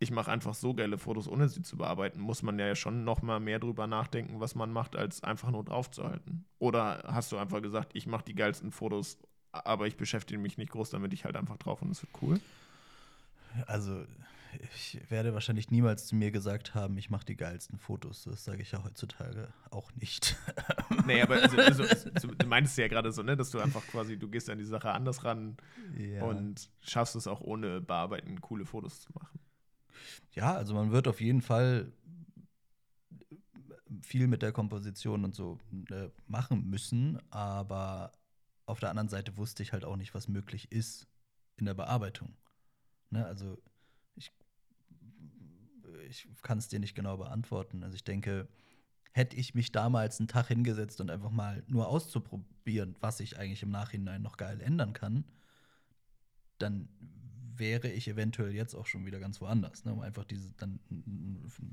ich 0.04 0.12
mache 0.12 0.32
einfach 0.32 0.54
so 0.54 0.74
geile 0.74 0.98
Fotos, 0.98 1.28
ohne 1.28 1.50
sie 1.50 1.62
zu 1.63 1.78
bearbeiten, 1.78 2.20
muss 2.20 2.44
man 2.44 2.60
ja 2.60 2.76
schon 2.76 3.04
noch 3.04 3.22
mal 3.22 3.39
mehr 3.39 3.60
drüber 3.60 3.88
nachdenken, 3.88 4.39
was 4.39 4.54
man 4.56 4.72
macht, 4.72 4.96
als 4.96 5.24
einfach 5.24 5.50
nur 5.50 5.63
draufzuhalten. 5.63 6.46
Oder 6.60 7.04
hast 7.08 7.32
du 7.32 7.38
einfach 7.38 7.62
gesagt, 7.62 7.92
ich 7.96 8.06
mache 8.06 8.26
die 8.26 8.36
geilsten 8.36 8.72
Fotos, 8.72 9.18
aber 9.52 9.88
ich 9.88 9.98
beschäftige 9.98 10.39
mich 10.39 10.58
nicht 10.58 10.72
groß 10.72 10.89
damit, 10.92 11.13
ich 11.13 11.26
halt 11.26 11.36
einfach 11.36 11.58
drauf 11.58 11.82
und 11.82 11.89
es 11.92 12.02
wird 12.04 12.12
cool? 12.22 12.39
Also, 13.68 14.04
ich 14.76 15.00
werde 15.10 15.34
wahrscheinlich 15.34 15.72
niemals 15.72 16.06
zu 16.08 16.16
mir 16.16 16.32
gesagt 16.32 16.76
haben, 16.76 16.98
ich 16.98 17.10
mache 17.10 17.26
die 17.26 17.36
geilsten 17.36 17.78
Fotos. 17.80 18.24
Das 18.24 18.44
sage 18.44 18.62
ich 18.62 18.72
ja 18.72 18.84
heutzutage 18.84 19.48
auch 19.72 19.92
nicht. 19.96 20.36
Nee, 21.08 21.22
aber 21.22 21.36
also, 21.42 21.58
also, 21.58 21.84
du 22.38 22.48
meintest 22.48 22.78
ja 22.78 22.88
gerade 22.88 23.12
so, 23.12 23.24
ne, 23.24 23.36
dass 23.36 23.50
du 23.52 23.60
einfach 23.60 23.86
quasi, 23.88 24.16
du 24.18 24.30
gehst 24.30 24.50
an 24.50 24.58
die 24.58 24.63
Sache 24.63 24.92
anders 24.92 25.26
ran 25.26 25.58
Ja. 25.98 26.24
und 26.24 26.70
schaffst 26.82 27.16
es 27.18 27.28
auch 27.28 27.42
ohne 27.42 27.82
Bearbeiten 27.82 28.39
coole 28.39 28.66
Fotos 28.66 29.02
zu 29.02 29.12
machen. 29.13 29.39
Ja, 30.32 30.54
also 30.56 30.74
man 30.74 30.92
wird 30.92 31.08
auf 31.08 31.22
jeden 31.22 31.42
Fall 31.42 31.92
viel 34.02 34.28
mit 34.28 34.42
der 34.42 34.52
Komposition 34.52 35.24
und 35.24 35.36
so 35.36 35.60
äh, 35.89 36.10
machen 36.28 36.70
müssen, 36.70 37.20
aber 37.32 38.12
auf 38.66 38.80
der 38.80 38.89
anderen 38.89 39.10
Seite 39.10 39.38
wusste 39.38 39.63
ich 39.63 39.74
halt 39.74 39.86
auch 39.86 39.96
nicht, 39.96 40.13
was 40.13 40.28
möglich 40.28 40.72
ist 40.72 41.08
in 41.58 41.66
der 41.66 41.74
Bearbeitung. 41.74 42.34
Ne? 43.10 43.26
Also 43.26 43.62
ich, 44.16 44.32
ich 46.10 46.28
kann 46.42 46.58
es 46.58 46.68
dir 46.68 46.80
nicht 46.80 46.96
genau 46.96 47.18
beantworten. 47.18 47.84
Also 47.84 47.96
ich 47.96 48.04
denke, 48.04 48.48
hätte 49.12 49.36
ich 49.36 49.54
mich 49.54 49.72
damals 49.72 50.20
einen 50.20 50.28
Tag 50.28 50.48
hingesetzt 50.48 51.00
und 51.00 51.12
einfach 51.12 51.30
mal 51.30 51.63
nur 51.68 51.88
auszuprobieren, 51.88 52.96
was 53.00 53.20
ich 53.20 53.38
eigentlich 53.38 53.63
im 53.63 53.70
Nachhinein 53.70 54.22
noch 54.22 54.38
geil 54.38 54.60
ändern 54.62 54.94
kann, 54.94 55.26
dann 56.58 56.89
wäre 57.63 57.89
ich 57.89 58.10
eventuell 58.10 58.54
jetzt 58.54 58.76
auch 58.76 58.86
schon 58.86 59.06
wieder 59.06 59.19
ganz 59.19 59.39
woanders. 59.39 59.86
Ne? 59.86 59.93
Um 59.93 60.02
einfach 60.02 60.26
diese, 60.26 60.52
dann 60.58 60.80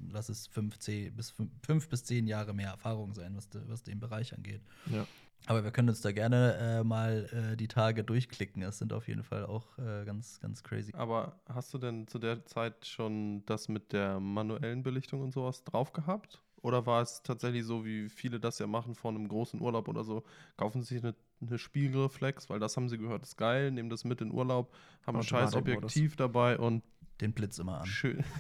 lass 0.08 0.28
es 0.28 0.46
fünf, 0.46 0.78
zehn, 0.78 1.14
bis 1.16 1.34
fünf, 1.64 1.88
bis 1.88 2.04
zehn 2.04 2.28
Jahre 2.28 2.54
mehr 2.54 2.68
Erfahrung 2.68 3.12
sein, 3.12 3.36
was, 3.36 3.48
de, 3.48 3.60
was 3.66 3.82
den 3.82 3.98
Bereich 3.98 4.32
angeht. 4.32 4.62
Ja. 4.86 5.04
Aber 5.46 5.64
wir 5.64 5.72
können 5.72 5.88
uns 5.88 6.00
da 6.00 6.12
gerne 6.12 6.54
äh, 6.60 6.84
mal 6.84 7.26
äh, 7.32 7.56
die 7.56 7.66
Tage 7.66 8.04
durchklicken. 8.04 8.62
Das 8.62 8.78
sind 8.78 8.92
auf 8.92 9.08
jeden 9.08 9.24
Fall 9.24 9.46
auch 9.46 9.66
äh, 9.78 10.04
ganz, 10.04 10.38
ganz 10.38 10.62
crazy. 10.62 10.92
Aber 10.94 11.40
hast 11.48 11.74
du 11.74 11.78
denn 11.78 12.06
zu 12.06 12.20
der 12.20 12.46
Zeit 12.46 12.86
schon 12.86 13.44
das 13.46 13.68
mit 13.68 13.92
der 13.92 14.20
manuellen 14.20 14.84
Belichtung 14.84 15.22
und 15.22 15.32
sowas 15.32 15.64
drauf 15.64 15.92
gehabt? 15.92 16.40
Oder 16.62 16.86
war 16.86 17.02
es 17.02 17.22
tatsächlich 17.22 17.64
so, 17.64 17.84
wie 17.84 18.08
viele 18.10 18.38
das 18.38 18.58
ja 18.58 18.66
machen 18.66 18.94
vor 18.94 19.10
einem 19.10 19.26
großen 19.26 19.60
Urlaub 19.60 19.88
oder 19.88 20.04
so, 20.04 20.22
kaufen 20.56 20.82
sich 20.82 21.02
eine, 21.02 21.14
eine 21.40 21.58
Spiegelreflex, 21.58 22.50
weil 22.50 22.58
das 22.58 22.76
haben 22.76 22.88
sie 22.88 22.98
gehört, 22.98 23.22
ist 23.22 23.36
geil, 23.36 23.70
nehmen 23.70 23.90
das 23.90 24.04
mit 24.04 24.20
in 24.20 24.30
Urlaub, 24.30 24.74
haben 25.06 25.16
ein 25.16 25.22
scheiß. 25.22 25.54
Objektiv 25.54 26.16
dabei 26.16 26.58
und 26.58 26.82
Den 27.20 27.32
Blitz 27.32 27.58
immer 27.58 27.80
an. 27.80 27.86
schön. 27.86 28.24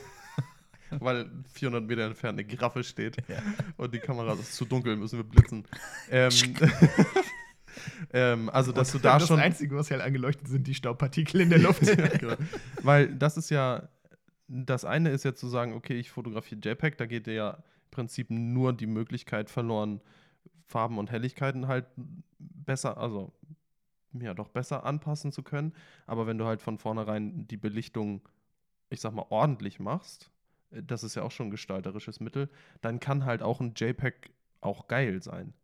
weil 0.98 1.30
400 1.52 1.86
Meter 1.86 2.02
entfernt 2.02 2.38
eine 2.38 2.46
Giraffe 2.46 2.82
steht 2.82 3.16
Ja. 3.28 3.42
und 3.76 3.94
die 3.94 3.98
Kamera 3.98 4.32
ist 4.34 4.54
zu 4.54 4.64
dunkel, 4.64 4.96
müssen 4.96 5.18
wir 5.18 5.24
blitzen. 5.24 5.64
Ähm, 6.10 6.30
ähm, 8.12 8.50
also, 8.50 8.72
dass 8.72 8.92
du 8.92 8.98
da 8.98 9.18
das 9.18 9.28
schon. 9.28 9.38
Einzige, 9.38 9.76
was 9.76 9.90
halt 9.90 10.00
angeleuchtet 10.02 10.48
sind, 10.48 10.66
die 10.66 10.74
Staubpartikel 10.74 11.40
in 11.40 11.50
der 11.50 11.60
Luft. 11.60 11.82
Ja, 11.86 12.08
genau. 12.08 12.34
Weil 12.82 13.14
das 13.14 13.36
ist 13.36 13.50
ja, 13.50 13.88
das 14.48 14.84
eine 14.84 15.10
ist 15.10 15.24
ja 15.24 15.34
zu 15.34 15.48
sagen, 15.48 15.74
okay, 15.74 15.94
ich 15.94 16.10
fotografiere 16.10 16.60
JPEG, 16.60 16.98
da 16.98 17.06
geht 17.06 17.26
dir 17.26 17.34
ja 17.34 17.50
im 17.50 17.90
Prinzip 17.90 18.30
nur 18.30 18.72
die 18.72 18.86
Möglichkeit 18.86 19.50
verloren, 19.50 20.00
Farben 20.70 20.98
und 20.98 21.10
Helligkeiten 21.10 21.66
halt 21.66 21.86
besser, 22.38 22.96
also 22.96 23.32
ja, 24.12 24.34
doch 24.34 24.48
besser 24.48 24.84
anpassen 24.84 25.32
zu 25.32 25.42
können. 25.42 25.74
Aber 26.06 26.26
wenn 26.26 26.38
du 26.38 26.46
halt 26.46 26.62
von 26.62 26.78
vornherein 26.78 27.46
die 27.46 27.56
Belichtung, 27.56 28.28
ich 28.88 29.00
sag 29.00 29.12
mal, 29.12 29.26
ordentlich 29.28 29.80
machst, 29.80 30.30
äh, 30.70 30.82
das 30.82 31.04
ist 31.04 31.16
ja 31.16 31.22
auch 31.22 31.30
schon 31.30 31.48
ein 31.48 31.50
gestalterisches 31.50 32.20
Mittel, 32.20 32.48
dann 32.80 33.00
kann 33.00 33.24
halt 33.24 33.42
auch 33.42 33.60
ein 33.60 33.74
JPEG 33.76 34.30
auch 34.60 34.88
geil 34.88 35.22
sein. 35.22 35.54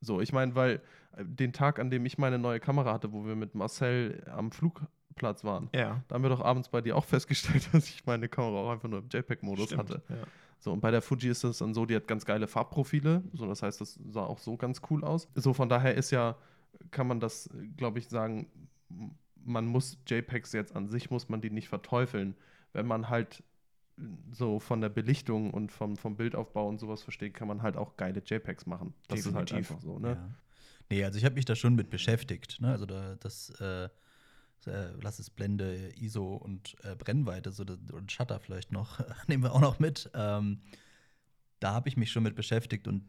So, 0.00 0.20
ich 0.20 0.32
meine, 0.32 0.54
weil 0.54 0.82
äh, 1.16 1.24
den 1.24 1.52
Tag, 1.52 1.78
an 1.78 1.90
dem 1.90 2.04
ich 2.06 2.18
meine 2.18 2.38
neue 2.38 2.60
Kamera 2.60 2.92
hatte, 2.92 3.12
wo 3.12 3.26
wir 3.26 3.36
mit 3.36 3.54
Marcel 3.54 4.22
am 4.30 4.52
Flugplatz 4.52 5.44
waren, 5.44 5.70
ja. 5.74 6.02
da 6.08 6.14
haben 6.14 6.22
wir 6.22 6.30
doch 6.30 6.42
abends 6.42 6.68
bei 6.68 6.80
dir 6.80 6.96
auch 6.96 7.04
festgestellt, 7.06 7.68
dass 7.72 7.88
ich 7.88 8.04
meine 8.06 8.28
Kamera 8.28 8.60
auch 8.60 8.70
einfach 8.70 8.88
nur 8.88 9.00
im 9.00 9.08
JPEG-Modus 9.10 9.76
hatte. 9.76 10.02
Ja. 10.08 10.16
So, 10.64 10.72
und 10.72 10.80
bei 10.80 10.90
der 10.90 11.02
Fuji 11.02 11.28
ist 11.28 11.44
das 11.44 11.58
dann 11.58 11.74
so, 11.74 11.84
die 11.84 11.94
hat 11.94 12.08
ganz 12.08 12.24
geile 12.24 12.48
Farbprofile. 12.48 13.22
So, 13.34 13.46
das 13.46 13.62
heißt, 13.62 13.82
das 13.82 14.00
sah 14.08 14.24
auch 14.24 14.38
so 14.38 14.56
ganz 14.56 14.80
cool 14.88 15.04
aus. 15.04 15.28
So, 15.34 15.52
von 15.52 15.68
daher 15.68 15.94
ist 15.94 16.10
ja, 16.10 16.38
kann 16.90 17.06
man 17.06 17.20
das, 17.20 17.50
glaube 17.76 17.98
ich, 17.98 18.08
sagen, 18.08 18.46
man 19.44 19.66
muss 19.66 19.98
JPEGs 20.06 20.52
jetzt 20.52 20.74
an 20.74 20.88
sich, 20.88 21.10
muss 21.10 21.28
man 21.28 21.42
die 21.42 21.50
nicht 21.50 21.68
verteufeln. 21.68 22.34
Wenn 22.72 22.86
man 22.86 23.10
halt 23.10 23.42
so 24.30 24.58
von 24.58 24.80
der 24.80 24.88
Belichtung 24.88 25.52
und 25.52 25.70
vom, 25.70 25.98
vom 25.98 26.16
Bildaufbau 26.16 26.66
und 26.66 26.80
sowas 26.80 27.02
versteht, 27.02 27.34
kann 27.34 27.46
man 27.46 27.60
halt 27.60 27.76
auch 27.76 27.98
geile 27.98 28.22
JPEGs 28.24 28.64
machen. 28.64 28.94
Das 29.08 29.18
ist 29.18 29.34
halt 29.34 29.50
Definitiv. 29.50 29.70
einfach 29.70 29.82
so, 29.82 29.98
ne? 29.98 30.12
Ja. 30.12 30.30
Nee, 30.88 31.04
also 31.04 31.18
ich 31.18 31.26
habe 31.26 31.34
mich 31.34 31.44
da 31.44 31.54
schon 31.54 31.74
mit 31.74 31.90
beschäftigt. 31.90 32.62
Ne? 32.62 32.68
Also 32.68 32.86
da, 32.86 33.16
das, 33.16 33.50
äh, 33.60 33.90
äh, 34.66 34.92
lass 35.00 35.18
es 35.18 35.30
Blende, 35.30 35.92
ISO 35.96 36.34
und 36.36 36.76
äh, 36.82 36.94
Brennweite 36.96 37.52
so, 37.52 37.64
und 37.92 38.12
Shutter 38.12 38.40
vielleicht 38.40 38.72
noch, 38.72 39.00
nehmen 39.28 39.42
wir 39.42 39.52
auch 39.52 39.60
noch 39.60 39.78
mit. 39.78 40.10
Ähm, 40.14 40.60
da 41.60 41.72
habe 41.72 41.88
ich 41.88 41.96
mich 41.96 42.10
schon 42.10 42.22
mit 42.22 42.34
beschäftigt 42.34 42.88
und 42.88 43.04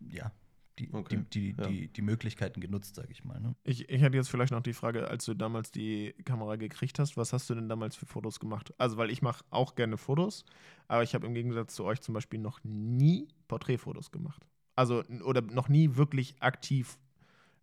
ja, 0.00 0.32
die, 0.78 0.92
Okay, 0.92 1.24
die, 1.30 1.52
die, 1.54 1.62
ja. 1.62 1.68
die, 1.68 1.88
die 1.88 2.02
Möglichkeiten 2.02 2.60
genutzt, 2.60 2.94
sage 2.94 3.08
ich 3.10 3.24
mal. 3.24 3.40
Ne? 3.40 3.54
Ich, 3.64 3.88
ich 3.88 4.00
hätte 4.00 4.16
jetzt 4.16 4.30
vielleicht 4.30 4.52
noch 4.52 4.62
die 4.62 4.72
Frage, 4.72 5.08
als 5.08 5.24
du 5.24 5.34
damals 5.34 5.70
die 5.70 6.14
Kamera 6.24 6.56
gekriegt 6.56 6.98
hast, 6.98 7.16
was 7.16 7.32
hast 7.32 7.50
du 7.50 7.54
denn 7.54 7.68
damals 7.68 7.96
für 7.96 8.06
Fotos 8.06 8.38
gemacht? 8.40 8.72
Also, 8.78 8.96
weil 8.96 9.10
ich 9.10 9.22
mache 9.22 9.44
auch 9.50 9.74
gerne 9.74 9.96
Fotos, 9.96 10.44
aber 10.86 11.02
ich 11.02 11.14
habe 11.14 11.26
im 11.26 11.34
Gegensatz 11.34 11.74
zu 11.74 11.84
euch 11.84 12.00
zum 12.00 12.14
Beispiel 12.14 12.38
noch 12.38 12.60
nie 12.62 13.28
Porträtfotos 13.48 14.10
gemacht. 14.10 14.46
Also, 14.76 15.02
oder 15.24 15.40
noch 15.40 15.68
nie 15.68 15.96
wirklich 15.96 16.40
aktiv 16.40 16.98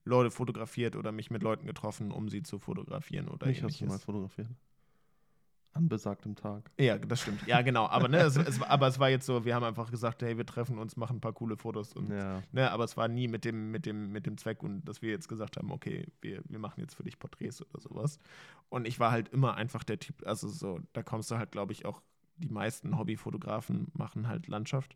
Leute 0.06 0.32
fotografiert 0.32 0.96
oder 0.96 1.12
mich 1.12 1.30
mit 1.32 1.44
Leuten 1.44 1.66
getroffen, 1.66 2.12
um 2.12 2.30
sie 2.30 2.44
zu 2.44 2.60
fotografieren 2.60 3.28
oder 3.28 3.48
Mich 3.48 3.62
hast 3.64 3.80
du 3.82 3.86
mal 3.86 3.90
ähnliches. 3.90 4.06
fotografiert. 4.06 4.48
An 5.74 5.90
besagtem 5.90 6.36
Tag. 6.38 6.72
Ja, 6.80 6.98
das 6.98 7.20
stimmt. 7.22 7.46
Ja, 7.48 7.62
genau. 7.62 7.88
Aber, 7.88 8.08
ne, 8.08 8.20
es, 8.20 8.38
es, 8.38 8.62
war- 8.62 8.70
aber 8.70 8.88
es 8.88 8.98
war 8.98 9.10
jetzt 9.10 9.26
so, 9.26 9.44
wir 9.44 9.54
haben 9.56 9.66
einfach 9.66 9.92
gesagt, 9.92 10.22
hey, 10.22 10.38
wir 10.38 10.46
treffen 10.46 10.78
uns, 10.78 10.96
machen 10.96 11.18
ein 11.18 11.22
paar 11.22 11.34
coole 11.34 11.58
Fotos 11.58 11.92
und 11.92 12.12
Ja. 12.12 12.42
Ne, 12.54 12.72
aber 12.72 12.86
es 12.86 12.96
war 12.96 13.10
nie 13.10 13.28
mit 13.28 13.44
dem, 13.44 13.72
mit 13.72 13.86
dem, 13.86 14.10
mit 14.14 14.26
dem 14.26 14.38
Zweck 14.38 14.64
und 14.64 14.86
dass 14.86 15.02
wir 15.02 15.10
jetzt 15.10 15.28
gesagt 15.28 15.58
haben, 15.58 15.72
okay, 15.74 16.08
wir, 16.22 16.42
wir 16.46 16.60
machen 16.60 16.80
jetzt 16.80 16.94
für 16.96 17.04
dich 17.04 17.20
Porträts 17.20 17.62
oder 17.62 17.82
sowas. 17.82 18.20
Und 18.70 18.88
ich 18.88 19.02
war 19.02 19.12
halt 19.12 19.28
immer 19.30 19.56
einfach 19.56 19.84
der 19.84 20.00
Typ, 20.00 20.26
also 20.26 20.48
so, 20.48 20.80
da 20.94 21.04
kommst 21.04 21.30
du 21.30 21.38
halt, 21.38 21.52
glaube 21.52 21.74
ich, 21.74 21.86
auch, 21.86 22.02
die 22.38 22.48
meisten 22.50 22.98
Hobbyfotografen 22.98 23.88
machen 23.94 24.30
halt 24.30 24.48
Landschaft. 24.48 24.96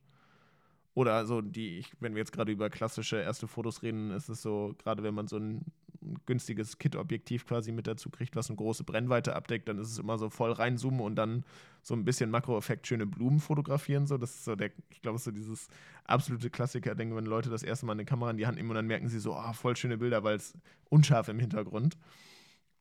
Oder 0.99 1.25
so, 1.25 1.39
die, 1.39 1.77
ich, 1.77 1.93
wenn 2.01 2.13
wir 2.13 2.19
jetzt 2.19 2.33
gerade 2.33 2.51
über 2.51 2.69
klassische 2.69 3.15
erste 3.21 3.47
Fotos 3.47 3.83
reden, 3.83 4.11
ist 4.11 4.27
es 4.27 4.41
so, 4.41 4.75
gerade 4.83 5.01
wenn 5.01 5.13
man 5.13 5.29
so 5.29 5.37
ein, 5.37 5.61
ein 6.01 6.17
günstiges 6.25 6.77
Kit-Objektiv 6.77 7.45
quasi 7.45 7.71
mit 7.71 7.87
dazu 7.87 8.09
kriegt, 8.09 8.35
was 8.35 8.49
eine 8.49 8.57
große 8.57 8.83
Brennweite 8.83 9.33
abdeckt, 9.33 9.69
dann 9.69 9.77
ist 9.77 9.93
es 9.93 9.97
immer 9.97 10.17
so 10.17 10.29
voll 10.29 10.51
reinzoomen 10.51 10.99
und 10.99 11.15
dann 11.15 11.45
so 11.83 11.93
ein 11.93 12.03
bisschen 12.03 12.29
Makroeffekt 12.29 12.85
schöne 12.85 13.05
Blumen 13.05 13.39
fotografieren. 13.39 14.07
So. 14.07 14.17
Das 14.17 14.31
ist 14.31 14.43
so 14.43 14.57
der, 14.57 14.71
ich 14.89 15.01
glaube, 15.01 15.19
so 15.19 15.31
dieses 15.31 15.69
absolute 16.03 16.49
Klassiker-Ding, 16.49 17.15
wenn 17.15 17.25
Leute 17.25 17.49
das 17.49 17.63
erste 17.63 17.85
Mal 17.85 17.93
eine 17.93 18.03
Kamera 18.03 18.31
in 18.31 18.35
die 18.35 18.45
Hand 18.45 18.57
nehmen 18.57 18.71
und 18.71 18.75
dann 18.75 18.87
merken 18.87 19.07
sie 19.07 19.19
so, 19.19 19.37
oh, 19.37 19.53
voll 19.53 19.77
schöne 19.77 19.97
Bilder, 19.97 20.25
weil 20.25 20.35
es 20.35 20.53
unscharf 20.89 21.29
im 21.29 21.39
Hintergrund. 21.39 21.95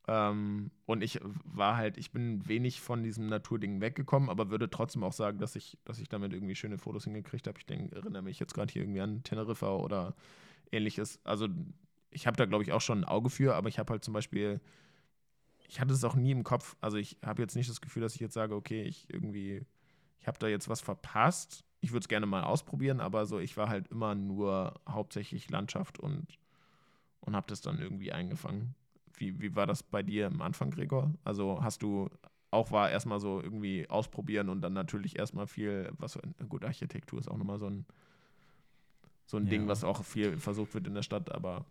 Ähm, 0.09 0.71
und 0.87 1.03
ich 1.03 1.21
war 1.45 1.77
halt, 1.77 1.99
ich 1.99 2.13
bin 2.13 2.49
wenig 2.49 2.81
von 2.81 3.03
diesem 3.03 3.27
Naturding 3.27 3.83
weggekommen, 3.83 4.31
aber 4.31 4.49
würde 4.51 4.71
trotzdem 4.71 5.05
auch 5.05 5.13
sagen, 5.13 5.39
dass 5.39 5.55
ich, 5.55 5.77
dass 5.85 5.99
ich 5.99 6.09
damit 6.09 6.33
irgendwie 6.33 6.55
schöne 6.55 6.79
Fotos 6.79 7.05
hingekriegt 7.05 7.47
habe. 7.47 7.59
Ich 7.59 7.67
denke, 7.67 7.95
erinnere 7.95 8.23
mich 8.23 8.41
jetzt 8.41 8.55
gerade 8.55 8.73
hier 8.73 8.83
irgendwie 8.83 9.03
an 9.03 9.23
Teneriffa 9.23 9.77
oder 9.77 10.15
ähnliches. 10.73 11.21
Also 11.25 11.49
ich 12.11 12.27
habe 12.27 12.39
da, 12.39 12.47
glaube 12.47 12.65
ich, 12.65 12.73
auch 12.73 12.81
schon 12.81 13.01
ein 13.01 13.05
Auge 13.05 13.29
für, 13.29 13.55
aber 13.55 13.69
ich 13.69 13.79
habe 13.79 13.93
halt 13.93 14.03
zum 14.03 14.15
Beispiel, 14.15 14.63
ich 15.69 15.79
hatte 15.79 15.93
es 15.93 16.03
auch 16.05 16.15
nie 16.15 16.31
im 16.31 16.43
Kopf. 16.43 16.75
Also 16.81 16.97
ich 16.97 17.19
habe 17.23 17.43
jetzt 17.43 17.55
nicht 17.55 17.69
das 17.69 17.83
Gefühl, 17.83 18.01
dass 18.01 18.15
ich 18.15 18.21
jetzt 18.23 18.35
sage, 18.35 18.55
okay, 18.55 18.83
ich 18.85 19.13
irgendwie, 19.13 19.61
ich 20.21 20.27
habe 20.27 20.39
da 20.39 20.49
jetzt 20.49 20.71
was 20.71 20.81
verpasst. 20.81 21.65
Ich 21.83 21.93
würde 21.93 22.05
es 22.05 22.09
gerne 22.09 22.25
mal 22.25 22.45
ausprobieren, 22.45 23.01
aber 23.01 23.27
so, 23.27 23.39
ich 23.39 23.59
war 23.59 23.69
halt 23.69 23.89
immer 23.89 24.15
nur 24.15 24.81
hauptsächlich 24.89 25.51
Landschaft 25.51 25.99
und, 25.99 26.39
und 27.21 27.37
habe 27.37 27.47
das 27.47 27.61
dann 27.61 27.79
irgendwie 27.79 28.11
eingefangen. 28.11 28.75
Wie, 29.19 29.41
wie 29.41 29.55
war 29.57 29.67
das 29.67 29.83
bei 29.83 30.03
dir 30.03 30.27
am 30.29 30.41
Anfang, 30.43 30.71
Gregor? 30.71 31.13
Also 31.25 31.63
hast 31.63 31.83
du 31.83 32.09
auch 32.51 32.71
war 32.71 32.91
erstmal 32.91 33.21
so 33.21 33.43
irgendwie 33.43 33.89
ausprobieren 33.91 34.49
und 34.49 34.63
dann 34.63 34.73
natürlich 34.73 35.19
erstmal 35.19 35.47
viel, 35.47 35.91
was 35.99 36.19
gut, 36.49 36.65
Architektur 36.65 37.19
ist 37.21 37.29
auch 37.29 37.37
nochmal 37.37 37.59
so 37.59 37.67
ein 37.67 37.85
so 39.27 39.37
ein 39.37 39.49
Ding, 39.51 39.63
Ja. 39.63 39.69
was 39.69 39.85
auch 39.85 40.03
viel 40.05 40.39
versucht 40.39 40.73
wird 40.73 40.87
in 40.87 40.95
der 40.95 41.03
Stadt, 41.03 41.31
aber 41.31 41.67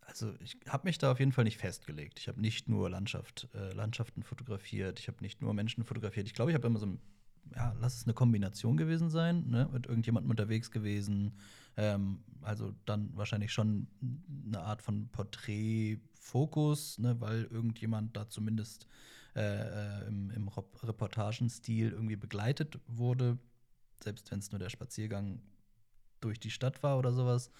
Also 0.00 0.32
ich 0.40 0.56
habe 0.68 0.86
mich 0.86 0.98
da 0.98 1.12
auf 1.12 1.18
jeden 1.18 1.32
Fall 1.32 1.44
nicht 1.44 1.58
festgelegt. 1.58 2.18
Ich 2.18 2.28
habe 2.28 2.40
nicht 2.40 2.68
nur 2.68 2.88
Landschaft, 2.88 3.48
äh, 3.54 3.72
Landschaften 3.72 4.22
fotografiert, 4.22 5.00
ich 5.00 5.08
habe 5.08 5.18
nicht 5.20 5.42
nur 5.42 5.52
Menschen 5.54 5.84
fotografiert. 5.84 6.26
Ich 6.26 6.34
glaube, 6.34 6.50
ich 6.50 6.54
habe 6.54 6.66
immer 6.66 6.78
so, 6.78 6.86
ein, 6.86 7.00
ja, 7.54 7.74
lass 7.80 7.96
es 7.96 8.04
eine 8.04 8.14
Kombination 8.14 8.76
gewesen 8.76 9.10
sein, 9.10 9.48
ne? 9.48 9.68
mit 9.72 9.86
irgendjemandem 9.86 10.30
unterwegs 10.30 10.70
gewesen. 10.70 11.36
Ähm, 11.78 12.18
also 12.42 12.74
dann 12.86 13.16
wahrscheinlich 13.16 13.52
schon 13.52 13.86
eine 14.46 14.60
Art 14.60 14.82
von 14.82 15.08
Porträtfokus, 15.10 16.98
ne? 16.98 17.20
weil 17.20 17.44
irgendjemand 17.44 18.16
da 18.16 18.28
zumindest 18.28 18.88
äh, 19.36 20.06
im, 20.08 20.30
im 20.30 20.48
Reportagenstil 20.48 21.92
irgendwie 21.92 22.16
begleitet 22.16 22.80
wurde, 22.88 23.38
selbst 24.02 24.30
wenn 24.32 24.40
es 24.40 24.50
nur 24.50 24.58
der 24.58 24.70
Spaziergang 24.70 25.40
durch 26.20 26.40
die 26.40 26.50
Stadt 26.50 26.82
war 26.82 26.98
oder 26.98 27.12
sowas, 27.12 27.52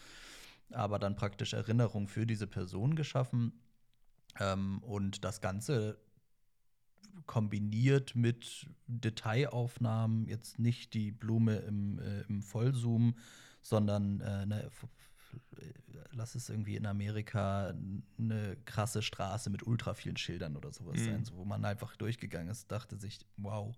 aber 0.72 0.98
dann 0.98 1.14
praktisch 1.14 1.52
Erinnerung 1.52 2.08
für 2.08 2.26
diese 2.26 2.48
Person 2.48 2.96
geschaffen 2.96 3.52
ähm, 4.40 4.78
und 4.82 5.22
das 5.24 5.40
Ganze 5.40 5.96
kombiniert 7.26 8.16
mit 8.16 8.66
Detailaufnahmen, 8.88 10.26
jetzt 10.26 10.58
nicht 10.58 10.94
die 10.94 11.12
Blume 11.12 11.56
im, 11.58 12.00
äh, 12.00 12.22
im 12.22 12.42
Vollzoom, 12.42 13.14
sondern 13.62 14.20
äh, 14.20 14.46
ne, 14.46 14.70
lass 16.12 16.34
es 16.34 16.48
irgendwie 16.48 16.76
in 16.76 16.86
Amerika 16.86 17.74
eine 18.18 18.56
krasse 18.64 19.02
Straße 19.02 19.50
mit 19.50 19.66
ultra 19.66 19.94
vielen 19.94 20.16
Schildern 20.16 20.56
oder 20.56 20.72
sowas 20.72 20.98
mhm. 20.98 21.04
sein, 21.04 21.24
so, 21.24 21.36
wo 21.36 21.44
man 21.44 21.64
einfach 21.64 21.96
durchgegangen 21.96 22.48
ist, 22.48 22.70
dachte 22.70 22.96
sich, 22.96 23.20
wow, 23.36 23.74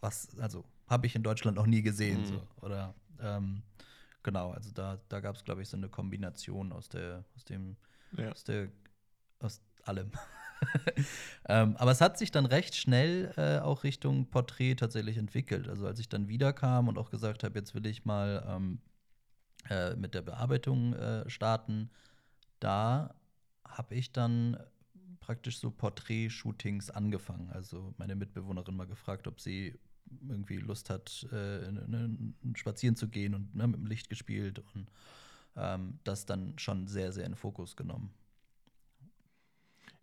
was, 0.00 0.38
also 0.38 0.64
habe 0.86 1.06
ich 1.06 1.14
in 1.14 1.22
Deutschland 1.22 1.56
noch 1.56 1.66
nie 1.66 1.82
gesehen, 1.82 2.22
mhm. 2.22 2.26
so, 2.26 2.48
oder 2.62 2.94
ähm, 3.20 3.62
genau, 4.22 4.52
also 4.52 4.70
da, 4.72 5.00
da 5.08 5.20
gab 5.20 5.36
es, 5.36 5.44
glaube 5.44 5.62
ich, 5.62 5.68
so 5.68 5.76
eine 5.76 5.88
Kombination 5.88 6.72
aus 6.72 6.88
der, 6.88 7.24
aus 7.36 7.44
dem, 7.44 7.76
ja. 8.16 8.30
aus 8.30 8.44
der, 8.44 8.68
aus 9.40 9.60
allem. 9.84 10.10
ähm, 11.48 11.76
aber 11.76 11.90
es 11.90 12.00
hat 12.00 12.18
sich 12.18 12.30
dann 12.30 12.46
recht 12.46 12.74
schnell 12.74 13.32
äh, 13.36 13.58
auch 13.58 13.84
Richtung 13.84 14.26
Porträt 14.26 14.76
tatsächlich 14.76 15.16
entwickelt. 15.16 15.68
Also 15.68 15.86
als 15.86 15.98
ich 15.98 16.08
dann 16.08 16.28
wiederkam 16.28 16.88
und 16.88 16.98
auch 16.98 17.10
gesagt 17.10 17.44
habe, 17.44 17.58
jetzt 17.58 17.74
will 17.74 17.86
ich 17.86 18.04
mal 18.04 18.44
ähm, 18.48 18.80
äh, 19.68 19.94
mit 19.96 20.14
der 20.14 20.22
Bearbeitung 20.22 20.94
äh, 20.94 21.28
starten, 21.28 21.90
da 22.60 23.14
habe 23.64 23.94
ich 23.94 24.12
dann 24.12 24.58
praktisch 25.20 25.58
so 25.58 25.70
Porträt-Shootings 25.70 26.90
angefangen. 26.90 27.50
Also 27.50 27.94
meine 27.98 28.16
Mitbewohnerin 28.16 28.76
mal 28.76 28.86
gefragt, 28.86 29.26
ob 29.26 29.40
sie 29.40 29.78
irgendwie 30.28 30.56
Lust 30.56 30.90
hat, 30.90 31.26
äh, 31.30 31.70
ne, 31.70 32.34
spazieren 32.54 32.96
zu 32.96 33.08
gehen 33.08 33.34
und 33.34 33.54
ne, 33.54 33.66
mit 33.68 33.76
dem 33.76 33.86
Licht 33.86 34.10
gespielt 34.10 34.58
und 34.74 34.90
ähm, 35.56 35.98
das 36.04 36.26
dann 36.26 36.58
schon 36.58 36.88
sehr, 36.88 37.12
sehr 37.12 37.26
in 37.26 37.36
Fokus 37.36 37.76
genommen. 37.76 38.12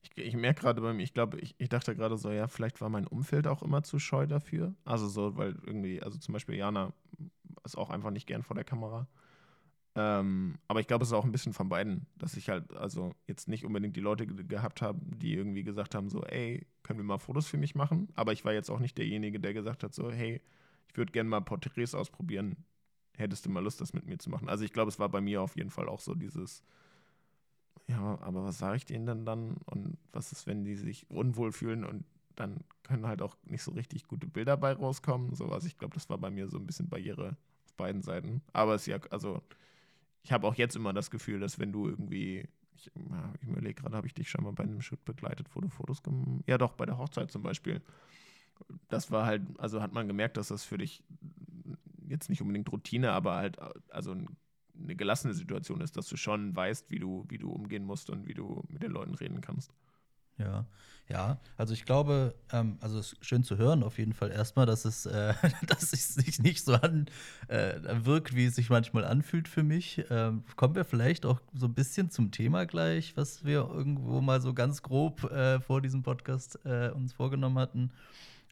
Ich, 0.01 0.17
ich 0.17 0.35
merke 0.35 0.61
gerade 0.61 0.81
bei 0.81 0.93
mir, 0.93 1.03
ich 1.03 1.13
glaube, 1.13 1.39
ich, 1.39 1.55
ich 1.57 1.69
dachte 1.69 1.95
gerade 1.95 2.17
so, 2.17 2.31
ja, 2.31 2.47
vielleicht 2.47 2.81
war 2.81 2.89
mein 2.89 3.07
Umfeld 3.07 3.47
auch 3.47 3.63
immer 3.63 3.83
zu 3.83 3.99
scheu 3.99 4.27
dafür. 4.27 4.75
Also 4.85 5.07
so, 5.07 5.35
weil 5.37 5.55
irgendwie, 5.65 6.01
also 6.01 6.17
zum 6.19 6.33
Beispiel 6.33 6.55
Jana 6.55 6.93
ist 7.63 7.77
auch 7.77 7.89
einfach 7.89 8.11
nicht 8.11 8.27
gern 8.27 8.43
vor 8.43 8.55
der 8.55 8.63
Kamera. 8.63 9.07
Ähm, 9.95 10.59
aber 10.67 10.79
ich 10.79 10.87
glaube, 10.87 11.03
es 11.03 11.09
ist 11.09 11.13
auch 11.13 11.25
ein 11.25 11.31
bisschen 11.31 11.53
von 11.53 11.69
beiden, 11.69 12.05
dass 12.17 12.37
ich 12.37 12.49
halt 12.49 12.71
also 12.75 13.13
jetzt 13.27 13.47
nicht 13.47 13.65
unbedingt 13.65 13.95
die 13.95 14.01
Leute 14.01 14.27
ge 14.27 14.43
gehabt 14.45 14.81
habe, 14.81 14.99
die 15.03 15.33
irgendwie 15.33 15.63
gesagt 15.63 15.95
haben, 15.95 16.09
so, 16.09 16.23
ey, 16.23 16.67
können 16.83 16.99
wir 16.99 17.03
mal 17.03 17.17
Fotos 17.17 17.47
für 17.47 17.57
mich 17.57 17.73
machen? 17.75 18.09
Aber 18.15 18.31
ich 18.31 18.45
war 18.45 18.53
jetzt 18.53 18.69
auch 18.69 18.79
nicht 18.79 18.97
derjenige, 18.97 19.39
der 19.39 19.53
gesagt 19.53 19.83
hat, 19.83 19.95
so, 19.95 20.11
hey, 20.11 20.41
ich 20.87 20.97
würde 20.97 21.11
gerne 21.11 21.29
mal 21.29 21.41
Porträts 21.41 21.95
ausprobieren. 21.95 22.57
Hättest 23.17 23.45
du 23.47 23.49
mal 23.49 23.63
Lust, 23.63 23.81
das 23.81 23.93
mit 23.93 24.05
mir 24.05 24.19
zu 24.19 24.29
machen? 24.29 24.49
Also 24.49 24.63
ich 24.63 24.73
glaube, 24.73 24.89
es 24.89 24.99
war 24.99 25.09
bei 25.09 25.21
mir 25.21 25.41
auf 25.41 25.55
jeden 25.57 25.71
Fall 25.71 25.89
auch 25.89 25.99
so 25.99 26.13
dieses, 26.13 26.63
ja, 27.87 28.19
aber 28.21 28.43
was 28.43 28.57
sage 28.57 28.77
ich 28.77 28.85
denen 28.85 29.05
denn 29.05 29.25
dann? 29.25 29.57
Und 29.65 29.97
was 30.11 30.31
ist, 30.31 30.47
wenn 30.47 30.65
die 30.65 30.75
sich 30.75 31.09
unwohl 31.09 31.51
fühlen 31.51 31.85
und 31.85 32.05
dann 32.35 32.59
können 32.83 33.07
halt 33.07 33.21
auch 33.21 33.35
nicht 33.45 33.63
so 33.63 33.71
richtig 33.71 34.07
gute 34.07 34.27
Bilder 34.27 34.57
bei 34.57 34.73
rauskommen? 34.73 35.33
Sowas. 35.35 35.65
Ich 35.65 35.77
glaube, 35.77 35.93
das 35.95 36.09
war 36.09 36.17
bei 36.17 36.29
mir 36.29 36.47
so 36.49 36.57
ein 36.57 36.65
bisschen 36.67 36.89
Barriere 36.89 37.37
auf 37.65 37.73
beiden 37.75 38.01
Seiten. 38.01 38.41
Aber 38.53 38.75
es 38.75 38.81
ist 38.81 38.87
ja, 38.87 38.99
also 39.09 39.41
ich 40.23 40.31
habe 40.33 40.47
auch 40.47 40.55
jetzt 40.55 40.75
immer 40.75 40.93
das 40.93 41.11
Gefühl, 41.11 41.39
dass 41.39 41.59
wenn 41.59 41.71
du 41.73 41.87
irgendwie, 41.89 42.47
ich, 42.75 42.91
ich 43.41 43.47
überlege 43.47 43.75
gerade, 43.81 43.97
habe 43.97 44.07
ich 44.07 44.13
dich 44.15 44.29
schon 44.29 44.43
mal 44.43 44.53
bei 44.53 44.63
einem 44.63 44.81
Schritt 44.81 45.05
begleitet, 45.05 45.47
wo 45.55 45.61
du 45.61 45.69
Fotos 45.69 46.03
gemacht 46.03 46.43
Ja, 46.47 46.57
doch, 46.57 46.73
bei 46.73 46.85
der 46.85 46.97
Hochzeit 46.97 47.31
zum 47.31 47.43
Beispiel. 47.43 47.81
Das 48.89 49.11
war 49.11 49.25
halt, 49.25 49.41
also 49.59 49.81
hat 49.81 49.93
man 49.93 50.07
gemerkt, 50.07 50.37
dass 50.37 50.47
das 50.49 50.63
für 50.63 50.77
dich 50.77 51.03
jetzt 52.07 52.29
nicht 52.29 52.41
unbedingt 52.41 52.71
Routine, 52.71 53.11
aber 53.11 53.35
halt, 53.35 53.57
also 53.89 54.15
eine 54.81 54.95
gelassene 54.95 55.33
Situation 55.33 55.81
ist, 55.81 55.97
dass 55.97 56.07
du 56.07 56.17
schon 56.17 56.55
weißt, 56.55 56.89
wie 56.89 56.99
du, 56.99 57.25
wie 57.29 57.37
du 57.37 57.49
umgehen 57.49 57.85
musst 57.85 58.09
und 58.09 58.27
wie 58.27 58.33
du 58.33 58.63
mit 58.69 58.83
den 58.83 58.91
Leuten 58.91 59.15
reden 59.15 59.41
kannst. 59.41 59.73
Ja, 60.37 60.65
ja. 61.09 61.39
Also 61.55 61.73
ich 61.73 61.85
glaube, 61.85 62.35
ähm, 62.51 62.77
also 62.81 62.99
es 62.99 63.13
ist 63.13 63.25
schön 63.25 63.43
zu 63.43 63.57
hören 63.57 63.81
auf 63.81 63.97
jeden 63.97 64.13
Fall 64.13 64.31
erstmal, 64.31 64.65
dass 64.65 64.85
es, 64.85 65.05
äh, 65.05 65.33
dass 65.67 65.93
es 65.93 66.15
sich 66.15 66.39
nicht 66.39 66.63
so 66.63 66.73
an 66.75 67.07
äh, 67.47 67.79
wirkt, 68.05 68.35
wie 68.35 68.45
es 68.45 68.55
sich 68.55 68.69
manchmal 68.69 69.05
anfühlt 69.05 69.47
für 69.47 69.63
mich. 69.63 70.03
Ähm, 70.09 70.43
kommen 70.55 70.75
wir 70.75 70.85
vielleicht 70.85 71.25
auch 71.25 71.41
so 71.53 71.65
ein 71.65 71.73
bisschen 71.73 72.09
zum 72.11 72.31
Thema 72.31 72.65
gleich, 72.65 73.17
was 73.17 73.45
wir 73.45 73.69
irgendwo 73.69 74.21
mal 74.21 74.41
so 74.41 74.53
ganz 74.53 74.83
grob 74.83 75.23
äh, 75.31 75.59
vor 75.59 75.81
diesem 75.81 76.03
Podcast 76.03 76.59
äh, 76.65 76.89
uns 76.89 77.13
vorgenommen 77.13 77.57
hatten. 77.57 77.91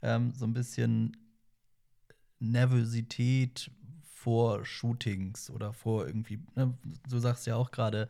Ähm, 0.02 0.34
so 0.34 0.46
ein 0.46 0.54
bisschen 0.54 1.16
Nervosität 2.40 3.72
vor 4.26 4.66
Shootings 4.66 5.52
oder 5.52 5.72
vor 5.72 6.08
irgendwie, 6.08 6.40
ne, 6.56 6.76
du 7.08 7.20
sagst 7.20 7.46
ja 7.46 7.56
auch 7.56 7.70
gerade, 7.70 8.08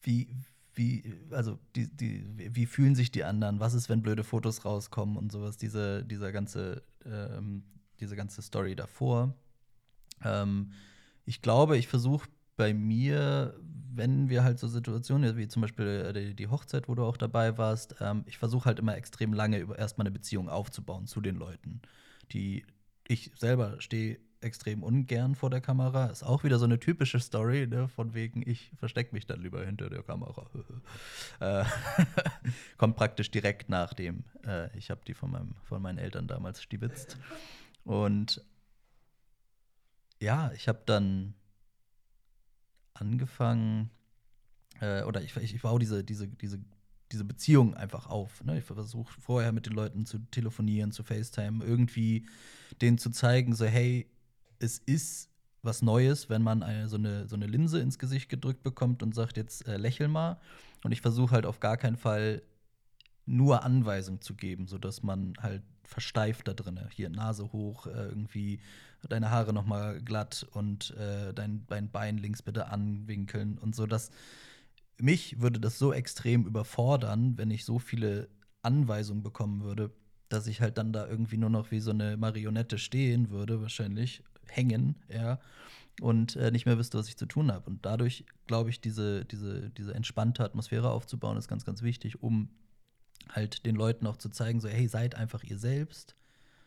wie, 0.00 0.34
wie, 0.72 1.14
also 1.30 1.58
die, 1.76 1.94
die, 1.94 2.24
wie 2.38 2.64
fühlen 2.64 2.94
sich 2.94 3.12
die 3.12 3.22
anderen, 3.22 3.60
was 3.60 3.74
ist, 3.74 3.90
wenn 3.90 4.00
blöde 4.00 4.24
Fotos 4.24 4.64
rauskommen 4.64 5.18
und 5.18 5.30
sowas, 5.30 5.58
diese, 5.58 6.06
dieser 6.06 6.32
ganze, 6.32 6.82
ähm, 7.04 7.64
diese 8.00 8.16
ganze 8.16 8.40
Story 8.40 8.74
davor. 8.74 9.34
Ähm, 10.22 10.72
ich 11.26 11.42
glaube, 11.42 11.76
ich 11.76 11.86
versuche 11.86 12.26
bei 12.56 12.72
mir, 12.72 13.54
wenn 13.92 14.30
wir 14.30 14.42
halt 14.42 14.58
so 14.58 14.68
Situationen, 14.68 15.36
wie 15.36 15.48
zum 15.48 15.60
Beispiel 15.60 15.86
äh, 15.86 16.12
die, 16.14 16.34
die 16.34 16.48
Hochzeit, 16.48 16.88
wo 16.88 16.94
du 16.94 17.04
auch 17.04 17.18
dabei 17.18 17.58
warst, 17.58 17.96
ähm, 18.00 18.24
ich 18.24 18.38
versuche 18.38 18.64
halt 18.64 18.78
immer 18.78 18.96
extrem 18.96 19.34
lange 19.34 19.58
erstmal 19.76 20.06
eine 20.06 20.12
Beziehung 20.12 20.48
aufzubauen 20.48 21.06
zu 21.06 21.20
den 21.20 21.36
Leuten. 21.36 21.82
Die 22.32 22.64
ich 23.06 23.30
selber 23.36 23.80
stehe 23.80 24.18
extrem 24.40 24.82
ungern 24.82 25.34
vor 25.34 25.50
der 25.50 25.60
Kamera. 25.60 26.06
Ist 26.06 26.22
auch 26.22 26.44
wieder 26.44 26.58
so 26.58 26.66
eine 26.66 26.78
typische 26.78 27.18
Story, 27.18 27.66
ne? 27.66 27.88
von 27.88 28.14
wegen, 28.14 28.48
ich 28.48 28.70
verstecke 28.78 29.14
mich 29.14 29.26
dann 29.26 29.40
lieber 29.40 29.64
hinter 29.64 29.88
der 29.88 30.02
Kamera. 30.02 30.46
äh, 31.40 31.64
kommt 32.76 32.96
praktisch 32.96 33.30
direkt 33.30 33.68
nach 33.68 33.94
dem. 33.94 34.24
Äh, 34.46 34.76
ich 34.76 34.90
habe 34.90 35.00
die 35.06 35.14
von, 35.14 35.30
meinem, 35.30 35.54
von 35.64 35.80
meinen 35.82 35.98
Eltern 35.98 36.28
damals 36.28 36.62
stibitzt. 36.62 37.18
Und 37.84 38.44
ja, 40.20 40.52
ich 40.52 40.68
habe 40.68 40.82
dann 40.86 41.34
angefangen, 42.92 43.90
äh, 44.80 45.02
oder 45.02 45.22
ich, 45.22 45.36
ich, 45.36 45.54
ich 45.54 45.62
baue 45.62 45.80
diese, 45.80 46.04
diese, 46.04 46.28
diese, 46.28 46.60
diese 47.14 47.24
Beziehung 47.24 47.74
einfach 47.74 48.06
auf. 48.06 48.44
Ne? 48.44 48.58
Ich 48.58 48.64
versuche 48.64 49.12
vorher 49.20 49.52
mit 49.52 49.66
den 49.66 49.72
Leuten 49.72 50.04
zu 50.04 50.18
telefonieren, 50.30 50.92
zu 50.92 51.02
FaceTime, 51.02 51.64
irgendwie 51.64 52.26
denen 52.82 52.98
zu 52.98 53.10
zeigen, 53.10 53.54
so, 53.54 53.64
hey, 53.64 54.06
es 54.58 54.78
ist 54.78 55.30
was 55.62 55.80
Neues, 55.80 56.28
wenn 56.28 56.42
man 56.42 56.62
eine, 56.62 56.88
so, 56.88 56.96
eine, 56.96 57.26
so 57.28 57.36
eine 57.36 57.46
Linse 57.46 57.80
ins 57.80 57.98
Gesicht 57.98 58.28
gedrückt 58.28 58.62
bekommt 58.62 59.02
und 59.02 59.14
sagt, 59.14 59.36
jetzt 59.36 59.66
äh, 59.66 59.76
lächel 59.76 60.08
mal. 60.08 60.38
Und 60.82 60.92
ich 60.92 61.00
versuche 61.00 61.34
halt 61.34 61.46
auf 61.46 61.60
gar 61.60 61.76
keinen 61.76 61.96
Fall 61.96 62.42
nur 63.26 63.62
Anweisungen 63.62 64.20
zu 64.20 64.34
geben, 64.34 64.66
sodass 64.66 65.02
man 65.02 65.34
halt 65.40 65.62
versteift 65.84 66.48
da 66.48 66.52
drin. 66.52 66.80
Hier 66.90 67.08
Nase 67.08 67.52
hoch, 67.52 67.86
äh, 67.86 68.08
irgendwie 68.08 68.60
deine 69.08 69.30
Haare 69.30 69.52
noch 69.52 69.64
mal 69.64 70.00
glatt 70.00 70.46
und 70.52 70.90
äh, 70.96 71.32
dein, 71.32 71.64
dein 71.68 71.90
Bein 71.90 72.18
links 72.18 72.42
bitte 72.42 72.66
anwinkeln 72.66 73.58
und 73.58 73.74
so. 73.74 73.86
Dass 73.86 74.10
mich 75.00 75.40
würde 75.40 75.60
das 75.60 75.78
so 75.78 75.92
extrem 75.92 76.46
überfordern, 76.46 77.36
wenn 77.36 77.50
ich 77.50 77.64
so 77.64 77.78
viele 77.78 78.28
Anweisungen 78.62 79.22
bekommen 79.22 79.62
würde, 79.62 79.92
dass 80.28 80.46
ich 80.46 80.60
halt 80.60 80.78
dann 80.78 80.92
da 80.92 81.06
irgendwie 81.06 81.36
nur 81.36 81.50
noch 81.50 81.70
wie 81.70 81.80
so 81.80 81.90
eine 81.90 82.16
Marionette 82.16 82.78
stehen 82.78 83.30
würde, 83.30 83.60
wahrscheinlich 83.60 84.22
hängen, 84.46 84.96
ja, 85.08 85.38
und 86.00 86.36
äh, 86.36 86.50
nicht 86.50 86.66
mehr 86.66 86.78
wüsste, 86.78 86.98
was 86.98 87.08
ich 87.08 87.16
zu 87.16 87.26
tun 87.26 87.52
habe. 87.52 87.66
Und 87.66 87.86
dadurch, 87.86 88.24
glaube 88.46 88.70
ich, 88.70 88.80
diese, 88.80 89.24
diese, 89.24 89.70
diese 89.70 89.94
entspannte 89.94 90.44
Atmosphäre 90.44 90.90
aufzubauen, 90.90 91.36
ist 91.36 91.48
ganz, 91.48 91.64
ganz 91.64 91.82
wichtig, 91.82 92.22
um 92.22 92.48
halt 93.30 93.64
den 93.64 93.76
Leuten 93.76 94.06
auch 94.06 94.16
zu 94.16 94.28
zeigen, 94.28 94.60
so, 94.60 94.68
hey, 94.68 94.88
seid 94.88 95.14
einfach 95.14 95.44
ihr 95.44 95.58
selbst. 95.58 96.16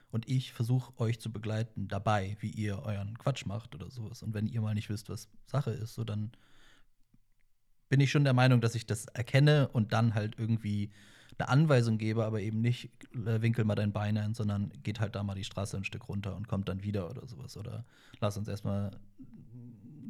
Und 0.10 0.30
ich 0.30 0.54
versuche 0.54 0.98
euch 1.00 1.20
zu 1.20 1.32
begleiten 1.32 1.90
dabei, 1.90 2.38
wie 2.40 2.50
ihr 2.50 2.84
euren 2.84 3.18
Quatsch 3.18 3.46
macht 3.46 3.76
oder 3.76 3.90
sowas. 3.92 4.24
Und 4.24 4.34
wenn 4.34 4.48
ihr 4.48 4.62
mal 4.62 4.74
nicht 4.74 4.90
wisst, 4.90 5.10
was 5.10 5.30
Sache 5.46 5.72
ist, 5.72 5.96
so 5.96 6.06
dann 6.06 6.32
bin 7.90 8.00
ich 8.00 8.12
schon 8.12 8.24
der 8.24 8.34
Meinung, 8.34 8.62
dass 8.62 8.76
ich 8.76 8.86
das 8.86 9.06
erkenne 9.08 9.70
und 9.70 9.94
dann 9.94 10.14
halt 10.14 10.36
irgendwie 10.38 10.92
eine 11.38 11.50
Anweisung 11.50 11.98
gebe, 11.98 12.26
aber 12.26 12.42
eben 12.42 12.62
nicht 12.62 12.90
äh, 13.14 13.42
winkel 13.42 13.64
mal 13.64 13.76
dein 13.76 13.94
Bein 13.94 14.18
ein, 14.18 14.34
sondern 14.34 14.72
geht 14.84 15.00
halt 15.00 15.16
da 15.16 15.24
mal 15.24 15.36
die 15.36 15.44
Straße 15.44 15.78
ein 15.78 15.84
Stück 15.84 16.10
runter 16.10 16.36
und 16.36 16.48
kommt 16.48 16.68
dann 16.68 16.84
wieder 16.84 17.10
oder 17.10 17.28
sowas. 17.28 17.58
Oder 17.58 17.86
lass 18.20 18.38
uns 18.38 18.48
erstmal, 18.48 18.92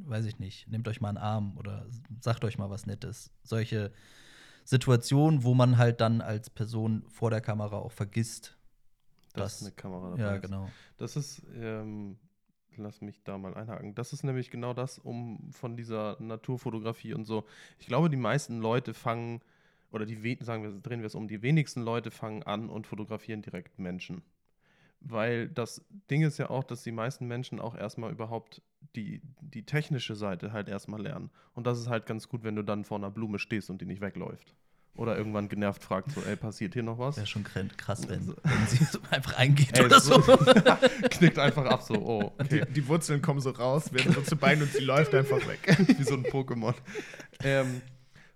weiß 0.06 0.26
ich 0.26 0.40
nicht, 0.40 0.68
nehmt 0.70 0.88
euch 0.88 1.02
mal 1.02 1.10
einen 1.10 1.18
Arm 1.18 1.58
oder 1.58 1.86
sagt 2.22 2.46
euch 2.46 2.58
mal 2.58 2.70
was 2.70 2.86
Nettes. 2.86 3.32
Solche 3.44 3.92
Situationen, 4.64 5.44
wo 5.44 5.54
man 5.54 5.78
halt 5.78 6.02
dann 6.02 6.22
als 6.22 6.50
Person 6.50 7.04
vor 7.10 7.30
der 7.30 7.42
Kamera 7.42 7.78
auch 7.78 7.92
vergisst, 7.92 8.58
dass 9.34 9.62
eine 9.62 9.72
Kamera 9.72 10.12
dabei 10.12 10.22
ja, 10.22 10.36
ist. 10.36 10.42
genau. 10.42 10.70
Das 10.98 11.16
ist, 11.16 11.42
ähm, 11.56 12.18
lass 12.78 13.02
mich 13.02 13.24
da 13.24 13.38
mal 13.38 13.54
einhaken. 13.54 13.96
Das 13.96 14.14
ist 14.14 14.24
nämlich 14.24 14.52
genau 14.52 14.74
das, 14.74 15.00
um 15.00 15.52
von 15.52 15.76
dieser 15.76 16.18
Naturfotografie 16.20 17.14
und 17.14 17.26
so. 17.26 17.46
Ich 17.80 17.88
glaube, 17.88 18.10
die 18.10 18.18
meisten 18.18 18.60
Leute 18.60 18.94
fangen 18.94 19.42
oder 19.92 20.06
die, 20.06 20.38
sagen 20.42 20.64
wir, 20.64 20.72
drehen 20.72 21.00
wir 21.00 21.08
es 21.08 21.16
um, 21.16 21.28
die 21.28 21.42
wenigsten 21.42 21.82
Leute 21.82 22.12
fangen 22.12 22.44
an 22.44 22.70
und 22.70 22.88
fotografieren 22.88 23.42
direkt 23.42 23.80
Menschen. 23.80 24.22
Weil 25.00 25.48
das 25.50 25.86
Ding 26.10 26.24
ist 26.24 26.38
ja 26.38 26.50
auch, 26.50 26.64
dass 26.64 26.84
die 26.84 26.92
meisten 26.92 27.28
Menschen 27.28 27.60
auch 27.60 27.76
erstmal 27.76 28.12
überhaupt 28.12 28.62
die, 28.96 29.22
die 29.42 29.64
technische 29.64 30.16
Seite 30.16 30.52
halt 30.52 30.68
erstmal 30.68 31.02
lernen. 31.02 31.30
Und 31.54 31.68
das 31.68 31.80
ist 31.80 31.88
halt 31.88 32.06
ganz 32.06 32.28
gut, 32.28 32.44
wenn 32.44 32.56
du 32.56 32.64
dann 32.64 32.84
vor 32.84 32.98
einer 32.98 33.12
Blume 33.12 33.40
stehst 33.40 33.70
und 33.70 33.80
die 33.82 33.86
nicht 33.86 34.02
wegläuft. 34.02 34.56
Oder 34.98 35.16
irgendwann 35.18 35.48
genervt 35.48 35.84
fragt, 35.84 36.12
so, 36.12 36.22
ey, 36.24 36.36
passiert 36.36 36.74
hier 36.74 36.84
noch 36.84 36.98
was? 36.98 37.16
Wäre 37.18 37.28
schon 37.28 37.44
kr- 37.46 37.70
krass, 37.78 38.08
wenn, 38.10 38.20
Also- 38.20 38.36
wenn 38.44 38.68
sie 38.68 38.84
so 38.84 39.00
einfach 39.12 39.38
eingeht 39.38 39.78
Ey, 39.78 39.86
oder 39.86 40.00
so. 40.02 40.20
Knickt 41.12 41.38
einfach 41.40 41.66
ab, 41.66 41.84
so, 41.84 41.94
oh, 41.96 42.34
okay. 42.40 42.66
Die, 42.68 42.74
die 42.74 42.88
Wurzeln 42.88 43.22
kommen 43.22 43.40
so 43.40 43.52
raus, 43.52 43.94
werden 43.94 44.12
so 44.14 44.22
zu 44.22 44.36
Beinen 44.36 44.64
und 44.64 44.74
sie 44.74 44.84
läuft 44.84 45.14
einfach 45.16 45.38
weg. 45.48 45.78
wie 45.98 46.04
so 46.04 46.16
ein 46.16 46.24
Pokémon. 46.26 46.74
ähm, 47.44 47.82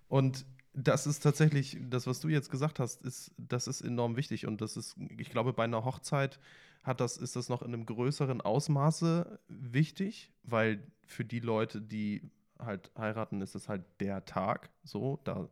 und 0.08 0.46
das 0.74 1.06
ist 1.08 1.20
tatsächlich, 1.22 1.78
das, 1.90 2.08
was 2.08 2.20
du 2.22 2.30
jetzt 2.30 2.50
gesagt 2.50 2.80
hast, 2.80 3.02
ist, 3.02 3.32
das 3.38 3.68
ist 3.68 3.82
enorm 3.82 4.16
wichtig. 4.16 4.46
Und 4.48 4.62
das 4.62 4.78
ist, 4.78 4.96
ich 5.18 5.30
glaube, 5.30 5.52
bei 5.54 5.64
einer 5.66 5.84
Hochzeit 5.84 6.40
hat 6.84 7.02
das, 7.02 7.18
ist 7.18 7.36
das 7.36 7.50
noch 7.50 7.62
in 7.62 7.74
einem 7.74 7.86
größeren 7.86 8.40
Ausmaße 8.40 9.40
wichtig, 9.50 10.32
weil 10.44 10.82
für 11.06 11.26
die 11.26 11.40
Leute, 11.40 11.82
die 11.82 12.22
halt 12.58 12.90
heiraten, 12.98 13.42
ist 13.42 13.56
es 13.56 13.68
halt 13.68 13.84
der 14.00 14.24
Tag. 14.26 14.70
So, 14.84 15.20
da 15.24 15.50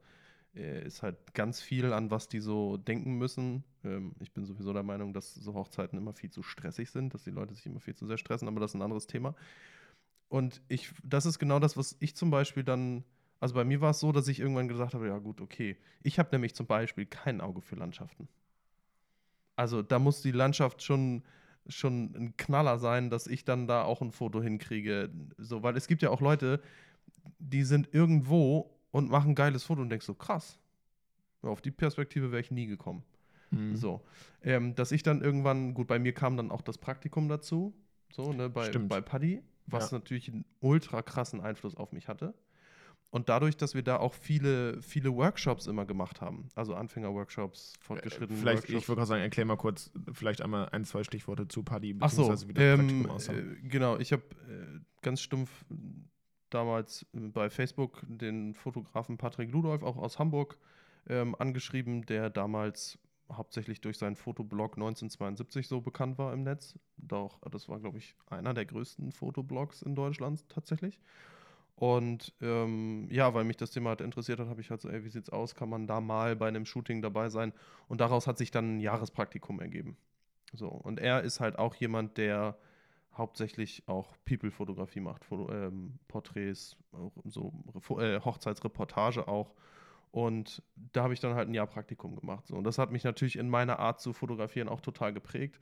ist 0.54 1.04
halt 1.04 1.34
ganz 1.34 1.62
viel, 1.62 1.94
an 1.94 2.12
was 2.12 2.28
die 2.28 2.40
so 2.40 2.78
denken 2.78 3.18
müssen. 3.18 3.64
Ähm, 3.84 4.16
ich 4.20 4.32
bin 4.34 4.46
sowieso 4.46 4.74
der 4.74 4.84
Meinung, 4.84 5.14
dass 5.14 5.34
so 5.34 5.54
Hochzeiten 5.54 5.98
immer 5.98 6.14
viel 6.14 6.32
zu 6.32 6.44
stressig 6.44 6.90
sind, 6.90 7.14
dass 7.14 7.24
die 7.24 7.32
Leute 7.32 7.54
sich 7.54 7.66
immer 7.66 7.80
viel 7.80 7.96
zu 7.96 8.08
sehr 8.08 8.18
stressen, 8.18 8.48
aber 8.48 8.60
das 8.60 8.72
ist 8.72 8.76
ein 8.76 8.82
anderes 8.82 9.08
Thema. 9.08 9.36
Und 10.28 10.62
ich, 10.68 10.92
das 11.04 11.26
ist 11.26 11.40
genau 11.40 11.60
das, 11.60 11.78
was 11.78 11.96
ich 12.00 12.16
zum 12.16 12.30
Beispiel 12.30 12.64
dann, 12.64 13.04
also 13.40 13.56
bei 13.56 13.64
mir 13.64 13.82
war 13.82 13.92
es 13.92 14.00
so, 14.00 14.12
dass 14.12 14.28
ich 14.28 14.40
irgendwann 14.40 14.68
gesagt 14.68 14.94
habe, 14.94 15.08
ja 15.08 15.18
gut, 15.18 15.42
okay. 15.42 15.78
Ich 16.04 16.20
habe 16.20 16.30
nämlich 16.32 16.56
zum 16.56 16.68
Beispiel 16.68 17.06
kein 17.06 17.42
Auge 17.42 17.62
für 17.62 17.76
Landschaften. 17.76 18.28
Also 19.56 19.82
da 19.82 20.00
muss 20.00 20.22
die 20.22 20.32
Landschaft 20.32 20.84
schon, 20.84 21.24
schon 21.68 22.16
ein 22.16 22.38
Knaller 22.38 22.80
sein, 22.80 23.10
dass 23.10 23.28
ich 23.28 23.44
dann 23.44 23.68
da 23.68 23.84
auch 23.84 24.02
ein 24.02 24.12
Foto 24.12 24.42
hinkriege. 24.42 25.10
So, 25.38 25.64
weil 25.64 25.76
es 25.78 25.88
gibt 25.88 26.02
ja 26.02 26.12
auch 26.12 26.22
Leute, 26.22 26.62
die 27.40 27.64
sind 27.64 27.94
irgendwo 27.94 28.79
und 28.92 29.10
machen 29.10 29.32
ein 29.32 29.36
geiles 29.36 29.64
Foto 29.64 29.82
und 29.82 29.90
denkst 29.90 30.06
so, 30.06 30.14
krass. 30.14 30.60
Auf 31.42 31.62
die 31.62 31.72
Perspektive 31.72 32.32
wäre 32.32 32.42
ich 32.42 32.52
nie 32.52 32.66
gekommen. 32.68 33.04
Mhm. 33.52 33.76
So. 33.76 34.02
Ähm, 34.44 34.76
dass 34.76 34.92
ich 34.92 35.04
dann 35.04 35.22
irgendwann, 35.22 35.74
gut, 35.74 35.88
bei 35.88 35.98
mir 36.00 36.14
kam 36.14 36.36
dann 36.38 36.52
auch 36.52 36.62
das 36.62 36.78
Praktikum 36.78 37.30
dazu, 37.30 37.74
so, 38.12 38.34
ne, 38.34 38.50
bei, 38.50 38.66
Stimmt. 38.68 38.90
bei 38.90 39.02
Paddy, 39.02 39.42
was 39.68 39.92
Ja. 39.92 39.98
natürlich 39.98 40.32
einen 40.32 40.46
ultra 40.60 41.02
krassen 41.02 41.42
Einfluss 41.42 41.76
auf 41.76 41.92
mich 41.92 42.08
hatte. 42.08 42.34
Und 43.12 43.28
dadurch, 43.28 43.58
dass 43.58 43.74
wir 43.74 43.82
da 43.82 43.98
auch 43.98 44.14
viele, 44.14 44.80
viele 44.84 45.16
Workshops 45.16 45.66
immer 45.66 45.86
gemacht 45.86 46.22
haben, 46.22 46.48
also 46.54 46.76
Anfänger-Workshops, 46.76 47.74
fortgeschrittene 47.80 48.38
Äh, 48.38 48.42
Vielleicht, 48.42 48.64
ich 48.66 48.70
Workshops. 48.74 48.88
würde 48.90 48.98
gerade 49.00 49.08
sagen, 49.08 49.22
erklär 49.24 49.46
mal 49.46 49.56
kurz, 49.58 49.92
vielleicht 50.14 50.42
einmal 50.44 50.70
ein, 50.70 50.86
zwei 50.86 51.04
Stichworte 51.04 51.48
zu 51.48 51.64
Paddy, 51.64 51.96
Ach 52.02 52.12
so, 52.12 52.18
beziehungsweise 52.28 52.48
wie 52.50 52.54
das 52.54 52.64
ähm, 52.64 52.78
Praktikum 52.78 53.10
aussah. 53.12 53.34
äh, 53.34 53.44
genau, 53.64 53.98
ich 53.98 54.12
habe 54.12 54.22
äh, 54.48 54.80
ganz 55.02 55.22
stumpf 55.22 55.50
damals 56.50 57.06
äh, 57.14 57.20
bei 57.20 57.50
Facebook 57.50 58.02
den 58.08 58.54
Fotografen 58.54 59.18
Patrick 59.18 59.52
Ludolf, 59.52 59.84
auch 59.84 59.98
aus 59.98 60.20
Hamburg, 60.20 60.58
ähm, 61.08 61.36
angeschrieben, 61.38 62.06
der 62.06 62.30
damals 62.30 63.00
hauptsächlich 63.32 63.82
durch 63.82 63.98
seinen 63.98 64.16
Fotoblog 64.16 64.74
1972 64.76 65.68
so 65.68 65.82
bekannt 65.82 66.18
war 66.18 66.34
im 66.34 66.44
Netz. 66.44 66.78
Doch, 66.98 67.40
das 67.50 67.70
war, 67.70 67.80
glaube 67.80 68.00
ich, 68.00 68.16
einer 68.28 68.54
der 68.54 68.66
größten 68.66 69.12
Fotoblogs 69.12 69.82
in 69.82 69.96
Deutschland 69.96 70.48
tatsächlich. 70.50 71.00
Und 71.76 72.34
ähm, 72.42 73.08
ja, 73.10 73.34
weil 73.34 73.46
mich 73.46 73.56
das 73.56 73.72
Thema 73.72 73.92
halt 73.92 74.02
interessiert 74.02 74.40
hat, 74.40 74.50
habe 74.50 74.60
ich 74.60 74.70
halt 74.70 74.82
so, 74.82 74.90
ey, 74.90 75.06
wie 75.06 75.10
sieht's 75.10 75.30
aus? 75.30 75.56
Kann 75.56 75.70
man 75.70 75.88
da 75.88 76.02
mal 76.02 76.36
bei 76.36 76.48
einem 76.48 76.66
Shooting 76.66 77.02
dabei 77.02 77.30
sein? 77.30 77.54
Und 77.88 78.02
daraus 78.02 78.28
hat 78.28 78.38
sich 78.38 78.52
dann 78.52 78.76
ein 78.76 78.80
Jahrespraktikum 78.82 79.62
ergeben. 79.62 79.96
So, 80.52 80.68
und 80.68 81.00
er 81.00 81.22
ist 81.22 81.40
halt 81.40 81.58
auch 81.58 81.76
jemand, 81.76 82.18
der 82.18 82.58
hauptsächlich 83.20 83.84
auch 83.88 84.18
People-Fotografie 84.26 85.02
macht, 85.02 85.24
Foto, 85.24 85.52
ähm, 85.54 86.00
Porträts, 86.08 86.76
so 87.26 87.54
äh, 88.00 88.20
Hochzeitsreportage 88.20 89.28
auch. 89.28 89.54
Und 90.12 90.64
da 90.76 91.04
habe 91.04 91.14
ich 91.14 91.20
dann 91.20 91.36
halt 91.36 91.50
ein 91.50 91.54
Jahr 91.54 91.68
Praktikum 91.68 92.16
gemacht. 92.16 92.48
So. 92.48 92.56
Und 92.56 92.64
das 92.64 92.80
hat 92.80 92.92
mich 92.92 93.04
natürlich 93.04 93.38
in 93.38 93.48
meiner 93.48 93.78
Art 93.78 94.02
zu 94.02 94.14
fotografieren 94.14 94.68
auch 94.68 94.82
total 94.82 95.14
geprägt. 95.14 95.60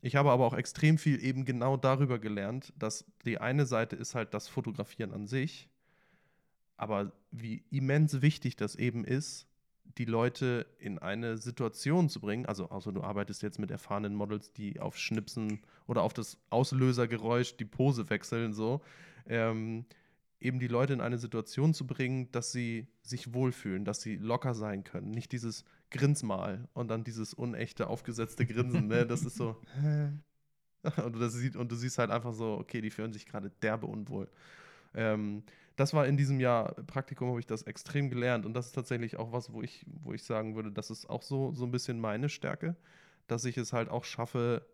Ich 0.00 0.14
habe 0.14 0.30
aber 0.30 0.46
auch 0.46 0.54
extrem 0.54 0.98
viel 0.98 1.22
eben 1.24 1.44
genau 1.44 1.76
darüber 1.76 2.20
gelernt, 2.20 2.72
dass 2.78 3.04
die 3.24 3.38
eine 3.38 3.66
Seite 3.66 3.96
ist 3.96 4.14
halt 4.14 4.32
das 4.32 4.46
Fotografieren 4.46 5.12
an 5.12 5.26
sich, 5.26 5.68
aber 6.76 7.12
wie 7.32 7.64
immens 7.70 8.22
wichtig 8.22 8.54
das 8.54 8.76
eben 8.76 9.04
ist, 9.04 9.47
die 9.96 10.04
Leute 10.04 10.66
in 10.78 10.98
eine 10.98 11.38
Situation 11.38 12.08
zu 12.08 12.20
bringen, 12.20 12.46
also 12.46 12.70
außer 12.70 12.92
du 12.92 13.02
arbeitest 13.02 13.42
jetzt 13.42 13.58
mit 13.58 13.70
erfahrenen 13.70 14.14
Models, 14.14 14.52
die 14.52 14.80
auf 14.80 14.96
Schnipsen 14.96 15.60
oder 15.86 16.02
auf 16.02 16.12
das 16.12 16.38
Auslösergeräusch 16.50 17.56
die 17.56 17.64
Pose 17.64 18.10
wechseln, 18.10 18.52
so, 18.52 18.80
ähm, 19.26 19.86
eben 20.40 20.60
die 20.60 20.68
Leute 20.68 20.92
in 20.92 21.00
eine 21.00 21.18
Situation 21.18 21.74
zu 21.74 21.86
bringen, 21.86 22.30
dass 22.30 22.52
sie 22.52 22.86
sich 23.02 23.34
wohlfühlen, 23.34 23.84
dass 23.84 24.00
sie 24.00 24.16
locker 24.16 24.54
sein 24.54 24.84
können. 24.84 25.10
Nicht 25.10 25.32
dieses 25.32 25.64
Grinsmal 25.90 26.68
und 26.74 26.88
dann 26.88 27.02
dieses 27.02 27.34
unechte, 27.34 27.88
aufgesetzte 27.88 28.46
Grinsen, 28.46 28.86
ne? 28.86 29.06
Das 29.06 29.24
ist 29.24 29.36
so. 29.36 29.56
und, 31.04 31.14
du 31.14 31.18
das 31.18 31.34
sieht, 31.34 31.56
und 31.56 31.70
du 31.70 31.76
siehst 31.76 31.98
halt 31.98 32.10
einfach 32.10 32.32
so, 32.32 32.58
okay, 32.58 32.80
die 32.80 32.90
fühlen 32.90 33.12
sich 33.12 33.26
gerade 33.26 33.50
derbe 33.62 33.86
unwohl. 33.86 34.28
Ähm, 34.94 35.42
das 35.76 35.94
war 35.94 36.06
in 36.06 36.16
diesem 36.16 36.40
Jahr 36.40 36.74
Praktikum, 36.86 37.28
habe 37.28 37.40
ich 37.40 37.46
das 37.46 37.62
extrem 37.62 38.10
gelernt. 38.10 38.44
Und 38.44 38.54
das 38.54 38.66
ist 38.66 38.72
tatsächlich 38.72 39.16
auch 39.16 39.32
was, 39.32 39.52
wo 39.52 39.62
ich, 39.62 39.86
wo 40.02 40.12
ich 40.12 40.24
sagen 40.24 40.56
würde, 40.56 40.72
das 40.72 40.90
ist 40.90 41.08
auch 41.08 41.22
so, 41.22 41.52
so 41.54 41.64
ein 41.64 41.70
bisschen 41.70 42.00
meine 42.00 42.28
Stärke, 42.28 42.76
dass 43.28 43.44
ich 43.44 43.56
es 43.56 43.72
halt 43.72 43.88
auch 43.88 44.04
schaffe, 44.04 44.66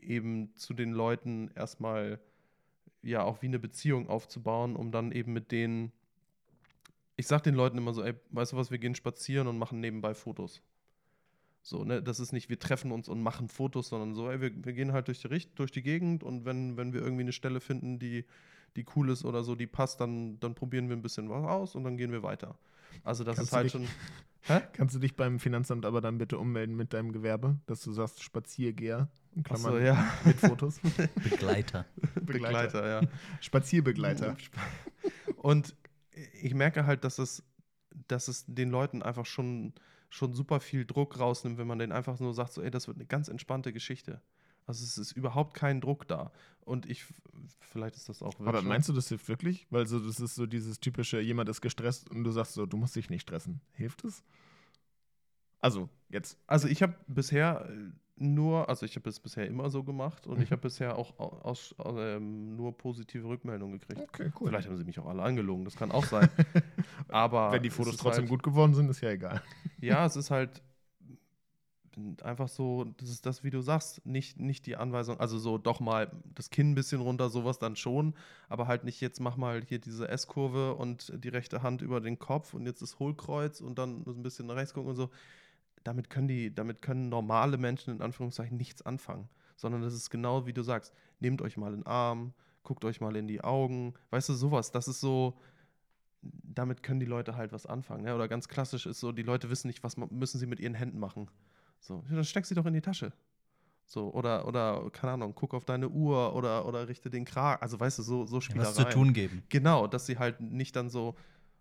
eben 0.00 0.54
zu 0.56 0.74
den 0.74 0.92
Leuten 0.92 1.50
erstmal 1.54 2.18
ja 3.02 3.22
auch 3.22 3.42
wie 3.42 3.46
eine 3.46 3.58
Beziehung 3.58 4.08
aufzubauen, 4.08 4.76
um 4.76 4.90
dann 4.90 5.12
eben 5.12 5.32
mit 5.32 5.52
denen. 5.52 5.92
Ich 7.16 7.26
sag 7.26 7.42
den 7.42 7.54
Leuten 7.54 7.78
immer 7.78 7.94
so, 7.94 8.02
ey, 8.02 8.14
weißt 8.30 8.52
du 8.52 8.56
was, 8.56 8.70
wir 8.70 8.78
gehen 8.78 8.94
spazieren 8.94 9.46
und 9.46 9.58
machen 9.58 9.80
nebenbei 9.80 10.14
Fotos. 10.14 10.62
So, 11.62 11.84
ne, 11.84 12.02
das 12.02 12.18
ist 12.18 12.32
nicht, 12.32 12.48
wir 12.48 12.58
treffen 12.58 12.90
uns 12.90 13.08
und 13.08 13.22
machen 13.22 13.48
Fotos, 13.48 13.88
sondern 13.88 14.14
so, 14.14 14.28
ey, 14.28 14.40
wir, 14.40 14.64
wir 14.64 14.72
gehen 14.72 14.92
halt 14.92 15.06
durch 15.06 15.20
die, 15.20 15.46
durch 15.54 15.70
die 15.70 15.82
Gegend 15.82 16.24
und 16.24 16.44
wenn, 16.44 16.76
wenn 16.76 16.92
wir 16.92 17.00
irgendwie 17.00 17.22
eine 17.22 17.32
Stelle 17.32 17.60
finden, 17.60 18.00
die, 18.00 18.24
die 18.76 18.86
cool 18.96 19.10
ist 19.10 19.24
oder 19.24 19.42
so, 19.44 19.54
die 19.54 19.66
passt, 19.66 20.00
dann, 20.00 20.38
dann 20.40 20.54
probieren 20.54 20.88
wir 20.88 20.96
ein 20.96 21.02
bisschen 21.02 21.28
was 21.28 21.44
aus 21.44 21.74
und 21.74 21.84
dann 21.84 21.96
gehen 21.96 22.12
wir 22.12 22.22
weiter. 22.22 22.56
Also 23.04 23.24
das 23.24 23.36
Kannst 23.36 23.50
ist 23.52 23.56
halt 23.56 23.66
du 23.66 23.70
schon. 23.70 23.82
dich- 24.48 24.72
Kannst 24.72 24.94
du 24.96 24.98
dich 24.98 25.14
beim 25.14 25.38
Finanzamt 25.38 25.86
aber 25.86 26.00
dann 26.00 26.18
bitte 26.18 26.36
ummelden 26.36 26.74
mit 26.74 26.92
deinem 26.92 27.12
Gewerbe, 27.12 27.58
dass 27.66 27.80
du 27.82 27.92
sagst 27.92 28.22
Spaziergeher, 28.24 29.08
in 29.36 29.44
Ach 29.48 29.56
so, 29.56 29.68
Klammern 29.68 29.84
ja. 29.86 30.12
mit 30.24 30.36
Fotos? 30.40 30.80
Begleiter. 31.30 31.86
Begleiter, 32.20 33.02
ja. 33.02 33.08
Spazierbegleiter. 33.40 34.36
Und 35.36 35.76
ich 36.42 36.54
merke 36.54 36.86
halt, 36.86 37.04
dass 37.04 37.18
es, 37.18 37.44
dass 38.08 38.28
es 38.28 38.44
den 38.46 38.70
Leuten 38.70 39.02
einfach 39.02 39.26
schon, 39.26 39.74
schon 40.10 40.32
super 40.34 40.60
viel 40.60 40.84
Druck 40.86 41.18
rausnimmt, 41.18 41.58
wenn 41.58 41.66
man 41.68 41.78
denen 41.78 41.92
einfach 41.92 42.18
nur 42.18 42.34
sagt, 42.34 42.52
so, 42.52 42.62
ey, 42.62 42.70
das 42.70 42.88
wird 42.88 42.96
eine 42.96 43.06
ganz 43.06 43.28
entspannte 43.28 43.72
Geschichte. 43.72 44.20
Also 44.66 44.84
es 44.84 44.96
ist 44.98 45.12
überhaupt 45.12 45.54
kein 45.54 45.80
Druck 45.80 46.06
da. 46.08 46.30
Und 46.64 46.86
ich, 46.86 47.04
vielleicht 47.60 47.96
ist 47.96 48.08
das 48.08 48.22
auch 48.22 48.38
Aber 48.40 48.62
meinst 48.62 48.88
du, 48.88 48.92
das 48.92 49.08
hilft 49.08 49.28
wirklich? 49.28 49.66
Weil 49.70 49.86
so, 49.86 49.98
das 49.98 50.20
ist 50.20 50.34
so 50.36 50.46
dieses 50.46 50.78
typische, 50.80 51.20
jemand 51.20 51.48
ist 51.48 51.60
gestresst 51.60 52.08
und 52.10 52.22
du 52.24 52.30
sagst 52.30 52.54
so, 52.54 52.66
du 52.66 52.76
musst 52.76 52.94
dich 52.94 53.10
nicht 53.10 53.22
stressen. 53.22 53.60
Hilft 53.72 54.04
es? 54.04 54.22
Also, 55.60 55.88
jetzt. 56.08 56.38
Also 56.46 56.68
ich 56.68 56.82
habe 56.82 56.94
bisher 57.06 57.68
äh, 57.70 57.74
nur, 58.16 58.68
also 58.68 58.84
ich 58.86 58.96
habe 58.96 59.08
es 59.08 59.20
bisher 59.20 59.46
immer 59.46 59.70
so 59.70 59.82
gemacht 59.84 60.26
und 60.26 60.40
ich 60.40 60.50
Mhm. 60.50 60.52
habe 60.52 60.62
bisher 60.62 60.96
auch 60.96 61.18
au- 61.18 61.38
aus, 61.42 61.74
aus, 61.78 61.94
ähm, 61.98 62.56
nur 62.56 62.76
positive 62.76 63.26
Rückmeldungen 63.26 63.78
gekriegt. 63.78 64.00
Okay, 64.02 64.30
Vielleicht 64.44 64.68
haben 64.68 64.76
sie 64.76 64.84
mich 64.84 64.98
auch 64.98 65.06
alle 65.06 65.22
angelogen, 65.22 65.64
das 65.64 65.76
kann 65.76 65.90
auch 65.92 66.04
sein. 66.04 66.28
Aber 67.08 67.52
Wenn 67.52 67.62
die 67.62 67.70
Fotos 67.70 67.96
trotzdem 67.96 68.24
halt, 68.24 68.30
gut 68.30 68.42
geworden 68.42 68.74
sind, 68.74 68.88
ist 68.90 69.00
ja 69.00 69.10
egal. 69.10 69.42
Ja, 69.80 70.04
es 70.06 70.16
ist 70.16 70.30
halt 70.30 70.62
einfach 72.22 72.48
so, 72.48 72.84
das 72.98 73.08
ist 73.10 73.26
das, 73.26 73.44
wie 73.44 73.50
du 73.50 73.60
sagst, 73.60 74.04
nicht, 74.06 74.38
nicht 74.38 74.66
die 74.66 74.76
Anweisung, 74.76 75.20
also 75.20 75.38
so 75.38 75.58
doch 75.58 75.80
mal 75.80 76.10
das 76.34 76.50
Kinn 76.50 76.72
ein 76.72 76.74
bisschen 76.74 77.00
runter, 77.00 77.28
sowas 77.28 77.58
dann 77.58 77.76
schon, 77.76 78.14
aber 78.48 78.66
halt 78.66 78.84
nicht 78.84 79.00
jetzt 79.00 79.20
mach 79.20 79.36
mal 79.36 79.62
hier 79.62 79.78
diese 79.78 80.08
S-Kurve 80.08 80.74
und 80.74 81.12
die 81.22 81.28
rechte 81.28 81.62
Hand 81.62 81.82
über 81.82 82.00
den 82.00 82.18
Kopf 82.18 82.54
und 82.54 82.66
jetzt 82.66 82.82
das 82.82 82.98
Hohlkreuz 82.98 83.60
und 83.60 83.78
dann 83.78 84.04
so 84.04 84.12
ein 84.12 84.22
bisschen 84.22 84.46
nach 84.46 84.56
rechts 84.56 84.74
gucken 84.74 84.90
und 84.90 84.96
so. 84.96 85.10
Damit 85.84 86.10
können 86.10 86.28
die, 86.28 86.54
damit 86.54 86.80
können 86.82 87.08
normale 87.08 87.58
Menschen 87.58 87.94
in 87.94 88.02
Anführungszeichen 88.02 88.56
nichts 88.56 88.82
anfangen, 88.82 89.28
sondern 89.56 89.82
das 89.82 89.94
ist 89.94 90.10
genau 90.10 90.46
wie 90.46 90.52
du 90.52 90.62
sagst, 90.62 90.92
nehmt 91.20 91.42
euch 91.42 91.56
mal 91.56 91.74
in 91.74 91.80
den 91.80 91.86
Arm, 91.86 92.34
guckt 92.62 92.84
euch 92.84 93.00
mal 93.00 93.16
in 93.16 93.26
die 93.26 93.42
Augen, 93.42 93.94
weißt 94.10 94.28
du, 94.28 94.34
sowas, 94.34 94.70
das 94.70 94.88
ist 94.88 95.00
so, 95.00 95.38
damit 96.22 96.82
können 96.82 97.00
die 97.00 97.06
Leute 97.06 97.36
halt 97.36 97.52
was 97.52 97.66
anfangen. 97.66 98.04
Ne? 98.04 98.14
Oder 98.14 98.28
ganz 98.28 98.48
klassisch 98.48 98.86
ist 98.86 99.00
so, 99.00 99.12
die 99.12 99.22
Leute 99.22 99.50
wissen 99.50 99.66
nicht, 99.66 99.82
was 99.82 99.96
müssen 99.96 100.38
sie 100.38 100.46
mit 100.46 100.60
ihren 100.60 100.74
Händen 100.74 100.98
machen. 100.98 101.28
So, 101.82 102.04
dann 102.08 102.24
steck 102.24 102.46
sie 102.46 102.54
doch 102.54 102.66
in 102.66 102.74
die 102.74 102.80
Tasche. 102.80 103.12
So, 103.84 104.12
oder, 104.14 104.46
oder, 104.46 104.88
keine 104.90 105.14
Ahnung, 105.14 105.34
guck 105.34 105.52
auf 105.52 105.64
deine 105.64 105.88
Uhr 105.88 106.34
oder, 106.34 106.66
oder 106.66 106.88
richte 106.88 107.10
den 107.10 107.24
Kragen. 107.24 107.60
Also, 107.60 107.78
weißt 107.78 107.98
du, 107.98 108.02
so, 108.02 108.24
so 108.24 108.40
Spielereien. 108.40 108.68
was 108.68 108.76
zu 108.76 108.88
tun 108.88 109.12
geben. 109.12 109.42
Genau, 109.48 109.86
dass 109.86 110.06
sie 110.06 110.18
halt 110.18 110.40
nicht 110.40 110.76
dann 110.76 110.88
so, 110.88 111.16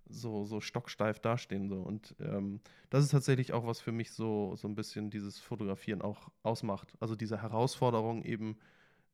so, 0.07 0.45
so 0.45 0.61
stocksteif 0.61 1.19
dastehen. 1.19 1.67
So. 1.67 1.81
Und 1.81 2.15
ähm, 2.19 2.61
das 2.89 3.03
ist 3.03 3.11
tatsächlich 3.11 3.51
auch, 3.51 3.65
was 3.65 3.81
für 3.81 3.91
mich 3.91 4.11
so, 4.11 4.55
so 4.55 4.67
ein 4.67 4.75
bisschen 4.75 5.09
dieses 5.09 5.39
Fotografieren 5.39 6.01
auch 6.01 6.29
ausmacht. 6.43 6.93
Also 6.99 7.15
diese 7.15 7.41
Herausforderung 7.41 8.23
eben, 8.23 8.57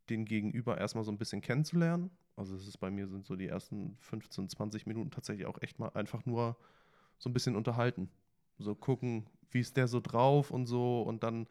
den 0.10 0.26
Gegenüber 0.26 0.78
erstmal 0.78 1.03
so 1.03 1.12
ein 1.12 1.18
bisschen 1.18 1.41
kennenzulernen. 1.41 2.12
Also 2.36 2.55
es 2.55 2.68
ist 2.68 2.78
bei 2.78 2.91
mir 2.91 3.08
sind 3.08 3.26
so 3.26 3.36
die 3.36 3.47
ersten 3.47 3.97
15, 3.99 4.49
20 4.49 4.86
Minuten 4.86 5.12
tatsächlich 5.12 5.47
auch 5.47 5.62
echt 5.62 5.80
mal 5.80 5.89
einfach 5.89 6.26
nur 6.26 6.55
so 7.18 7.30
ein 7.30 7.34
bisschen 7.34 7.55
unterhalten. 7.55 8.10
So 8.60 8.76
gucken, 8.76 9.26
wie 9.52 9.60
ist 9.60 9.78
der 9.78 9.88
so 9.88 10.00
drauf 10.00 10.52
und 10.52 10.66
so 10.66 11.02
und 11.02 11.24
dann 11.24 11.48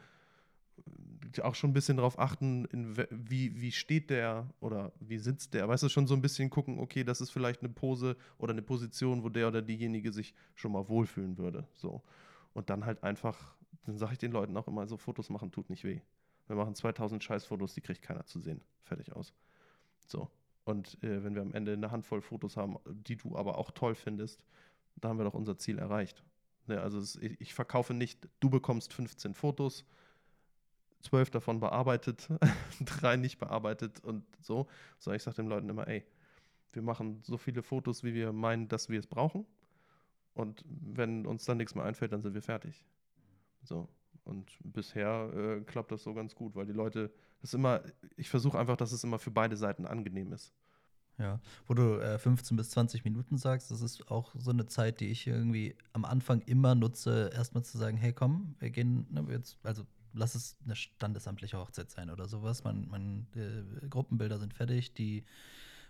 auch 1.42 1.54
schon 1.54 1.70
ein 1.70 1.74
bisschen 1.74 1.96
darauf 1.96 2.18
achten, 2.18 2.66
wie, 3.10 3.60
wie 3.60 3.72
steht 3.72 4.10
der 4.10 4.48
oder 4.60 4.92
wie 5.00 5.18
sitzt 5.18 5.54
der. 5.54 5.68
Weißt 5.68 5.82
du, 5.82 5.88
schon 5.88 6.06
so 6.06 6.14
ein 6.14 6.22
bisschen 6.22 6.50
gucken, 6.50 6.78
okay, 6.78 7.04
das 7.04 7.20
ist 7.20 7.30
vielleicht 7.30 7.60
eine 7.60 7.68
Pose 7.68 8.16
oder 8.38 8.52
eine 8.52 8.62
Position, 8.62 9.22
wo 9.22 9.28
der 9.28 9.48
oder 9.48 9.62
diejenige 9.62 10.12
sich 10.12 10.34
schon 10.54 10.72
mal 10.72 10.88
wohlfühlen 10.88 11.36
würde. 11.38 11.66
So. 11.74 12.02
Und 12.54 12.70
dann 12.70 12.84
halt 12.84 13.02
einfach, 13.02 13.56
dann 13.84 13.98
sage 13.98 14.12
ich 14.12 14.18
den 14.18 14.32
Leuten 14.32 14.56
auch 14.56 14.68
immer, 14.68 14.86
so 14.86 14.96
Fotos 14.96 15.30
machen 15.30 15.50
tut 15.50 15.68
nicht 15.70 15.84
weh. 15.84 16.00
Wir 16.46 16.56
machen 16.56 16.74
2000 16.74 17.22
Scheißfotos, 17.22 17.74
die 17.74 17.80
kriegt 17.80 18.02
keiner 18.02 18.24
zu 18.24 18.40
sehen. 18.40 18.60
Fertig 18.82 19.12
aus. 19.14 19.34
So. 20.06 20.30
Und 20.64 21.02
äh, 21.02 21.22
wenn 21.22 21.34
wir 21.34 21.42
am 21.42 21.52
Ende 21.54 21.72
eine 21.72 21.90
Handvoll 21.90 22.20
Fotos 22.20 22.56
haben, 22.56 22.76
die 22.86 23.16
du 23.16 23.36
aber 23.36 23.58
auch 23.58 23.70
toll 23.70 23.94
findest, 23.94 24.44
dann 24.96 25.10
haben 25.10 25.18
wir 25.18 25.24
doch 25.24 25.34
unser 25.34 25.58
Ziel 25.58 25.78
erreicht. 25.78 26.24
Ne, 26.66 26.80
also 26.80 26.98
es, 26.98 27.16
ich, 27.16 27.40
ich 27.40 27.54
verkaufe 27.54 27.94
nicht, 27.94 28.28
du 28.40 28.50
bekommst 28.50 28.92
15 28.92 29.34
Fotos, 29.34 29.84
zwölf 31.00 31.30
davon 31.30 31.60
bearbeitet, 31.60 32.28
drei 32.80 33.16
nicht 33.16 33.38
bearbeitet 33.38 34.00
und 34.00 34.24
so. 34.40 34.66
Sondern 34.98 35.16
ich 35.16 35.22
sage 35.22 35.36
den 35.36 35.48
Leuten 35.48 35.68
immer, 35.68 35.86
ey, 35.86 36.04
wir 36.72 36.82
machen 36.82 37.20
so 37.22 37.38
viele 37.38 37.62
Fotos, 37.62 38.04
wie 38.04 38.14
wir 38.14 38.32
meinen, 38.32 38.68
dass 38.68 38.88
wir 38.88 38.98
es 38.98 39.06
brauchen. 39.06 39.46
Und 40.34 40.64
wenn 40.66 41.26
uns 41.26 41.44
dann 41.44 41.56
nichts 41.56 41.74
mehr 41.74 41.84
einfällt, 41.84 42.12
dann 42.12 42.22
sind 42.22 42.34
wir 42.34 42.42
fertig. 42.42 42.84
So. 43.62 43.88
Und 44.24 44.58
bisher 44.64 45.30
äh, 45.34 45.60
klappt 45.62 45.92
das 45.92 46.02
so 46.02 46.12
ganz 46.12 46.34
gut, 46.34 46.56
weil 46.56 46.66
die 46.66 46.72
Leute, 46.72 47.12
das 47.40 47.54
immer, 47.54 47.80
ich 48.16 48.28
versuche 48.28 48.58
einfach, 48.58 48.76
dass 48.76 48.92
es 48.92 49.04
immer 49.04 49.18
für 49.18 49.30
beide 49.30 49.56
Seiten 49.56 49.86
angenehm 49.86 50.32
ist. 50.32 50.52
Ja, 51.18 51.40
wo 51.66 51.72
du 51.72 51.98
äh, 51.98 52.18
15 52.18 52.56
bis 52.58 52.70
20 52.70 53.04
Minuten 53.04 53.38
sagst, 53.38 53.70
das 53.70 53.80
ist 53.80 54.10
auch 54.10 54.34
so 54.36 54.50
eine 54.50 54.66
Zeit, 54.66 55.00
die 55.00 55.06
ich 55.06 55.26
irgendwie 55.26 55.74
am 55.94 56.04
Anfang 56.04 56.42
immer 56.42 56.74
nutze, 56.74 57.30
erstmal 57.32 57.64
zu 57.64 57.78
sagen, 57.78 57.96
hey 57.96 58.12
komm, 58.12 58.54
wir 58.58 58.70
gehen, 58.70 59.06
ne, 59.10 59.24
jetzt, 59.30 59.56
also 59.62 59.86
lass 60.12 60.34
es 60.34 60.56
eine 60.64 60.76
standesamtliche 60.76 61.58
Hochzeit 61.58 61.90
sein 61.90 62.10
oder 62.10 62.28
sowas. 62.28 62.64
Man, 62.64 62.88
man, 62.88 63.26
äh, 63.34 63.86
Gruppenbilder 63.88 64.38
sind 64.38 64.52
fertig, 64.52 64.92
die 64.92 65.24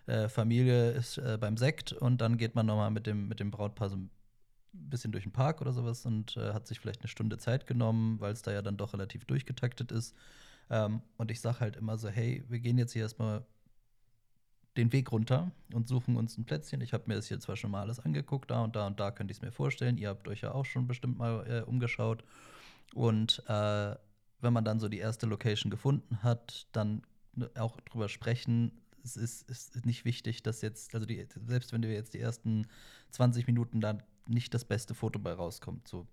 äh, 0.07 0.29
Familie 0.29 0.93
ist 0.93 1.19
äh, 1.19 1.39
beim 1.41 1.57
Sekt 1.57 1.93
und 1.93 2.21
dann 2.21 2.37
geht 2.37 2.55
man 2.55 2.67
nochmal 2.67 2.93
mit 2.93 3.07
dem, 3.07 3.27
mit 3.27 3.41
dem 3.41 3.51
Brautpaar 3.51 3.89
so 3.89 3.97
ein 3.97 4.11
bisschen 4.73 5.11
durch 5.11 5.25
den 5.25 5.33
Park 5.33 5.61
oder 5.61 5.73
sowas 5.73 6.07
und 6.07 6.37
äh, 6.37 6.53
hat 6.53 6.67
sich 6.69 6.79
vielleicht 6.79 7.01
eine 7.01 7.09
Stunde 7.09 7.39
Zeit 7.39 7.67
genommen, 7.67 8.21
weil 8.21 8.33
es 8.33 8.43
da 8.43 8.53
ja 8.53 8.63
dann 8.63 8.77
doch 8.77 8.93
relativ 8.93 9.25
durchgetaktet 9.25 9.91
ist. 9.91 10.15
Ähm, 10.71 11.03
und 11.17 11.31
ich 11.31 11.41
sage 11.41 11.61
halt 11.61 11.77
immer 11.77 11.97
so, 11.97 12.09
hey, 12.09 12.45
wir 12.49 12.61
gehen 12.61 12.79
jetzt 12.79 12.93
hier 12.93 13.03
erstmal 13.03 13.45
den 14.77 14.93
Weg 14.93 15.13
runter 15.13 15.51
und 15.73 15.89
suchen 15.89 16.17
uns 16.17 16.37
ein 16.39 16.45
Plätzchen. 16.45 16.81
Ich 16.81 16.93
habe 16.93 17.05
mir 17.07 17.15
das 17.15 17.27
hier 17.27 17.41
zwar 17.41 17.57
schon 17.57 17.71
mal 17.71 17.81
alles 17.81 18.01
angeguckt, 18.01 18.51
da 18.51 18.63
und 18.63 18.77
da 18.77 18.87
und 18.87 19.01
da 19.01 19.11
könnte 19.11 19.33
ich 19.33 19.39
es 19.39 19.43
mir 19.43 19.53
vorstellen. 19.53 19.99
Ihr 19.99 20.09
habt 20.09 20.29
euch 20.29 20.43
ja 20.43 20.53
auch 20.53 20.65
schon 20.65 20.87
bestimmt 20.87 21.19
mal 21.19 21.47
äh, 21.49 21.63
umgeschaut. 21.63 22.25
Und 22.95 23.43
äh, 23.49 23.97
wenn 24.41 24.53
man 24.53 24.65
dann 24.65 24.81
so 24.81 24.89
die 24.89 24.99
erste 24.99 25.27
Location 25.27 25.71
gefunden 25.71 26.23
hat, 26.23 26.67
dann 26.73 27.03
ne, 27.35 27.51
auch 27.57 27.81
drüber 27.81 28.09
sprechen. 28.09 28.73
Es 29.03 29.17
ist, 29.17 29.49
ist 29.49 29.87
nicht 29.87 30.05
wichtig, 30.05 30.43
dass 30.43 30.63
jetzt, 30.63 30.95
also 30.95 31.07
die, 31.07 31.27
selbst 31.47 31.73
wenn 31.73 31.83
wir 31.83 31.93
jetzt 31.93 32.15
die 32.15 32.21
ersten 32.21 32.67
20 33.11 33.47
Minuten 33.47 33.81
da 33.81 33.99
nicht 34.27 34.53
das 34.53 34.65
beste 34.65 34.95
Foto 34.95 35.19
bei 35.19 35.33
rauskommt, 35.33 35.87
so 35.87 36.07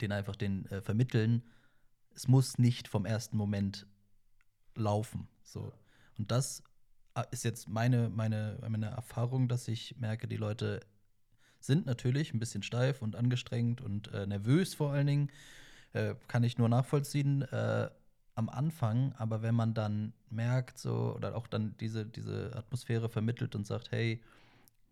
den 0.00 0.12
einfach 0.12 0.36
den 0.36 0.66
äh, 0.66 0.80
vermitteln. 0.80 1.42
Es 2.14 2.28
muss 2.28 2.58
nicht 2.58 2.88
vom 2.88 3.04
ersten 3.04 3.36
Moment 3.36 3.86
laufen. 4.74 5.28
So. 5.42 5.72
Und 6.18 6.30
das 6.30 6.62
ist 7.22 7.44
jetzt 7.44 7.68
meine, 7.68 8.08
meine, 8.08 8.58
meine 8.68 8.86
Erfahrung, 8.86 9.48
dass 9.48 9.68
ich 9.68 9.96
merke, 9.98 10.28
die 10.28 10.36
Leute 10.36 10.80
sind 11.60 11.86
natürlich 11.86 12.32
ein 12.32 12.38
bisschen 12.38 12.62
steif 12.62 13.02
und 13.02 13.16
angestrengt 13.16 13.80
und 13.80 14.12
äh, 14.12 14.26
nervös 14.26 14.74
vor 14.74 14.92
allen 14.92 15.06
Dingen. 15.06 15.30
Äh, 15.92 16.14
kann 16.28 16.44
ich 16.44 16.58
nur 16.58 16.68
nachvollziehen 16.68 17.42
äh, 17.42 17.88
am 18.34 18.48
Anfang, 18.48 19.14
aber 19.16 19.42
wenn 19.42 19.54
man 19.54 19.72
dann 19.72 20.12
merkt, 20.28 20.78
so, 20.78 21.14
oder 21.16 21.34
auch 21.36 21.46
dann 21.46 21.74
diese, 21.78 22.04
diese 22.04 22.54
Atmosphäre 22.54 23.08
vermittelt 23.08 23.54
und 23.54 23.66
sagt, 23.66 23.90
hey, 23.90 24.22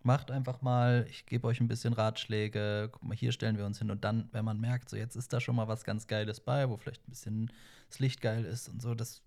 macht 0.03 0.31
einfach 0.31 0.63
mal, 0.63 1.07
ich 1.11 1.27
gebe 1.27 1.47
euch 1.47 1.61
ein 1.61 1.69
bisschen 1.69 1.93
Ratschläge, 1.93 2.89
guck 2.93 3.03
mal, 3.03 3.17
hier 3.17 3.33
stellen 3.33 3.59
wir 3.59 3.67
uns 3.67 3.79
hin. 3.79 3.91
Und 3.91 4.05
dann, 4.05 4.29
wenn 4.33 4.45
man 4.45 4.61
merkt, 4.61 4.89
so 4.89 4.97
jetzt 4.97 5.17
ist 5.17 5.33
da 5.33 5.41
schon 5.41 5.57
mal 5.57 5.69
was 5.69 5.85
ganz 5.85 6.07
Geiles 6.07 6.41
bei, 6.41 6.69
wo 6.69 6.77
vielleicht 6.77 7.07
ein 7.07 7.11
bisschen 7.11 7.53
das 7.89 7.99
Licht 7.99 8.21
geil 8.21 8.45
ist 8.45 8.69
und 8.69 8.81
so, 8.81 8.95
das 8.95 9.23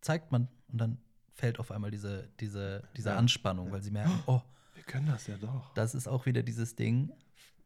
zeigt 0.00 0.32
man. 0.32 0.48
Und 0.70 0.80
dann 0.80 0.98
fällt 1.34 1.58
auf 1.58 1.70
einmal 1.70 1.90
diese, 1.90 2.28
diese, 2.40 2.82
diese 2.96 3.10
ja. 3.10 3.16
Anspannung, 3.16 3.72
weil 3.72 3.82
sie 3.82 3.90
merken, 3.90 4.22
oh, 4.26 4.40
wir 4.74 4.84
können 4.84 5.06
das 5.06 5.26
ja 5.26 5.36
doch. 5.36 5.72
Das 5.74 5.94
ist 5.94 6.08
auch 6.08 6.26
wieder 6.26 6.42
dieses 6.42 6.76
Ding, 6.76 7.12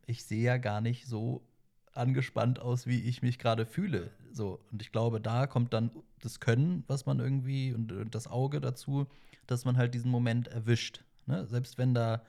ich 0.06 0.24
sehe 0.24 0.42
ja 0.42 0.56
gar 0.56 0.80
nicht 0.80 1.06
so 1.06 1.46
angespannt 1.92 2.60
aus, 2.60 2.86
wie 2.86 3.00
ich 3.00 3.22
mich 3.22 3.38
gerade 3.38 3.66
fühle. 3.66 4.10
So, 4.32 4.60
und 4.70 4.82
ich 4.82 4.92
glaube, 4.92 5.20
da 5.20 5.46
kommt 5.46 5.72
dann 5.72 5.90
das 6.20 6.40
Können, 6.40 6.84
was 6.86 7.06
man 7.06 7.20
irgendwie 7.20 7.72
und, 7.72 7.90
und 7.92 8.14
das 8.14 8.26
Auge 8.26 8.60
dazu, 8.60 9.06
dass 9.46 9.64
man 9.64 9.76
halt 9.76 9.94
diesen 9.94 10.10
Moment 10.10 10.48
erwischt. 10.48 11.04
Ne? 11.26 11.46
Selbst 11.46 11.78
wenn 11.78 11.94
da 11.94 12.22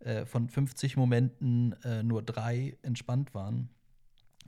äh, 0.00 0.26
von 0.26 0.48
50 0.48 0.96
Momenten 0.96 1.72
äh, 1.84 2.02
nur 2.02 2.22
drei 2.22 2.76
entspannt 2.82 3.34
waren, 3.34 3.68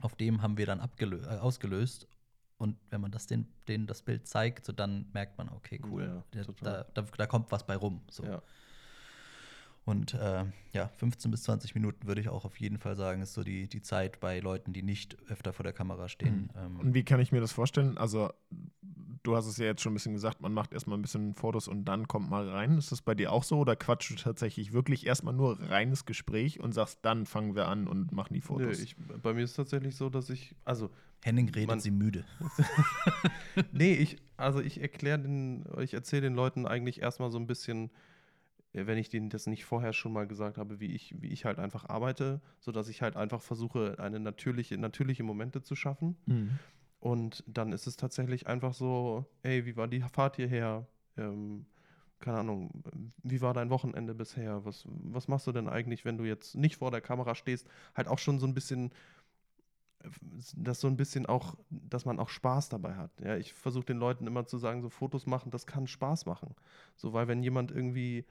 auf 0.01 0.15
dem 0.15 0.41
haben 0.41 0.57
wir 0.57 0.65
dann 0.65 0.79
äh, 0.79 1.37
ausgelöst. 1.37 2.07
Und 2.61 2.77
wenn 2.91 3.01
man 3.01 3.09
das 3.09 3.25
den, 3.25 3.47
denen 3.67 3.87
das 3.87 4.03
Bild 4.03 4.27
zeigt, 4.27 4.67
so 4.67 4.71
dann 4.71 5.07
merkt 5.13 5.35
man, 5.39 5.49
okay, 5.49 5.81
cool, 5.89 6.23
ja, 6.31 6.43
da, 6.61 6.85
da, 6.93 7.01
da, 7.01 7.25
kommt 7.25 7.51
was 7.51 7.65
bei 7.65 7.75
rum. 7.75 8.01
So. 8.11 8.23
Ja. 8.23 8.43
Und 9.83 10.13
äh, 10.13 10.45
ja, 10.71 10.89
15 10.97 11.31
bis 11.31 11.41
20 11.41 11.73
Minuten 11.73 12.05
würde 12.05 12.21
ich 12.21 12.29
auch 12.29 12.45
auf 12.45 12.59
jeden 12.59 12.77
Fall 12.77 12.95
sagen, 12.95 13.23
ist 13.23 13.33
so 13.33 13.43
die, 13.43 13.67
die 13.67 13.81
Zeit 13.81 14.19
bei 14.19 14.39
Leuten, 14.39 14.73
die 14.73 14.83
nicht 14.83 15.17
öfter 15.27 15.53
vor 15.53 15.63
der 15.63 15.73
Kamera 15.73 16.07
stehen. 16.07 16.51
Mhm. 16.53 16.61
Ähm 16.61 16.79
und 16.81 16.93
wie 16.93 17.03
kann 17.03 17.19
ich 17.19 17.31
mir 17.31 17.41
das 17.41 17.51
vorstellen? 17.51 17.97
Also, 17.97 18.29
du 19.23 19.35
hast 19.35 19.47
es 19.47 19.57
ja 19.57 19.65
jetzt 19.65 19.81
schon 19.81 19.93
ein 19.93 19.95
bisschen 19.95 20.13
gesagt, 20.13 20.41
man 20.41 20.53
macht 20.53 20.71
erstmal 20.71 20.99
ein 20.99 21.01
bisschen 21.01 21.33
Fotos 21.33 21.67
und 21.67 21.85
dann 21.85 22.07
kommt 22.07 22.29
mal 22.29 22.47
rein. 22.47 22.77
Ist 22.77 22.91
das 22.91 23.01
bei 23.01 23.15
dir 23.15 23.31
auch 23.31 23.43
so 23.43 23.57
oder 23.57 23.75
quatschst 23.75 24.11
du 24.11 24.15
tatsächlich 24.23 24.71
wirklich 24.71 25.07
erstmal 25.07 25.33
nur 25.33 25.59
reines 25.59 26.05
Gespräch 26.05 26.59
und 26.59 26.73
sagst, 26.73 26.99
dann 27.01 27.25
fangen 27.25 27.55
wir 27.55 27.67
an 27.67 27.87
und 27.87 28.11
machen 28.11 28.35
die 28.35 28.41
Fotos? 28.41 28.77
Nee, 28.77 28.83
ich, 28.83 28.95
bei 28.95 29.33
mir 29.33 29.45
ist 29.45 29.51
es 29.51 29.55
tatsächlich 29.55 29.95
so, 29.95 30.11
dass 30.11 30.29
ich, 30.29 30.55
also. 30.63 30.91
Henning 31.23 31.49
redet 31.49 31.67
man, 31.67 31.79
sie 31.79 31.91
müde. 31.91 32.25
nee, 33.71 33.93
ich, 33.93 34.17
also 34.37 34.59
ich 34.59 34.81
erkläre 34.81 35.19
den, 35.19 35.65
ich 35.79 35.93
erzähle 35.93 36.23
den 36.23 36.33
Leuten 36.33 36.65
eigentlich 36.65 37.01
erstmal 37.01 37.29
so 37.29 37.37
ein 37.37 37.47
bisschen 37.47 37.91
äh, 38.73 38.87
wenn 38.87 38.97
ich 38.97 39.09
denen 39.09 39.29
das 39.29 39.47
nicht 39.47 39.65
vorher 39.65 39.93
schon 39.93 40.13
mal 40.13 40.27
gesagt 40.27 40.57
habe, 40.57 40.79
wie 40.79 40.93
ich, 40.93 41.15
wie 41.21 41.29
ich 41.29 41.45
halt 41.45 41.59
einfach 41.59 41.85
arbeite, 41.85 42.41
sodass 42.59 42.87
ich 42.89 43.01
halt 43.01 43.15
einfach 43.15 43.41
versuche, 43.41 43.97
eine 43.99 44.19
natürliche, 44.19 44.77
natürliche 44.77 45.23
Momente 45.23 45.61
zu 45.61 45.75
schaffen. 45.75 46.17
Mhm. 46.25 46.59
Und 46.99 47.43
dann 47.47 47.71
ist 47.73 47.87
es 47.87 47.97
tatsächlich 47.97 48.47
einfach 48.47 48.73
so, 48.73 49.25
ey, 49.41 49.65
wie 49.65 49.75
war 49.75 49.87
die 49.87 50.01
Fahrt 50.01 50.35
hierher? 50.35 50.87
Ähm, 51.17 51.65
keine 52.19 52.37
Ahnung, 52.37 52.83
wie 53.23 53.41
war 53.41 53.55
dein 53.55 53.71
Wochenende 53.71 54.13
bisher? 54.13 54.63
Was, 54.63 54.85
was 54.87 55.27
machst 55.27 55.47
du 55.47 55.51
denn 55.51 55.67
eigentlich, 55.67 56.05
wenn 56.05 56.19
du 56.19 56.23
jetzt 56.23 56.55
nicht 56.55 56.75
vor 56.75 56.91
der 56.91 57.01
Kamera 57.01 57.33
stehst? 57.33 57.67
Halt 57.95 58.07
auch 58.07 58.19
schon 58.19 58.37
so 58.37 58.45
ein 58.45 58.53
bisschen, 58.53 58.91
dass 60.55 60.79
so 60.79 60.87
ein 60.87 60.97
bisschen 60.97 61.25
auch, 61.25 61.55
dass 61.69 62.05
man 62.05 62.19
auch 62.19 62.29
Spaß 62.29 62.69
dabei 62.69 62.95
hat. 62.95 63.11
Ja, 63.23 63.37
ich 63.37 63.53
versuche 63.53 63.85
den 63.85 63.97
Leuten 63.97 64.27
immer 64.27 64.45
zu 64.45 64.57
sagen, 64.57 64.81
so 64.81 64.89
Fotos 64.89 65.25
machen, 65.25 65.51
das 65.51 65.67
kann 65.67 65.87
Spaß 65.87 66.25
machen. 66.25 66.55
So, 66.95 67.13
weil 67.13 67.27
wenn 67.27 67.43
jemand 67.43 67.71
irgendwie 67.71 68.25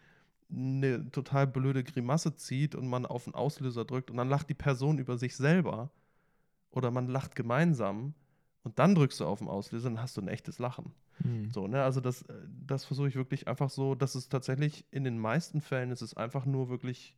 eine 0.51 1.11
total 1.11 1.47
blöde 1.47 1.85
Grimasse 1.85 2.35
zieht 2.35 2.75
und 2.75 2.89
man 2.89 3.07
auf 3.07 3.25
den 3.25 3.35
Auslöser 3.35 3.85
drückt 3.85 4.11
und 4.11 4.17
dann 4.17 4.29
lacht 4.29 4.49
die 4.49 4.55
Person 4.55 4.99
über 4.99 5.17
sich 5.17 5.37
selber 5.37 5.91
oder 6.71 6.91
man 6.91 7.09
lacht 7.09 7.37
gemeinsam 7.37 8.15
und 8.63 8.79
dann 8.79 8.95
drückst 8.95 9.21
du 9.21 9.27
auf 9.27 9.39
den 9.39 9.49
Auslöser, 9.49 9.89
dann 9.91 10.03
hast 10.03 10.17
du 10.17 10.21
ein 10.21 10.29
echtes 10.29 10.59
Lachen. 10.59 10.93
Mhm. 11.21 11.51
So, 11.51 11.67
ne? 11.67 11.83
Also 11.83 12.01
das, 12.01 12.25
das 12.67 12.85
versuche 12.85 13.09
ich 13.09 13.17
wirklich 13.17 13.49
einfach 13.49 13.71
so, 13.71 13.95
dass 13.95 14.15
es 14.15 14.29
tatsächlich 14.29 14.85
in 14.91 15.05
den 15.05 15.19
meisten 15.19 15.61
Fällen 15.61 15.91
ist 15.91 16.03
es 16.03 16.15
einfach 16.15 16.47
nur 16.47 16.69
wirklich 16.69 17.15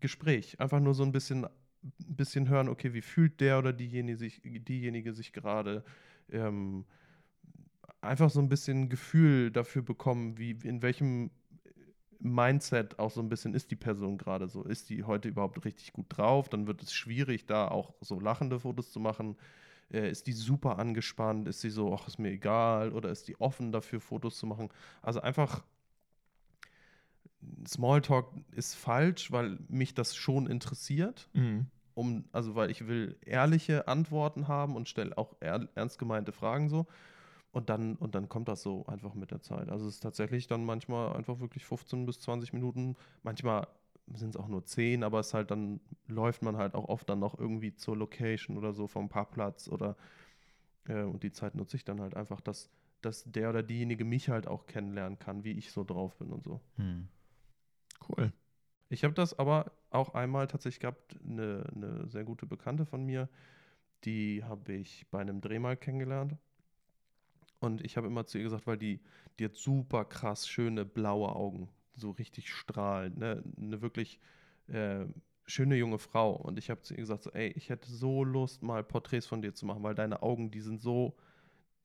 Gespräch. 0.00 0.60
Einfach 0.60 0.80
nur 0.80 0.94
so 0.94 1.02
ein 1.02 1.12
bisschen, 1.12 1.46
bisschen 1.82 2.48
hören, 2.48 2.68
okay, 2.68 2.92
wie 2.94 3.02
fühlt 3.02 3.40
der 3.40 3.58
oder 3.58 3.72
diejenige 3.72 4.16
sich, 4.16 4.40
diejenige 4.42 5.12
sich 5.12 5.32
gerade. 5.32 5.84
Ähm, 6.30 6.84
einfach 8.00 8.30
so 8.30 8.40
ein 8.40 8.48
bisschen 8.48 8.88
Gefühl 8.88 9.50
dafür 9.50 9.82
bekommen, 9.82 10.38
wie 10.38 10.52
in 10.64 10.82
welchem 10.82 11.30
Mindset 12.20 12.98
auch 12.98 13.10
so 13.10 13.20
ein 13.20 13.28
bisschen 13.28 13.54
ist 13.54 13.70
die 13.70 13.76
Person 13.76 14.18
gerade 14.18 14.48
so. 14.48 14.64
Ist 14.64 14.90
die 14.90 15.04
heute 15.04 15.28
überhaupt 15.28 15.64
richtig 15.64 15.92
gut 15.92 16.06
drauf? 16.08 16.48
Dann 16.48 16.66
wird 16.66 16.82
es 16.82 16.92
schwierig, 16.92 17.46
da 17.46 17.68
auch 17.68 17.94
so 18.00 18.18
lachende 18.18 18.58
Fotos 18.60 18.90
zu 18.90 19.00
machen. 19.00 19.36
Äh, 19.92 20.10
ist 20.10 20.26
die 20.26 20.32
super 20.32 20.78
angespannt? 20.78 21.48
Ist 21.48 21.60
sie 21.60 21.70
so, 21.70 21.94
ach, 21.94 22.08
ist 22.08 22.18
mir 22.18 22.30
egal? 22.30 22.92
Oder 22.92 23.10
ist 23.10 23.28
die 23.28 23.40
offen 23.40 23.72
dafür, 23.72 24.00
Fotos 24.00 24.38
zu 24.38 24.46
machen? 24.46 24.68
Also 25.00 25.20
einfach 25.20 25.64
Smalltalk 27.66 28.26
ist 28.52 28.74
falsch, 28.74 29.30
weil 29.32 29.58
mich 29.68 29.94
das 29.94 30.16
schon 30.16 30.46
interessiert. 30.46 31.28
Mhm. 31.32 31.66
Um, 31.94 32.24
also 32.30 32.54
weil 32.54 32.70
ich 32.70 32.86
will 32.86 33.16
ehrliche 33.22 33.88
Antworten 33.88 34.46
haben 34.46 34.76
und 34.76 34.88
stelle 34.88 35.18
auch 35.18 35.34
er, 35.40 35.68
ernst 35.74 35.98
gemeinte 35.98 36.30
Fragen 36.30 36.68
so. 36.68 36.86
Und 37.50 37.70
dann, 37.70 37.96
und 37.96 38.14
dann 38.14 38.28
kommt 38.28 38.46
das 38.46 38.62
so 38.62 38.86
einfach 38.86 39.14
mit 39.14 39.30
der 39.30 39.40
Zeit. 39.40 39.68
Also 39.68 39.88
es 39.88 39.94
ist 39.94 40.00
tatsächlich 40.00 40.46
dann 40.46 40.64
manchmal 40.64 41.16
einfach 41.16 41.40
wirklich 41.40 41.64
15 41.64 42.06
bis 42.06 42.20
20 42.20 42.52
Minuten. 42.52 42.94
Manchmal 43.22 43.66
sind 44.14 44.30
es 44.30 44.36
auch 44.36 44.48
nur 44.48 44.64
10, 44.64 45.02
aber 45.02 45.18
es 45.20 45.34
halt 45.34 45.50
dann 45.50 45.80
läuft 46.06 46.42
man 46.42 46.56
halt 46.56 46.74
auch 46.74 46.88
oft 46.88 47.08
dann 47.08 47.18
noch 47.18 47.38
irgendwie 47.38 47.74
zur 47.74 47.96
Location 47.96 48.56
oder 48.56 48.72
so 48.72 48.86
vom 48.86 49.08
Parkplatz 49.08 49.68
oder 49.68 49.96
äh, 50.88 51.02
und 51.02 51.22
die 51.22 51.32
Zeit 51.32 51.54
nutze 51.54 51.76
ich 51.76 51.84
dann 51.84 52.00
halt 52.00 52.16
einfach, 52.16 52.40
dass, 52.40 52.70
dass 53.02 53.24
der 53.24 53.50
oder 53.50 53.62
diejenige 53.62 54.04
mich 54.04 54.28
halt 54.28 54.46
auch 54.46 54.66
kennenlernen 54.66 55.18
kann, 55.18 55.44
wie 55.44 55.52
ich 55.52 55.72
so 55.72 55.84
drauf 55.84 56.16
bin 56.16 56.30
und 56.30 56.44
so. 56.44 56.60
Hm. 56.76 57.08
Cool. 58.06 58.32
Ich 58.90 59.04
habe 59.04 59.14
das 59.14 59.38
aber 59.38 59.72
auch 59.90 60.14
einmal 60.14 60.48
tatsächlich 60.48 60.80
gehabt, 60.80 61.18
eine, 61.24 61.64
eine 61.74 62.08
sehr 62.08 62.24
gute 62.24 62.46
Bekannte 62.46 62.86
von 62.86 63.04
mir, 63.04 63.28
die 64.04 64.44
habe 64.44 64.74
ich 64.74 65.06
bei 65.10 65.20
einem 65.20 65.40
Dreh 65.42 65.58
mal 65.60 65.76
kennengelernt. 65.76 66.36
Und 67.60 67.84
ich 67.84 67.96
habe 67.96 68.06
immer 68.06 68.26
zu 68.26 68.38
ihr 68.38 68.44
gesagt, 68.44 68.66
weil 68.66 68.78
die, 68.78 69.00
die 69.38 69.44
hat 69.46 69.56
super 69.56 70.04
krass 70.04 70.48
schöne 70.48 70.84
blaue 70.84 71.34
Augen, 71.34 71.68
so 71.96 72.10
richtig 72.12 72.50
strahlend, 72.50 73.18
ne? 73.18 73.42
eine 73.60 73.82
wirklich 73.82 74.20
äh, 74.68 75.06
schöne 75.46 75.76
junge 75.76 75.98
Frau. 75.98 76.32
Und 76.36 76.58
ich 76.58 76.70
habe 76.70 76.82
zu 76.82 76.94
ihr 76.94 77.00
gesagt, 77.00 77.24
so, 77.24 77.30
ey, 77.32 77.48
ich 77.56 77.68
hätte 77.68 77.90
so 77.90 78.22
Lust, 78.22 78.62
mal 78.62 78.84
Porträts 78.84 79.26
von 79.26 79.42
dir 79.42 79.54
zu 79.54 79.66
machen, 79.66 79.82
weil 79.82 79.94
deine 79.94 80.22
Augen, 80.22 80.50
die 80.50 80.60
sind 80.60 80.80
so, 80.80 81.16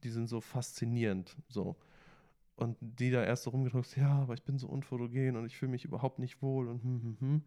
die 0.03 0.09
sind 0.11 0.28
so 0.28 0.41
faszinierend, 0.41 1.36
so. 1.49 1.78
Und 2.64 2.78
die 2.80 3.11
da 3.11 3.24
erst 3.24 3.43
so 3.43 3.49
rumgedrückt, 3.49 3.97
ja, 3.97 4.22
aber 4.22 4.34
ich 4.36 4.43
bin 4.43 4.57
so 4.57 4.68
unfotogen 4.68 5.36
und 5.36 5.45
ich 5.45 5.57
fühle 5.57 5.72
mich 5.72 5.84
überhaupt 5.84 6.18
nicht 6.18 6.41
wohl 6.41 6.70
und 6.70 6.82
hm, 6.82 7.01
hm, 7.01 7.18
hm. 7.20 7.41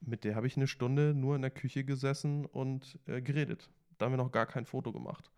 Mit 0.00 0.24
der 0.24 0.34
habe 0.34 0.48
ich 0.48 0.56
eine 0.56 0.66
Stunde 0.66 1.14
nur 1.14 1.36
in 1.36 1.42
der 1.42 1.52
Küche 1.52 1.84
gesessen 1.84 2.44
und 2.44 2.98
äh, 3.06 3.22
geredet. 3.22 3.70
Da 3.96 4.06
haben 4.06 4.12
wir 4.12 4.16
noch 4.16 4.32
gar 4.32 4.46
kein 4.46 4.66
Foto 4.66 4.92
gemacht. 4.92 5.30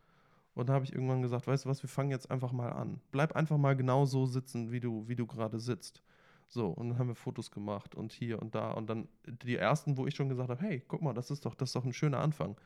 Und 0.55 0.71
da 0.71 0.73
habe 0.73 0.87
ich 0.87 0.93
irgendwann 0.95 1.21
gesagt, 1.21 1.47
weißt 1.47 1.67
du 1.67 1.69
was, 1.69 1.83
wir 1.83 1.91
fangen 1.91 2.11
jetzt 2.11 2.31
einfach 2.31 2.51
mal 2.51 2.71
an. 2.73 2.99
Bleib 3.13 3.37
einfach 3.37 3.59
mal 3.59 3.77
genau 3.77 4.07
so 4.07 4.25
sitzen, 4.25 4.73
wie 4.73 4.81
du, 4.81 5.07
wie 5.07 5.15
du 5.15 5.27
gerade 5.27 5.61
sitzt. 5.61 6.03
So, 6.49 6.69
und 6.69 6.89
dann 6.89 6.99
haben 6.99 7.09
wir 7.09 7.15
Fotos 7.15 7.51
gemacht 7.51 7.95
und 7.95 8.13
hier 8.13 8.41
und 8.41 8.55
da. 8.55 8.71
Und 8.71 8.89
dann 8.89 9.07
die 9.27 9.57
ersten, 9.57 9.99
wo 9.99 10.07
ich 10.07 10.15
schon 10.17 10.31
gesagt 10.31 10.49
habe, 10.49 10.63
hey, 10.63 10.83
guck 10.89 11.03
mal, 11.03 11.13
das 11.13 11.31
ist 11.31 11.45
doch, 11.45 11.55
das 11.55 11.69
ist 11.69 11.77
doch 11.77 11.85
ein 11.85 11.93
schöner 11.93 12.21
Anfang. 12.21 12.57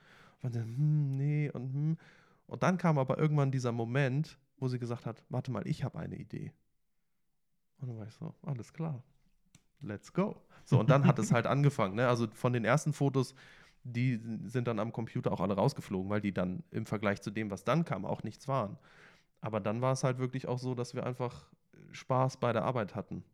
Und 0.42 0.54
dann, 0.54 0.64
hm, 0.64 1.16
nee, 1.16 1.50
und 1.50 1.72
hm. 1.72 1.98
Und 2.46 2.64
dann 2.64 2.78
kam 2.78 2.98
aber 2.98 3.18
irgendwann 3.18 3.52
dieser 3.52 3.72
Moment, 3.72 4.38
wo 4.60 4.68
sie 4.68 4.78
gesagt 4.78 5.06
hat, 5.06 5.24
warte 5.28 5.50
mal, 5.50 5.66
ich 5.66 5.82
habe 5.84 5.98
eine 5.98 6.16
Idee. 6.16 6.52
Und 7.78 7.88
dann 7.88 7.98
war 7.98 8.06
ich 8.06 8.14
so, 8.14 8.34
alles 8.42 8.72
klar, 8.72 9.02
let's 9.80 10.12
go. 10.12 10.36
So, 10.64 10.78
und 10.78 10.90
dann 10.90 11.06
hat 11.06 11.18
es 11.18 11.32
halt 11.32 11.46
angefangen. 11.48 11.96
Ne? 11.96 12.06
Also 12.06 12.28
von 12.28 12.52
den 12.52 12.64
ersten 12.64 12.92
Fotos, 12.92 13.34
die 13.82 14.20
sind 14.44 14.68
dann 14.68 14.78
am 14.78 14.92
Computer 14.92 15.32
auch 15.32 15.40
alle 15.40 15.54
rausgeflogen, 15.54 16.10
weil 16.10 16.20
die 16.20 16.32
dann 16.32 16.62
im 16.70 16.86
Vergleich 16.86 17.22
zu 17.22 17.30
dem, 17.30 17.50
was 17.50 17.64
dann 17.64 17.84
kam, 17.84 18.04
auch 18.04 18.22
nichts 18.22 18.46
waren. 18.46 18.78
Aber 19.40 19.58
dann 19.60 19.80
war 19.80 19.92
es 19.92 20.04
halt 20.04 20.18
wirklich 20.18 20.46
auch 20.46 20.58
so, 20.58 20.74
dass 20.74 20.94
wir 20.94 21.06
einfach 21.06 21.50
Spaß 21.92 22.36
bei 22.38 22.52
der 22.52 22.64
Arbeit 22.64 22.94
hatten. 22.94 23.24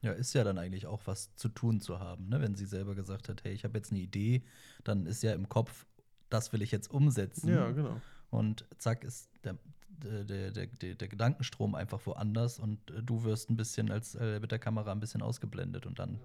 Ja, 0.00 0.10
ist 0.10 0.34
ja 0.34 0.42
dann 0.42 0.58
eigentlich 0.58 0.86
auch 0.86 1.02
was 1.04 1.34
zu 1.36 1.48
tun 1.48 1.80
zu 1.80 2.00
haben, 2.00 2.28
ne? 2.28 2.40
Wenn 2.40 2.56
sie 2.56 2.66
selber 2.66 2.96
gesagt 2.96 3.28
hat, 3.28 3.44
hey, 3.44 3.52
ich 3.52 3.62
habe 3.62 3.78
jetzt 3.78 3.92
eine 3.92 4.00
Idee, 4.00 4.42
dann 4.82 5.06
ist 5.06 5.22
ja 5.22 5.32
im 5.32 5.48
Kopf, 5.48 5.86
das 6.28 6.52
will 6.52 6.60
ich 6.62 6.72
jetzt 6.72 6.90
umsetzen. 6.90 7.48
Ja, 7.48 7.70
genau. 7.70 8.00
Und 8.30 8.66
zack 8.78 9.04
ist 9.04 9.30
der, 9.44 9.56
der, 10.04 10.50
der, 10.50 10.66
der, 10.66 10.94
der 10.94 11.08
Gedankenstrom 11.08 11.74
einfach 11.74 12.04
woanders 12.06 12.58
und 12.58 12.90
äh, 12.90 13.02
du 13.02 13.24
wirst 13.24 13.50
ein 13.50 13.56
bisschen 13.56 13.90
als 13.90 14.14
äh, 14.14 14.40
mit 14.40 14.50
der 14.50 14.58
Kamera 14.58 14.92
ein 14.92 15.00
bisschen 15.00 15.22
ausgeblendet 15.22 15.86
und 15.86 15.98
dann 15.98 16.18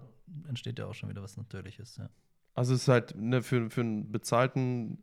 entsteht 0.48 0.78
ja 0.78 0.86
auch 0.86 0.94
schon 0.94 1.08
wieder 1.08 1.22
was 1.22 1.36
Natürliches, 1.36 1.96
ja. 1.96 2.08
Also 2.54 2.74
es 2.74 2.82
ist 2.82 2.88
halt 2.88 3.14
ne, 3.16 3.40
für, 3.40 3.70
für 3.70 3.82
einen 3.82 4.10
bezahlten 4.10 4.98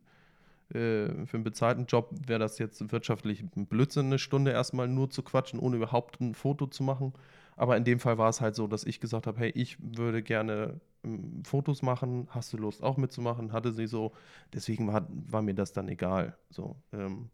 äh, 0.70 1.26
für 1.26 1.34
einen 1.36 1.44
bezahlten 1.44 1.86
Job 1.86 2.10
wäre 2.26 2.40
das 2.40 2.58
jetzt 2.58 2.90
wirtschaftlich 2.90 3.42
ein 3.56 3.66
Blödsinn, 3.66 4.06
eine 4.06 4.18
Stunde 4.18 4.50
erstmal 4.50 4.88
nur 4.88 5.10
zu 5.10 5.22
quatschen, 5.22 5.60
ohne 5.60 5.76
überhaupt 5.76 6.20
ein 6.20 6.34
Foto 6.34 6.66
zu 6.66 6.82
machen. 6.82 7.12
Aber 7.56 7.76
in 7.76 7.84
dem 7.84 8.00
Fall 8.00 8.18
war 8.18 8.28
es 8.28 8.40
halt 8.40 8.54
so, 8.54 8.66
dass 8.66 8.84
ich 8.84 9.00
gesagt 9.00 9.26
habe, 9.26 9.38
hey, 9.38 9.50
ich 9.54 9.78
würde 9.80 10.22
gerne 10.22 10.80
ähm, 11.04 11.42
Fotos 11.44 11.82
machen, 11.82 12.28
hast 12.30 12.52
du 12.52 12.58
Lust 12.58 12.82
auch 12.82 12.96
mitzumachen? 12.96 13.52
Hatte 13.52 13.72
sie 13.72 13.86
so, 13.86 14.12
deswegen 14.52 14.88
war, 14.88 15.06
war 15.08 15.40
mir 15.40 15.54
das 15.54 15.72
dann 15.72 15.88
egal. 15.88 16.36
So, 16.50 16.76
ähm, 16.92 17.30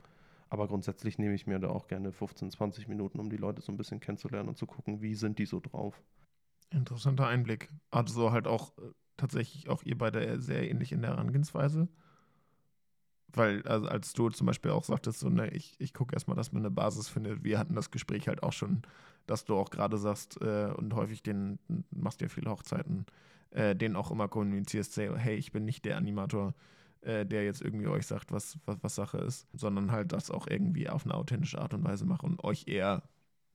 aber 0.52 0.68
grundsätzlich 0.68 1.18
nehme 1.18 1.34
ich 1.34 1.46
mir 1.46 1.58
da 1.58 1.70
auch 1.70 1.86
gerne 1.86 2.12
15, 2.12 2.50
20 2.50 2.86
Minuten, 2.86 3.18
um 3.18 3.30
die 3.30 3.38
Leute 3.38 3.62
so 3.62 3.72
ein 3.72 3.78
bisschen 3.78 4.00
kennenzulernen 4.00 4.50
und 4.50 4.58
zu 4.58 4.66
gucken, 4.66 5.00
wie 5.00 5.14
sind 5.14 5.38
die 5.38 5.46
so 5.46 5.60
drauf. 5.60 6.02
Interessanter 6.68 7.26
Einblick. 7.26 7.70
Also 7.90 8.32
halt 8.32 8.46
auch 8.46 8.76
äh, 8.76 8.90
tatsächlich 9.16 9.70
auch 9.70 9.82
ihr 9.82 9.96
beide 9.96 10.42
sehr 10.42 10.70
ähnlich 10.70 10.92
in 10.92 11.00
der 11.00 11.12
Herangehensweise. 11.12 11.88
Weil, 13.28 13.62
also 13.66 13.86
als 13.86 14.12
du 14.12 14.28
zum 14.28 14.46
Beispiel 14.46 14.72
auch 14.72 14.84
sagtest, 14.84 15.20
so, 15.20 15.30
ne, 15.30 15.48
ich, 15.48 15.74
ich 15.78 15.94
gucke 15.94 16.14
erstmal, 16.14 16.36
dass 16.36 16.52
man 16.52 16.60
eine 16.60 16.70
Basis 16.70 17.08
findet. 17.08 17.42
Wir 17.44 17.58
hatten 17.58 17.74
das 17.74 17.90
Gespräch 17.90 18.28
halt 18.28 18.42
auch 18.42 18.52
schon, 18.52 18.82
dass 19.26 19.46
du 19.46 19.56
auch 19.56 19.70
gerade 19.70 19.96
sagst 19.96 20.38
äh, 20.42 20.70
und 20.76 20.94
häufig 20.94 21.22
den, 21.22 21.60
machst 21.90 22.20
ja 22.20 22.28
viele 22.28 22.50
Hochzeiten, 22.50 23.06
äh, 23.52 23.74
den 23.74 23.96
auch 23.96 24.10
immer 24.10 24.28
kommunizierst, 24.28 24.92
say, 24.92 25.10
hey, 25.16 25.36
ich 25.36 25.50
bin 25.50 25.64
nicht 25.64 25.86
der 25.86 25.96
Animator, 25.96 26.52
äh, 27.02 27.26
der 27.26 27.44
jetzt 27.44 27.62
irgendwie 27.62 27.86
euch 27.86 28.06
sagt, 28.06 28.32
was, 28.32 28.58
was, 28.64 28.78
was 28.82 28.94
Sache 28.94 29.18
ist, 29.18 29.46
sondern 29.52 29.92
halt 29.92 30.12
das 30.12 30.30
auch 30.30 30.46
irgendwie 30.46 30.88
auf 30.88 31.04
eine 31.04 31.14
authentische 31.14 31.60
Art 31.60 31.74
und 31.74 31.84
Weise 31.84 32.04
mache 32.04 32.26
und 32.26 32.42
euch 32.44 32.66
eher 32.68 33.02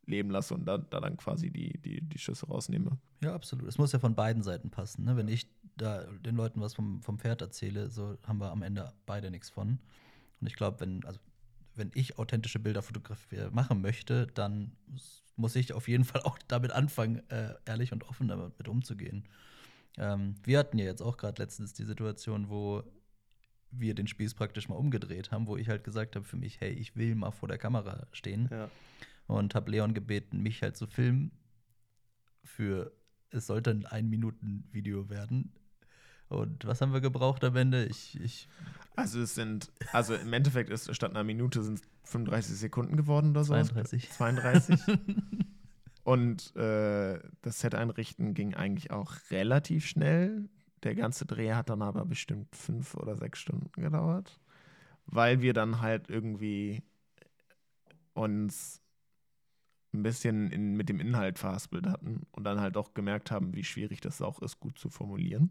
leben 0.06 0.30
lasse 0.30 0.54
und 0.54 0.66
da, 0.66 0.78
da 0.78 1.00
dann 1.00 1.18
quasi 1.18 1.52
die, 1.52 1.78
die, 1.80 2.02
die 2.02 2.18
Schüsse 2.18 2.48
rausnehme. 2.48 2.98
Ja, 3.22 3.34
absolut. 3.34 3.68
Es 3.68 3.78
muss 3.78 3.92
ja 3.92 4.00
von 4.00 4.16
beiden 4.16 4.42
Seiten 4.42 4.70
passen. 4.70 5.04
Ne? 5.04 5.18
Wenn 5.18 5.28
ich 5.28 5.48
da 5.76 6.04
den 6.26 6.36
Leuten 6.36 6.62
was 6.62 6.74
vom, 6.74 7.02
vom 7.02 7.20
Pferd 7.20 7.42
erzähle, 7.42 7.90
so 7.90 8.18
haben 8.24 8.40
wir 8.40 8.52
am 8.52 8.64
Ende 8.64 8.94
beide 9.06 9.30
nichts 9.32 9.50
von. 9.50 9.80
Und 10.40 10.48
ich 10.48 10.56
glaube, 10.56 10.80
wenn, 10.80 11.04
also 11.06 11.20
wenn 11.76 11.92
ich 11.94 12.18
authentische 12.18 12.60
Bilder 12.60 12.82
fotografieren 12.82 13.54
machen 13.54 13.82
möchte, 13.82 14.28
dann 14.28 14.72
muss 15.36 15.56
ich 15.56 15.74
auf 15.74 15.88
jeden 15.88 16.04
Fall 16.04 16.22
auch 16.24 16.38
damit 16.48 16.72
anfangen, 16.72 17.22
äh, 17.30 17.54
ehrlich 17.66 17.92
und 17.92 18.04
offen 18.04 18.28
damit 18.28 18.68
umzugehen. 18.68 19.28
Ähm, 19.98 20.36
wir 20.44 20.60
hatten 20.60 20.78
ja 20.78 20.86
jetzt 20.86 21.02
auch 21.02 21.18
gerade 21.18 21.42
letztens 21.42 21.74
die 21.74 21.86
Situation, 21.86 22.50
wo 22.50 22.84
wir 23.72 23.96
den 23.96 24.08
Spieß 24.08 24.34
praktisch 24.34 24.70
mal 24.70 24.76
umgedreht 24.76 25.32
haben, 25.32 25.48
wo 25.48 25.58
ich 25.58 25.70
halt 25.70 25.84
gesagt 25.84 26.16
habe 26.16 26.26
für 26.26 26.38
mich, 26.38 26.60
hey, 26.60 26.72
ich 26.72 26.96
will 26.96 27.16
mal 27.16 27.32
vor 27.32 27.48
der 27.48 27.58
Kamera 27.58 28.08
stehen. 28.12 28.48
Ja. 28.52 28.70
Und 29.28 29.56
habe 29.56 29.72
Leon 29.72 29.94
gebeten, 29.94 30.42
mich 30.42 30.62
halt 30.62 30.78
zu 30.78 30.88
filmen 30.88 31.32
für, 32.44 32.94
es 33.30 33.48
sollte 33.48 33.72
ein 33.72 33.86
Ein-Minuten-Video 33.86 35.10
werden. 35.10 35.52
Und 36.30 36.66
was 36.66 36.82
haben 36.82 36.94
wir 36.94 37.02
gebraucht 37.02 37.44
am 37.44 37.56
Ende? 37.56 37.86
Ich, 37.86 38.20
ich 38.20 38.48
Also 38.96 39.22
es 39.22 39.36
sind, 39.36 39.72
also 39.94 40.16
im 40.16 40.32
Endeffekt 40.34 40.70
ist 40.70 40.94
statt 40.94 41.12
einer 41.12 41.24
Minute 41.24 41.64
sind 41.64 41.80
es 41.80 41.88
35 42.04 42.58
Sekunden 42.58 42.98
geworden 42.98 43.32
oder 43.32 43.44
so. 43.44 43.54
32. 43.54 44.10
32. 44.10 44.80
Und 46.04 46.56
äh, 46.56 47.20
das 47.42 47.60
Set 47.60 47.76
einrichten 47.76 48.34
ging 48.34 48.54
eigentlich 48.54 48.92
auch 48.92 49.14
relativ 49.30 49.86
schnell. 49.86 50.50
Der 50.84 50.96
ganze 50.96 51.26
Dreh 51.26 51.54
hat 51.54 51.70
dann 51.70 51.82
aber 51.82 52.06
bestimmt 52.06 52.56
fünf 52.56 52.96
oder 52.96 53.16
sechs 53.16 53.40
Stunden 53.40 53.72
gedauert, 53.82 54.40
weil 55.06 55.42
wir 55.42 55.54
dann 55.54 55.82
halt 55.82 56.10
irgendwie 56.10 56.84
uns 58.14 58.82
ein 59.94 60.04
bisschen 60.04 60.52
in, 60.52 60.76
mit 60.76 60.90
dem 60.90 61.00
Inhalt 61.00 61.40
verhaspelt 61.40 61.88
hatten 61.88 62.28
und 62.32 62.44
dann 62.44 62.60
halt 62.60 62.78
auch 62.78 62.94
gemerkt 62.94 63.32
haben, 63.32 63.56
wie 63.56 63.64
schwierig 63.64 64.02
das 64.02 64.22
auch 64.22 64.42
ist, 64.42 64.60
gut 64.60 64.78
zu 64.78 64.90
formulieren. 64.90 65.50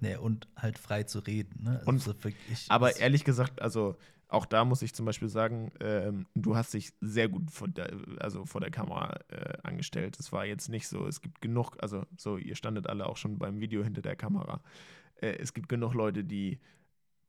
Nee, 0.00 0.16
und 0.16 0.48
halt 0.56 0.78
frei 0.78 1.02
zu 1.04 1.20
reden. 1.20 1.62
Ne? 1.64 1.80
Und- 1.86 1.94
Also 2.06 2.14
wirklich, 2.24 2.66
Aber 2.68 2.96
ehrlich 2.96 3.24
gesagt, 3.24 3.60
also 3.62 3.96
auch 4.28 4.44
da 4.44 4.64
muss 4.64 4.82
ich 4.82 4.92
zum 4.92 5.06
Beispiel 5.06 5.28
sagen, 5.28 5.70
ähm, 5.80 6.26
du 6.34 6.56
hast 6.56 6.74
dich 6.74 6.92
sehr 7.00 7.28
gut 7.28 7.50
vor 7.50 7.68
der, 7.68 7.92
also 8.18 8.44
vor 8.44 8.60
der 8.60 8.70
Kamera 8.70 9.20
äh, 9.28 9.56
angestellt. 9.62 10.16
Es 10.18 10.32
war 10.32 10.44
jetzt 10.44 10.68
nicht 10.68 10.88
so, 10.88 11.06
es 11.06 11.20
gibt 11.20 11.40
genug, 11.40 11.76
also 11.80 12.04
so, 12.16 12.36
ihr 12.36 12.56
standet 12.56 12.88
alle 12.88 13.06
auch 13.06 13.16
schon 13.16 13.38
beim 13.38 13.60
Video 13.60 13.84
hinter 13.84 14.02
der 14.02 14.16
Kamera. 14.16 14.62
Äh, 15.20 15.36
es 15.38 15.54
gibt 15.54 15.68
genug 15.68 15.94
Leute, 15.94 16.24
die 16.24 16.58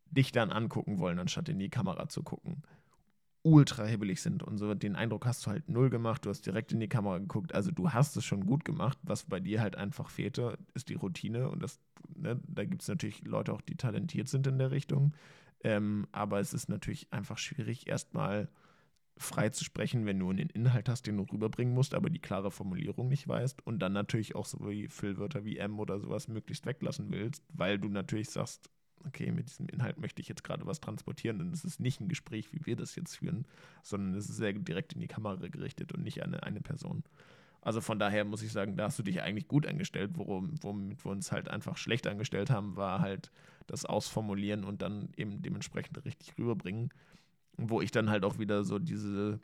dich 0.10 0.32
dann 0.32 0.52
angucken 0.52 0.98
wollen, 1.00 1.20
anstatt 1.20 1.50
in 1.50 1.60
die 1.60 1.70
Kamera 1.70 2.10
zu 2.10 2.24
gucken. 2.24 2.64
Ultra 3.48 3.86
hibbelig 3.86 4.22
sind 4.22 4.44
und 4.44 4.58
so. 4.58 4.74
Den 4.74 4.96
Eindruck 4.96 5.26
hast 5.26 5.46
du 5.46 5.52
halt 5.52 5.70
null 5.70 5.90
gemacht. 5.90 6.26
Du 6.26 6.30
hast 6.30 6.46
direkt 6.46 6.74
in 6.74 6.80
die 6.80 6.90
Kamera 6.90 7.18
geguckt. 7.18 7.56
Also 7.56 7.72
du 7.72 7.92
hast 7.92 8.18
es 8.18 8.26
schon 8.26 8.46
gut 8.46 8.66
gemacht. 8.66 8.98
Was 9.04 9.24
bei 9.24 9.40
dir 9.40 9.62
halt 9.62 9.78
einfach 9.78 10.10
fehlte, 10.10 10.58
ist 10.74 10.90
die 10.90 10.96
Routine. 10.96 11.50
Und 11.50 11.64
das, 11.64 11.80
ne, 12.14 12.40
da 12.46 12.66
gibt 12.66 12.82
es 12.82 12.88
natürlich 12.88 13.24
Leute 13.26 13.54
auch, 13.54 13.62
die 13.62 13.78
talentiert 13.78 14.28
sind 14.28 14.48
in 14.48 14.58
der 14.60 14.72
Richtung. 14.72 15.14
Ähm, 15.64 16.08
aber 16.12 16.40
es 16.40 16.54
ist 16.54 16.68
natürlich 16.68 17.12
einfach 17.12 17.38
schwierig, 17.38 17.88
erstmal 17.88 18.50
frei 19.18 19.50
zu 19.50 19.64
sprechen, 19.64 20.06
wenn 20.06 20.20
du 20.20 20.30
einen 20.30 20.50
Inhalt 20.50 20.90
hast, 20.90 21.08
den 21.08 21.18
du 21.18 21.24
rüberbringen 21.24 21.74
musst, 21.74 21.96
aber 21.96 22.10
die 22.10 22.20
klare 22.20 22.52
Formulierung 22.52 23.08
nicht 23.08 23.28
weißt 23.28 23.66
und 23.66 23.80
dann 23.80 23.94
natürlich 23.94 24.36
auch 24.36 24.46
so 24.46 24.60
wie 24.70 24.88
Füllwörter 24.88 25.44
wie 25.46 25.58
M 25.58 25.80
oder 25.80 26.00
sowas 26.00 26.28
möglichst 26.28 26.66
weglassen 26.66 27.12
willst, 27.12 27.44
weil 27.54 27.80
du 27.80 27.90
natürlich 27.90 28.30
sagst, 28.30 28.70
okay, 29.06 29.32
mit 29.32 29.48
diesem 29.50 29.68
Inhalt 29.70 30.00
möchte 30.00 30.22
ich 30.22 30.28
jetzt 30.28 30.44
gerade 30.44 30.66
was 30.66 30.80
transportieren 30.80 31.42
und 31.42 31.54
es 31.54 31.66
ist 31.66 31.80
nicht 31.80 32.02
ein 32.02 32.08
Gespräch, 32.08 32.52
wie 32.54 32.66
wir 32.66 32.76
das 32.76 32.96
jetzt 32.96 33.18
führen, 33.18 33.46
sondern 33.84 34.16
es 34.16 34.30
ist 34.30 34.38
sehr 34.38 34.54
direkt 34.54 34.94
in 34.94 35.02
die 35.02 35.08
Kamera 35.08 35.48
gerichtet 35.48 35.92
und 35.94 36.04
nicht 36.04 36.24
an 36.24 36.34
eine, 36.34 36.44
eine 36.44 36.62
Person. 36.62 37.04
Also 37.62 37.82
von 37.82 38.00
daher 38.00 38.24
muss 38.24 38.44
ich 38.44 38.54
sagen, 38.54 38.78
da 38.78 38.86
hast 38.86 38.98
du 39.00 39.04
dich 39.04 39.22
eigentlich 39.22 39.48
gut 39.48 39.66
angestellt. 39.66 40.12
Worum, 40.14 40.56
womit 40.62 41.04
wir 41.04 41.12
uns 41.12 41.34
halt 41.34 41.50
einfach 41.50 41.76
schlecht 41.76 42.08
angestellt 42.08 42.50
haben, 42.50 42.78
war 42.78 43.02
halt 43.02 43.30
das 43.66 43.84
Ausformulieren 43.84 44.64
und 44.64 44.82
dann 44.82 45.10
eben 45.18 45.42
dementsprechend 45.42 46.04
richtig 46.06 46.38
rüberbringen. 46.38 46.94
Wo 47.58 47.82
ich 47.82 47.92
dann 47.92 48.10
halt 48.10 48.24
auch 48.24 48.40
wieder 48.40 48.64
so 48.64 48.80
diese, 48.80 49.42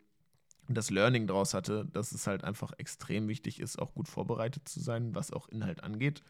das 0.70 0.90
Learning 0.90 1.28
draus 1.28 1.54
hatte, 1.54 1.86
dass 1.92 2.14
es 2.14 2.26
halt 2.26 2.46
einfach 2.46 2.72
extrem 2.78 3.28
wichtig 3.28 3.60
ist, 3.60 3.78
auch 3.78 3.94
gut 3.94 4.08
vorbereitet 4.08 4.70
zu 4.70 4.80
sein, 4.80 5.14
was 5.16 5.34
auch 5.34 5.50
Inhalt 5.50 5.84
angeht. 5.84 6.24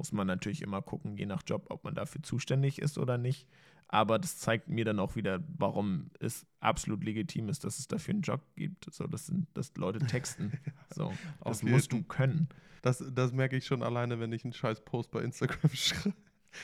Muss 0.00 0.12
man 0.12 0.26
natürlich 0.26 0.62
immer 0.62 0.80
gucken, 0.80 1.18
je 1.18 1.26
nach 1.26 1.42
Job, 1.46 1.66
ob 1.68 1.84
man 1.84 1.94
dafür 1.94 2.22
zuständig 2.22 2.78
ist 2.80 2.96
oder 2.96 3.18
nicht. 3.18 3.46
Aber 3.86 4.18
das 4.18 4.38
zeigt 4.38 4.66
mir 4.70 4.86
dann 4.86 4.98
auch 4.98 5.14
wieder, 5.14 5.40
warum 5.58 6.10
es 6.20 6.46
absolut 6.60 7.04
legitim 7.04 7.50
ist, 7.50 7.64
dass 7.64 7.78
es 7.78 7.86
dafür 7.86 8.14
einen 8.14 8.22
Job 8.22 8.40
gibt. 8.56 8.86
So, 8.94 9.06
das 9.06 9.26
sind, 9.26 9.46
dass 9.52 9.76
Leute 9.76 9.98
texten. 9.98 10.52
So, 10.94 11.12
das 11.44 11.62
musst 11.62 11.92
du 11.92 12.02
können. 12.02 12.48
Das, 12.80 13.04
das 13.12 13.32
merke 13.32 13.58
ich 13.58 13.66
schon 13.66 13.82
alleine, 13.82 14.18
wenn 14.20 14.32
ich 14.32 14.42
einen 14.42 14.54
scheiß 14.54 14.86
Post 14.86 15.10
bei 15.10 15.20
Instagram 15.20 15.70
schreibe. 15.74 16.16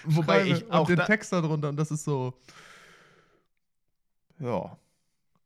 Wobei 0.07 0.47
schreibe 0.47 0.49
ich 0.65 0.73
auch 0.73 0.87
den 0.87 0.97
da- 0.97 1.05
Text 1.05 1.31
darunter 1.31 1.69
und 1.69 1.77
das 1.77 1.91
ist 1.91 2.05
so. 2.05 2.33
Ja. 4.39 4.79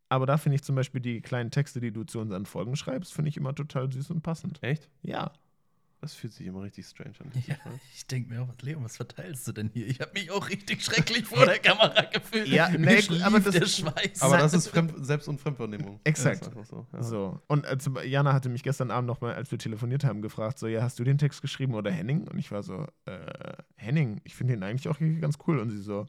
Aber 0.09 0.27
da 0.27 0.37
finde 0.37 0.55
ich 0.55 0.63
zum 0.63 0.77
Beispiel 0.77 1.01
die 1.01 1.21
kleinen 1.23 1.51
Texte, 1.51 1.81
die 1.81 1.91
du 1.91 2.05
zu 2.05 2.21
unseren 2.21 2.47
Folgen 2.47 2.77
schreibst, 2.77 3.13
finde 3.13 3.31
ich 3.31 3.37
immer 3.37 3.53
total 3.53 3.91
süß 3.91 4.11
und 4.13 4.23
passend. 4.23 4.63
Echt? 4.63 4.89
Ja. 5.03 5.33
Das 6.03 6.15
fühlt 6.15 6.33
sich 6.33 6.47
immer 6.47 6.63
richtig 6.63 6.87
strange 6.87 7.13
an. 7.21 7.31
Ja, 7.47 7.57
ich 7.95 8.07
denke 8.07 8.33
mir 8.33 8.41
auch, 8.41 8.49
was, 8.49 8.63
Leon, 8.63 8.83
was 8.83 8.97
verteilst 8.97 9.47
du 9.47 9.53
denn 9.53 9.69
hier? 9.69 9.87
Ich 9.87 10.01
habe 10.01 10.13
mich 10.15 10.31
auch 10.31 10.49
richtig 10.49 10.83
schrecklich 10.83 11.27
vor 11.27 11.45
der 11.45 11.59
Kamera 11.59 12.03
gefühlt. 12.11 12.49
Ja, 12.49 12.71
nee, 12.71 13.03
aber 13.23 13.41
der 13.41 13.61
das- 13.61 13.77
Schweiß. 13.77 14.23
Aber 14.23 14.39
das 14.39 14.55
ist 14.55 14.69
Fremd 14.69 14.95
Selbst- 15.05 15.29
und 15.29 15.39
Fremdwahrnehmung. 15.41 16.01
Exakt. 16.05 16.51
So. 16.65 16.87
Ja. 16.93 17.03
So. 17.03 17.41
Und 17.49 17.67
äh, 17.67 17.77
zum- 17.77 17.99
Jana 18.03 18.33
hatte 18.33 18.49
mich 18.49 18.63
gestern 18.63 18.91
Abend 18.91 19.09
nochmal, 19.09 19.35
als 19.35 19.51
wir 19.51 19.59
telefoniert 19.59 20.05
haben, 20.05 20.23
gefragt: 20.23 20.59
So, 20.59 20.69
ja, 20.69 20.81
hast 20.83 20.99
du 20.99 21.05
den 21.05 21.19
Text 21.19 21.43
geschrieben 21.43 21.75
oder 21.75 21.91
Henning? 21.91 22.27
Und 22.29 22.39
ich 22.39 22.51
war 22.51 22.63
so: 22.63 22.87
äh, 23.05 23.53
Henning, 23.77 24.23
ich 24.25 24.35
finde 24.35 24.55
den 24.55 24.63
eigentlich 24.63 24.89
auch 24.89 24.99
ganz 25.21 25.37
cool. 25.47 25.59
Und 25.59 25.69
sie 25.69 25.83
so: 25.83 26.07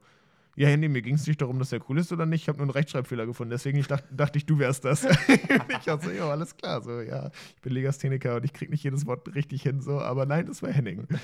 Ja, 0.55 0.67
Henning, 0.67 0.91
mir 0.91 1.01
ging 1.01 1.15
es 1.15 1.25
nicht 1.27 1.41
darum, 1.41 1.59
dass 1.59 1.69
der 1.69 1.79
cool 1.89 1.97
ist 1.97 2.11
oder 2.11 2.25
nicht. 2.25 2.41
Ich 2.41 2.47
habe 2.49 2.57
nur 2.57 2.65
einen 2.65 2.71
Rechtschreibfehler 2.71 3.25
gefunden. 3.25 3.51
Deswegen 3.51 3.77
ich 3.77 3.87
dacht, 3.87 4.03
dachte 4.11 4.37
ich, 4.37 4.45
du 4.45 4.59
wärst 4.59 4.83
das. 4.83 5.05
ich 5.29 5.87
war 5.87 6.01
so: 6.01 6.11
Ja, 6.11 6.29
alles 6.29 6.55
klar. 6.57 6.81
So, 6.81 7.01
ja, 7.01 7.31
ich 7.55 7.61
bin 7.61 7.73
Legastheniker 7.73 8.35
und 8.35 8.45
ich 8.45 8.53
kriege 8.53 8.71
nicht 8.71 8.83
jedes 8.83 9.05
Wort 9.05 9.33
richtig 9.33 9.63
hin. 9.63 9.81
So, 9.81 9.99
aber 9.99 10.25
nein, 10.25 10.45
das 10.45 10.61
war 10.61 10.71
Henning. 10.71 11.07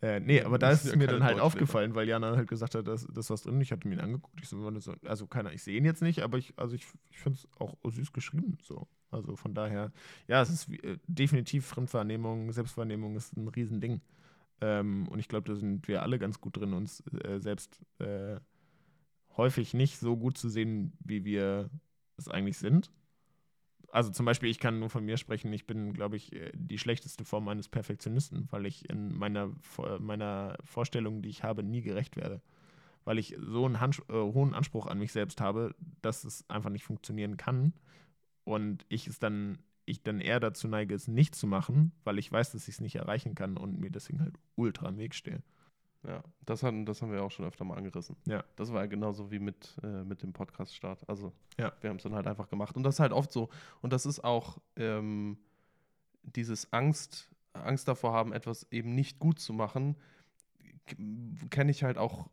Äh, 0.00 0.20
nee, 0.20 0.40
aber 0.40 0.58
da 0.58 0.70
Das 0.70 0.80
ist 0.80 0.86
es 0.86 0.92
ja 0.92 0.96
mir 0.98 1.08
dann 1.08 1.24
halt 1.24 1.40
aufgefallen, 1.40 1.94
weil 1.94 2.08
Jana 2.08 2.36
halt 2.36 2.48
gesagt 2.48 2.76
hat, 2.76 2.86
dass 2.86 3.04
das 3.12 3.30
was 3.30 3.42
drin. 3.42 3.60
Ich 3.60 3.72
hatte 3.72 3.88
mir 3.88 3.94
ihn 3.94 4.00
angeguckt. 4.00 4.40
Ich 4.40 4.48
so, 4.48 4.70
also 5.04 5.26
keiner, 5.26 5.52
ich 5.52 5.62
sehe 5.64 5.76
ihn 5.76 5.84
jetzt 5.84 6.02
nicht, 6.02 6.22
aber 6.22 6.38
ich, 6.38 6.54
also 6.56 6.76
ich, 6.76 6.86
ich 7.10 7.18
finde 7.18 7.38
es 7.38 7.48
auch 7.58 7.74
süß 7.84 8.12
geschrieben. 8.12 8.58
So. 8.62 8.86
Also 9.10 9.34
von 9.34 9.54
daher, 9.54 9.90
ja, 10.28 10.40
es 10.40 10.50
ist 10.50 10.70
äh, 10.84 10.98
definitiv 11.08 11.66
Fremdwahrnehmung, 11.66 12.52
Selbstwahrnehmung 12.52 13.16
ist 13.16 13.36
ein 13.36 13.48
Riesending. 13.48 14.00
Ähm, 14.60 15.06
und 15.08 15.18
ich 15.18 15.28
glaube, 15.28 15.48
da 15.48 15.56
sind 15.56 15.88
wir 15.88 16.02
alle 16.02 16.18
ganz 16.18 16.40
gut 16.40 16.56
drin, 16.56 16.72
uns 16.72 17.02
äh, 17.24 17.38
selbst 17.38 17.80
äh, 17.98 18.40
häufig 19.36 19.74
nicht 19.74 19.98
so 19.98 20.16
gut 20.16 20.36
zu 20.36 20.48
sehen, 20.48 20.92
wie 21.00 21.24
wir 21.24 21.70
es 22.16 22.28
eigentlich 22.28 22.58
sind. 22.58 22.90
Also 23.90 24.10
zum 24.10 24.26
Beispiel, 24.26 24.50
ich 24.50 24.58
kann 24.58 24.80
nur 24.80 24.90
von 24.90 25.04
mir 25.04 25.16
sprechen, 25.16 25.52
ich 25.52 25.66
bin, 25.66 25.94
glaube 25.94 26.16
ich, 26.16 26.32
äh, 26.32 26.52
die 26.54 26.78
schlechteste 26.78 27.24
Form 27.24 27.48
eines 27.48 27.68
Perfektionisten, 27.68 28.48
weil 28.50 28.66
ich 28.66 28.88
in 28.90 29.16
meiner, 29.16 29.50
meiner 29.98 30.58
Vorstellung, 30.64 31.22
die 31.22 31.30
ich 31.30 31.42
habe, 31.42 31.62
nie 31.62 31.80
gerecht 31.80 32.16
werde. 32.16 32.42
Weil 33.04 33.18
ich 33.18 33.36
so 33.40 33.64
einen 33.64 33.80
Hans 33.80 34.00
äh, 34.10 34.12
hohen 34.12 34.52
Anspruch 34.52 34.86
an 34.86 34.98
mich 34.98 35.12
selbst 35.12 35.40
habe, 35.40 35.74
dass 36.02 36.24
es 36.24 36.44
einfach 36.50 36.68
nicht 36.68 36.84
funktionieren 36.84 37.38
kann. 37.38 37.72
Und 38.44 38.84
ich 38.88 39.06
es 39.06 39.18
dann, 39.18 39.58
ich 39.88 40.02
dann 40.02 40.20
eher 40.20 40.40
dazu 40.40 40.68
neige, 40.68 40.94
es 40.94 41.08
nicht 41.08 41.34
zu 41.34 41.46
machen, 41.46 41.92
weil 42.04 42.18
ich 42.18 42.30
weiß, 42.30 42.52
dass 42.52 42.68
ich 42.68 42.76
es 42.76 42.80
nicht 42.80 42.96
erreichen 42.96 43.34
kann 43.34 43.56
und 43.56 43.78
mir 43.78 43.90
deswegen 43.90 44.20
halt 44.20 44.36
ultra 44.56 44.88
im 44.88 44.98
Weg 44.98 45.14
stehe. 45.14 45.42
Ja, 46.06 46.22
das, 46.46 46.62
hatten, 46.62 46.86
das 46.86 47.02
haben 47.02 47.10
wir 47.10 47.22
auch 47.24 47.30
schon 47.30 47.44
öfter 47.44 47.64
mal 47.64 47.76
angerissen. 47.76 48.16
Ja. 48.26 48.44
Das 48.54 48.72
war 48.72 48.82
ja 48.82 48.86
genauso 48.86 49.30
wie 49.32 49.40
mit, 49.40 49.76
äh, 49.82 50.04
mit 50.04 50.22
dem 50.22 50.32
Podcast-Start. 50.32 51.08
Also, 51.08 51.32
Ja. 51.58 51.72
wir 51.80 51.90
haben 51.90 51.96
es 51.96 52.04
dann 52.04 52.14
halt 52.14 52.26
einfach 52.28 52.48
gemacht. 52.48 52.76
Und 52.76 52.84
das 52.84 52.94
ist 52.96 53.00
halt 53.00 53.12
oft 53.12 53.32
so. 53.32 53.48
Und 53.82 53.92
das 53.92 54.06
ist 54.06 54.22
auch 54.22 54.58
ähm, 54.76 55.38
dieses 56.22 56.72
Angst, 56.72 57.28
Angst 57.52 57.88
davor 57.88 58.12
haben, 58.12 58.32
etwas 58.32 58.70
eben 58.70 58.94
nicht 58.94 59.18
gut 59.18 59.40
zu 59.40 59.52
machen, 59.52 59.96
kenne 61.50 61.70
ich 61.70 61.82
halt 61.82 61.98
auch 61.98 62.30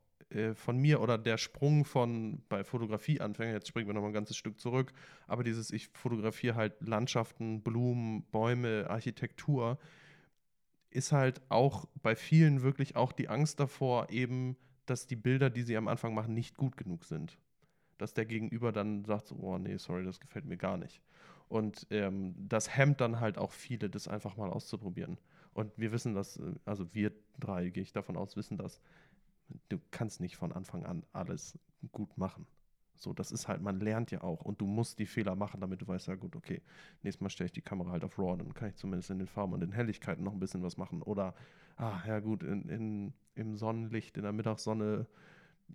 von 0.56 0.78
mir 0.78 1.02
oder 1.02 1.18
der 1.18 1.38
Sprung 1.38 1.86
von 1.86 2.42
bei 2.50 2.64
Fotografieanfängern, 2.64 3.54
jetzt 3.54 3.68
springen 3.68 3.88
wir 3.88 3.94
noch 3.94 4.02
mal 4.02 4.08
ein 4.08 4.14
ganzes 4.14 4.36
Stück 4.36 4.60
zurück, 4.60 4.92
aber 5.28 5.44
dieses, 5.44 5.72
ich 5.72 5.88
fotografiere 5.90 6.56
halt 6.56 6.74
Landschaften, 6.82 7.62
Blumen, 7.62 8.24
Bäume, 8.32 8.88
Architektur, 8.90 9.78
ist 10.90 11.12
halt 11.12 11.42
auch 11.50 11.86
bei 12.02 12.16
vielen 12.16 12.62
wirklich 12.62 12.96
auch 12.96 13.12
die 13.12 13.28
Angst 13.28 13.60
davor, 13.60 14.10
eben, 14.10 14.56
dass 14.86 15.08
die 15.08 15.16
Bilder, 15.18 15.50
die 15.50 15.62
sie 15.62 15.78
am 15.78 15.88
Anfang 15.88 16.14
machen, 16.14 16.34
nicht 16.34 16.58
gut 16.58 16.78
genug 16.78 17.04
sind. 17.04 17.38
Dass 17.98 18.14
der 18.14 18.26
Gegenüber 18.26 18.72
dann 18.72 19.04
sagt, 19.06 19.32
oh 19.32 19.58
nee, 19.58 19.78
sorry, 19.78 20.04
das 20.06 20.20
gefällt 20.20 20.46
mir 20.46 20.58
gar 20.58 20.78
nicht. 20.78 21.02
Und 21.48 21.86
ähm, 21.92 22.34
das 22.38 22.76
hemmt 22.76 23.02
dann 23.02 23.20
halt 23.20 23.38
auch 23.38 23.52
viele, 23.52 23.90
das 23.90 24.08
einfach 24.08 24.38
mal 24.38 24.50
auszuprobieren. 24.50 25.18
Und 25.54 25.72
wir 25.78 25.92
wissen 25.92 26.14
das, 26.14 26.38
äh, 26.38 26.54
also 26.66 26.94
wir 26.94 27.12
drei, 27.40 27.70
gehe 27.70 27.84
ich 27.84 27.92
davon 27.92 28.18
aus, 28.18 28.36
wissen 28.36 28.58
das. 28.58 28.80
Du 29.70 29.80
kannst 29.92 30.22
nicht 30.22 30.38
von 30.38 30.52
Anfang 30.52 30.86
an 30.86 31.04
alles 31.14 31.58
gut 31.92 32.18
machen. 32.18 32.48
So, 32.98 33.14
das 33.14 33.32
ist 33.32 33.48
halt, 33.48 33.62
man 33.62 33.80
lernt 33.80 34.12
ja 34.12 34.22
auch 34.22 34.42
und 34.42 34.62
du 34.62 34.66
musst 34.66 35.00
die 35.00 35.06
Fehler 35.06 35.36
machen, 35.36 35.60
damit 35.60 35.82
du 35.82 35.88
weißt, 35.88 36.08
ja 36.08 36.16
gut, 36.16 36.36
okay, 36.36 36.62
nächstes 37.04 37.22
Mal 37.22 37.30
stelle 37.30 37.48
ich 37.48 37.52
die 37.52 37.62
Kamera 37.62 37.92
halt 37.92 38.04
auf 38.04 38.18
RAW, 38.18 38.38
dann 38.38 38.54
kann 38.54 38.70
ich 38.70 38.76
zumindest 38.76 39.10
in 39.10 39.20
den 39.20 39.28
Farben 39.28 39.54
und 39.54 39.60
den 39.60 39.74
Helligkeiten 39.74 40.24
noch 40.24 40.32
ein 40.32 40.40
bisschen 40.40 40.64
was 40.64 40.78
machen. 40.78 41.02
Oder, 41.02 41.36
ah, 41.76 42.00
ja 42.08 42.20
gut, 42.20 42.44
in, 42.44 42.70
in, 42.70 43.14
im 43.36 43.58
Sonnenlicht, 43.58 44.18
in 44.18 44.24
der 44.24 44.32
Mittagssonne, 44.32 45.08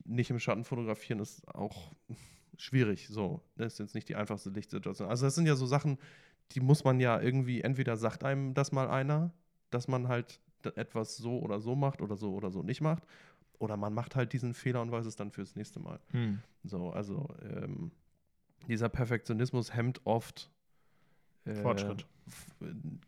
nicht 0.04 0.30
im 0.30 0.38
Schatten 0.38 0.64
fotografieren 0.64 1.20
ist 1.20 1.46
auch 1.54 1.92
schwierig. 2.56 3.08
So, 3.08 3.42
das 3.56 3.74
ist 3.74 3.78
jetzt 3.78 3.94
nicht 3.94 4.08
die 4.08 4.16
einfachste 4.16 4.50
Lichtsituation. 4.50 5.08
Also 5.08 5.26
das 5.26 5.34
sind 5.34 5.46
ja 5.46 5.56
so 5.56 5.66
Sachen, 5.66 5.98
die 6.52 6.60
muss 6.60 6.84
man 6.84 7.00
ja 7.00 7.20
irgendwie, 7.20 7.60
entweder 7.60 7.96
sagt 7.96 8.24
einem 8.24 8.54
das 8.54 8.72
mal 8.72 8.88
einer, 8.88 9.32
dass 9.70 9.88
man 9.88 10.08
halt 10.08 10.40
etwas 10.76 11.16
so 11.16 11.38
oder 11.40 11.60
so 11.60 11.74
macht 11.74 12.02
oder 12.02 12.16
so 12.16 12.34
oder 12.34 12.50
so 12.50 12.62
nicht 12.62 12.80
macht. 12.80 13.04
Oder 13.60 13.76
man 13.76 13.94
macht 13.94 14.16
halt 14.16 14.32
diesen 14.32 14.54
Fehler 14.54 14.82
und 14.82 14.90
weiß 14.90 15.06
es 15.06 15.14
dann 15.14 15.30
fürs 15.30 15.54
nächste 15.54 15.78
Mal. 15.78 16.00
So, 16.64 16.90
also 16.90 17.28
ähm, 17.42 17.92
dieser 18.66 18.88
Perfektionismus 18.88 19.72
hemmt 19.74 20.00
oft 20.04 20.50
äh, 21.44 21.54
Fortschritt. 21.54 22.04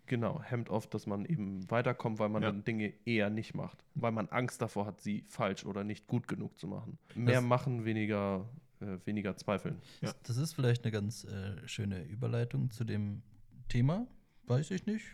Genau, 0.07 0.43
hemmt 0.43 0.69
oft, 0.71 0.93
dass 0.95 1.07
man 1.07 1.25
eben 1.25 1.71
weiterkommt, 1.71 2.19
weil 2.19 2.29
man 2.29 2.43
Ja. 2.43 2.51
dann 2.51 2.65
Dinge 2.65 2.93
eher 3.05 3.31
nicht 3.31 3.55
macht. 3.55 3.85
Weil 3.95 4.13
man 4.13 4.29
Angst 4.29 4.61
davor 4.61 4.87
hat, 4.87 5.01
sie 5.01 5.25
falsch 5.29 5.65
oder 5.65 5.85
nicht 5.85 6.07
gut 6.07 6.29
genug 6.29 6.59
zu 6.59 6.67
machen. 6.67 6.99
Mehr 7.15 7.37
Das- 7.37 7.45
machen, 7.45 7.85
weniger, 7.85 8.49
äh, 8.81 8.99
weniger 9.05 9.37
zweifeln. 9.37 9.77
Ja. 10.01 10.13
Das 10.25 10.37
ist 10.37 10.53
vielleicht 10.55 10.85
eine 10.85 10.93
ganz 10.93 11.25
äh, 11.25 11.67
schöne 11.67 12.03
Überleitung 12.05 12.71
zu 12.71 12.85
dem 12.85 13.23
Thema. 13.69 14.07
Weiß 14.47 14.71
ich 14.71 14.87
nicht. 14.87 15.05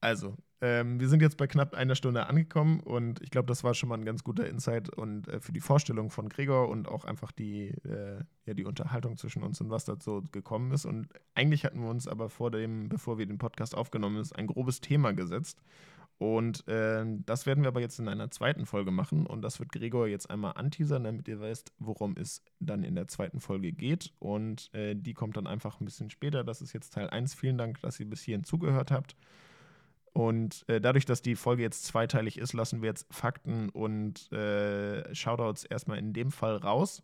Also, 0.00 0.36
ähm, 0.60 1.00
wir 1.00 1.08
sind 1.08 1.20
jetzt 1.20 1.36
bei 1.36 1.46
knapp 1.46 1.74
einer 1.74 1.94
Stunde 1.94 2.26
angekommen 2.28 2.80
und 2.80 3.20
ich 3.20 3.30
glaube, 3.30 3.46
das 3.46 3.62
war 3.62 3.74
schon 3.74 3.90
mal 3.90 3.96
ein 3.96 4.04
ganz 4.04 4.24
guter 4.24 4.46
Insight 4.46 4.88
und 4.88 5.28
äh, 5.28 5.40
für 5.40 5.52
die 5.52 5.60
Vorstellung 5.60 6.10
von 6.10 6.28
Gregor 6.28 6.68
und 6.68 6.88
auch 6.88 7.04
einfach 7.04 7.30
die, 7.30 7.68
äh, 7.84 8.22
ja, 8.46 8.54
die 8.54 8.64
Unterhaltung 8.64 9.18
zwischen 9.18 9.42
uns 9.42 9.60
und 9.60 9.68
was 9.68 9.84
dazu 9.84 10.22
gekommen 10.32 10.72
ist. 10.72 10.86
Und 10.86 11.08
eigentlich 11.34 11.64
hatten 11.64 11.80
wir 11.80 11.90
uns 11.90 12.08
aber 12.08 12.30
vor 12.30 12.50
dem, 12.50 12.88
bevor 12.88 13.18
wir 13.18 13.26
den 13.26 13.38
Podcast 13.38 13.74
aufgenommen 13.74 14.18
ist, 14.18 14.34
ein 14.34 14.46
grobes 14.46 14.80
Thema 14.80 15.12
gesetzt. 15.12 15.62
Und 16.18 16.66
äh, 16.66 17.04
das 17.26 17.44
werden 17.44 17.62
wir 17.62 17.68
aber 17.68 17.80
jetzt 17.80 17.98
in 17.98 18.08
einer 18.08 18.30
zweiten 18.30 18.64
Folge 18.64 18.90
machen 18.90 19.26
und 19.26 19.42
das 19.42 19.58
wird 19.60 19.70
Gregor 19.70 20.06
jetzt 20.06 20.30
einmal 20.30 20.52
anteasern, 20.56 21.04
damit 21.04 21.28
ihr 21.28 21.40
weißt, 21.40 21.72
worum 21.78 22.16
es 22.16 22.42
dann 22.58 22.84
in 22.84 22.94
der 22.94 23.06
zweiten 23.06 23.40
Folge 23.40 23.72
geht. 23.72 24.12
Und 24.18 24.72
äh, 24.72 24.94
die 24.94 25.12
kommt 25.12 25.36
dann 25.36 25.46
einfach 25.46 25.78
ein 25.78 25.84
bisschen 25.84 26.08
später. 26.08 26.42
Das 26.42 26.62
ist 26.62 26.72
jetzt 26.72 26.94
Teil 26.94 27.10
1. 27.10 27.34
Vielen 27.34 27.58
Dank, 27.58 27.80
dass 27.82 28.00
ihr 28.00 28.08
bis 28.08 28.22
hierhin 28.22 28.44
zugehört 28.44 28.90
habt. 28.90 29.14
Und 30.14 30.64
äh, 30.68 30.80
dadurch, 30.80 31.04
dass 31.04 31.20
die 31.20 31.36
Folge 31.36 31.62
jetzt 31.62 31.84
zweiteilig 31.84 32.38
ist, 32.38 32.54
lassen 32.54 32.80
wir 32.80 32.88
jetzt 32.88 33.06
Fakten 33.12 33.68
und 33.68 34.32
äh, 34.32 35.14
Shoutouts 35.14 35.64
erstmal 35.64 35.98
in 35.98 36.14
dem 36.14 36.30
Fall 36.30 36.56
raus. 36.56 37.02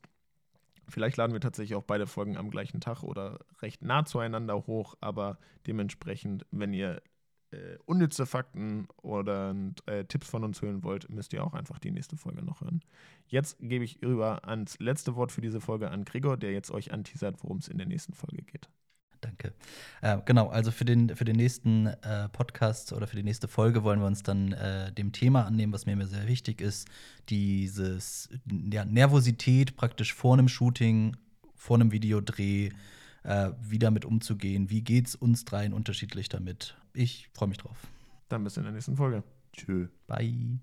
Vielleicht 0.88 1.18
laden 1.18 1.34
wir 1.34 1.40
tatsächlich 1.40 1.76
auch 1.76 1.82
beide 1.84 2.06
Folgen 2.06 2.38
am 2.38 2.50
gleichen 2.50 2.80
Tag 2.80 3.02
oder 3.02 3.40
recht 3.60 3.82
nah 3.82 4.06
zueinander 4.06 4.66
hoch, 4.66 4.94
aber 5.02 5.38
dementsprechend, 5.66 6.46
wenn 6.50 6.72
ihr 6.72 7.02
äh, 7.52 7.78
unnütze 7.84 8.26
Fakten 8.26 8.88
oder 9.02 9.54
äh, 9.86 10.04
Tipps 10.04 10.28
von 10.28 10.44
uns 10.44 10.62
hören 10.62 10.82
wollt, 10.82 11.08
müsst 11.10 11.32
ihr 11.32 11.44
auch 11.44 11.54
einfach 11.54 11.78
die 11.78 11.90
nächste 11.90 12.16
Folge 12.16 12.42
noch 12.42 12.60
hören. 12.60 12.80
Jetzt 13.26 13.58
gebe 13.60 13.84
ich 13.84 14.02
rüber 14.02 14.48
ans 14.48 14.78
letzte 14.78 15.16
Wort 15.16 15.32
für 15.32 15.40
diese 15.40 15.60
Folge 15.60 15.90
an 15.90 16.04
Gregor, 16.04 16.36
der 16.36 16.52
jetzt 16.52 16.70
euch 16.70 16.92
anteasert, 16.92 17.42
worum 17.42 17.58
es 17.58 17.68
in 17.68 17.78
der 17.78 17.86
nächsten 17.86 18.12
Folge 18.12 18.42
geht. 18.42 18.68
Danke. 19.22 19.54
Äh, 20.02 20.18
genau, 20.24 20.48
also 20.48 20.72
für 20.72 20.84
den, 20.84 21.14
für 21.14 21.24
den 21.24 21.36
nächsten 21.36 21.86
äh, 21.86 22.28
Podcast 22.30 22.92
oder 22.92 23.06
für 23.06 23.16
die 23.16 23.22
nächste 23.22 23.46
Folge 23.46 23.84
wollen 23.84 24.00
wir 24.00 24.06
uns 24.06 24.22
dann 24.24 24.52
äh, 24.52 24.92
dem 24.92 25.12
Thema 25.12 25.46
annehmen, 25.46 25.72
was 25.72 25.86
mir 25.86 25.92
immer 25.92 26.06
sehr 26.06 26.26
wichtig 26.26 26.60
ist. 26.60 26.88
Dieses 27.28 28.28
ja, 28.72 28.84
Nervosität 28.84 29.76
praktisch 29.76 30.12
vor 30.12 30.34
einem 30.34 30.48
Shooting, 30.48 31.16
vor 31.54 31.76
einem 31.76 31.92
Videodreh, 31.92 32.70
äh, 33.22 33.50
wie 33.60 33.78
damit 33.78 34.04
umzugehen. 34.04 34.70
Wie 34.70 34.82
geht 34.82 35.06
es 35.06 35.14
uns 35.14 35.44
dreien 35.44 35.72
unterschiedlich 35.72 36.28
damit? 36.28 36.76
Ich 36.94 37.28
freue 37.34 37.48
mich 37.48 37.58
drauf. 37.58 37.76
Dann 38.28 38.44
bis 38.44 38.56
in 38.56 38.64
der 38.64 38.72
nächsten 38.72 38.96
Folge. 38.96 39.22
Tschö. 39.52 39.88
Bye. 40.06 40.58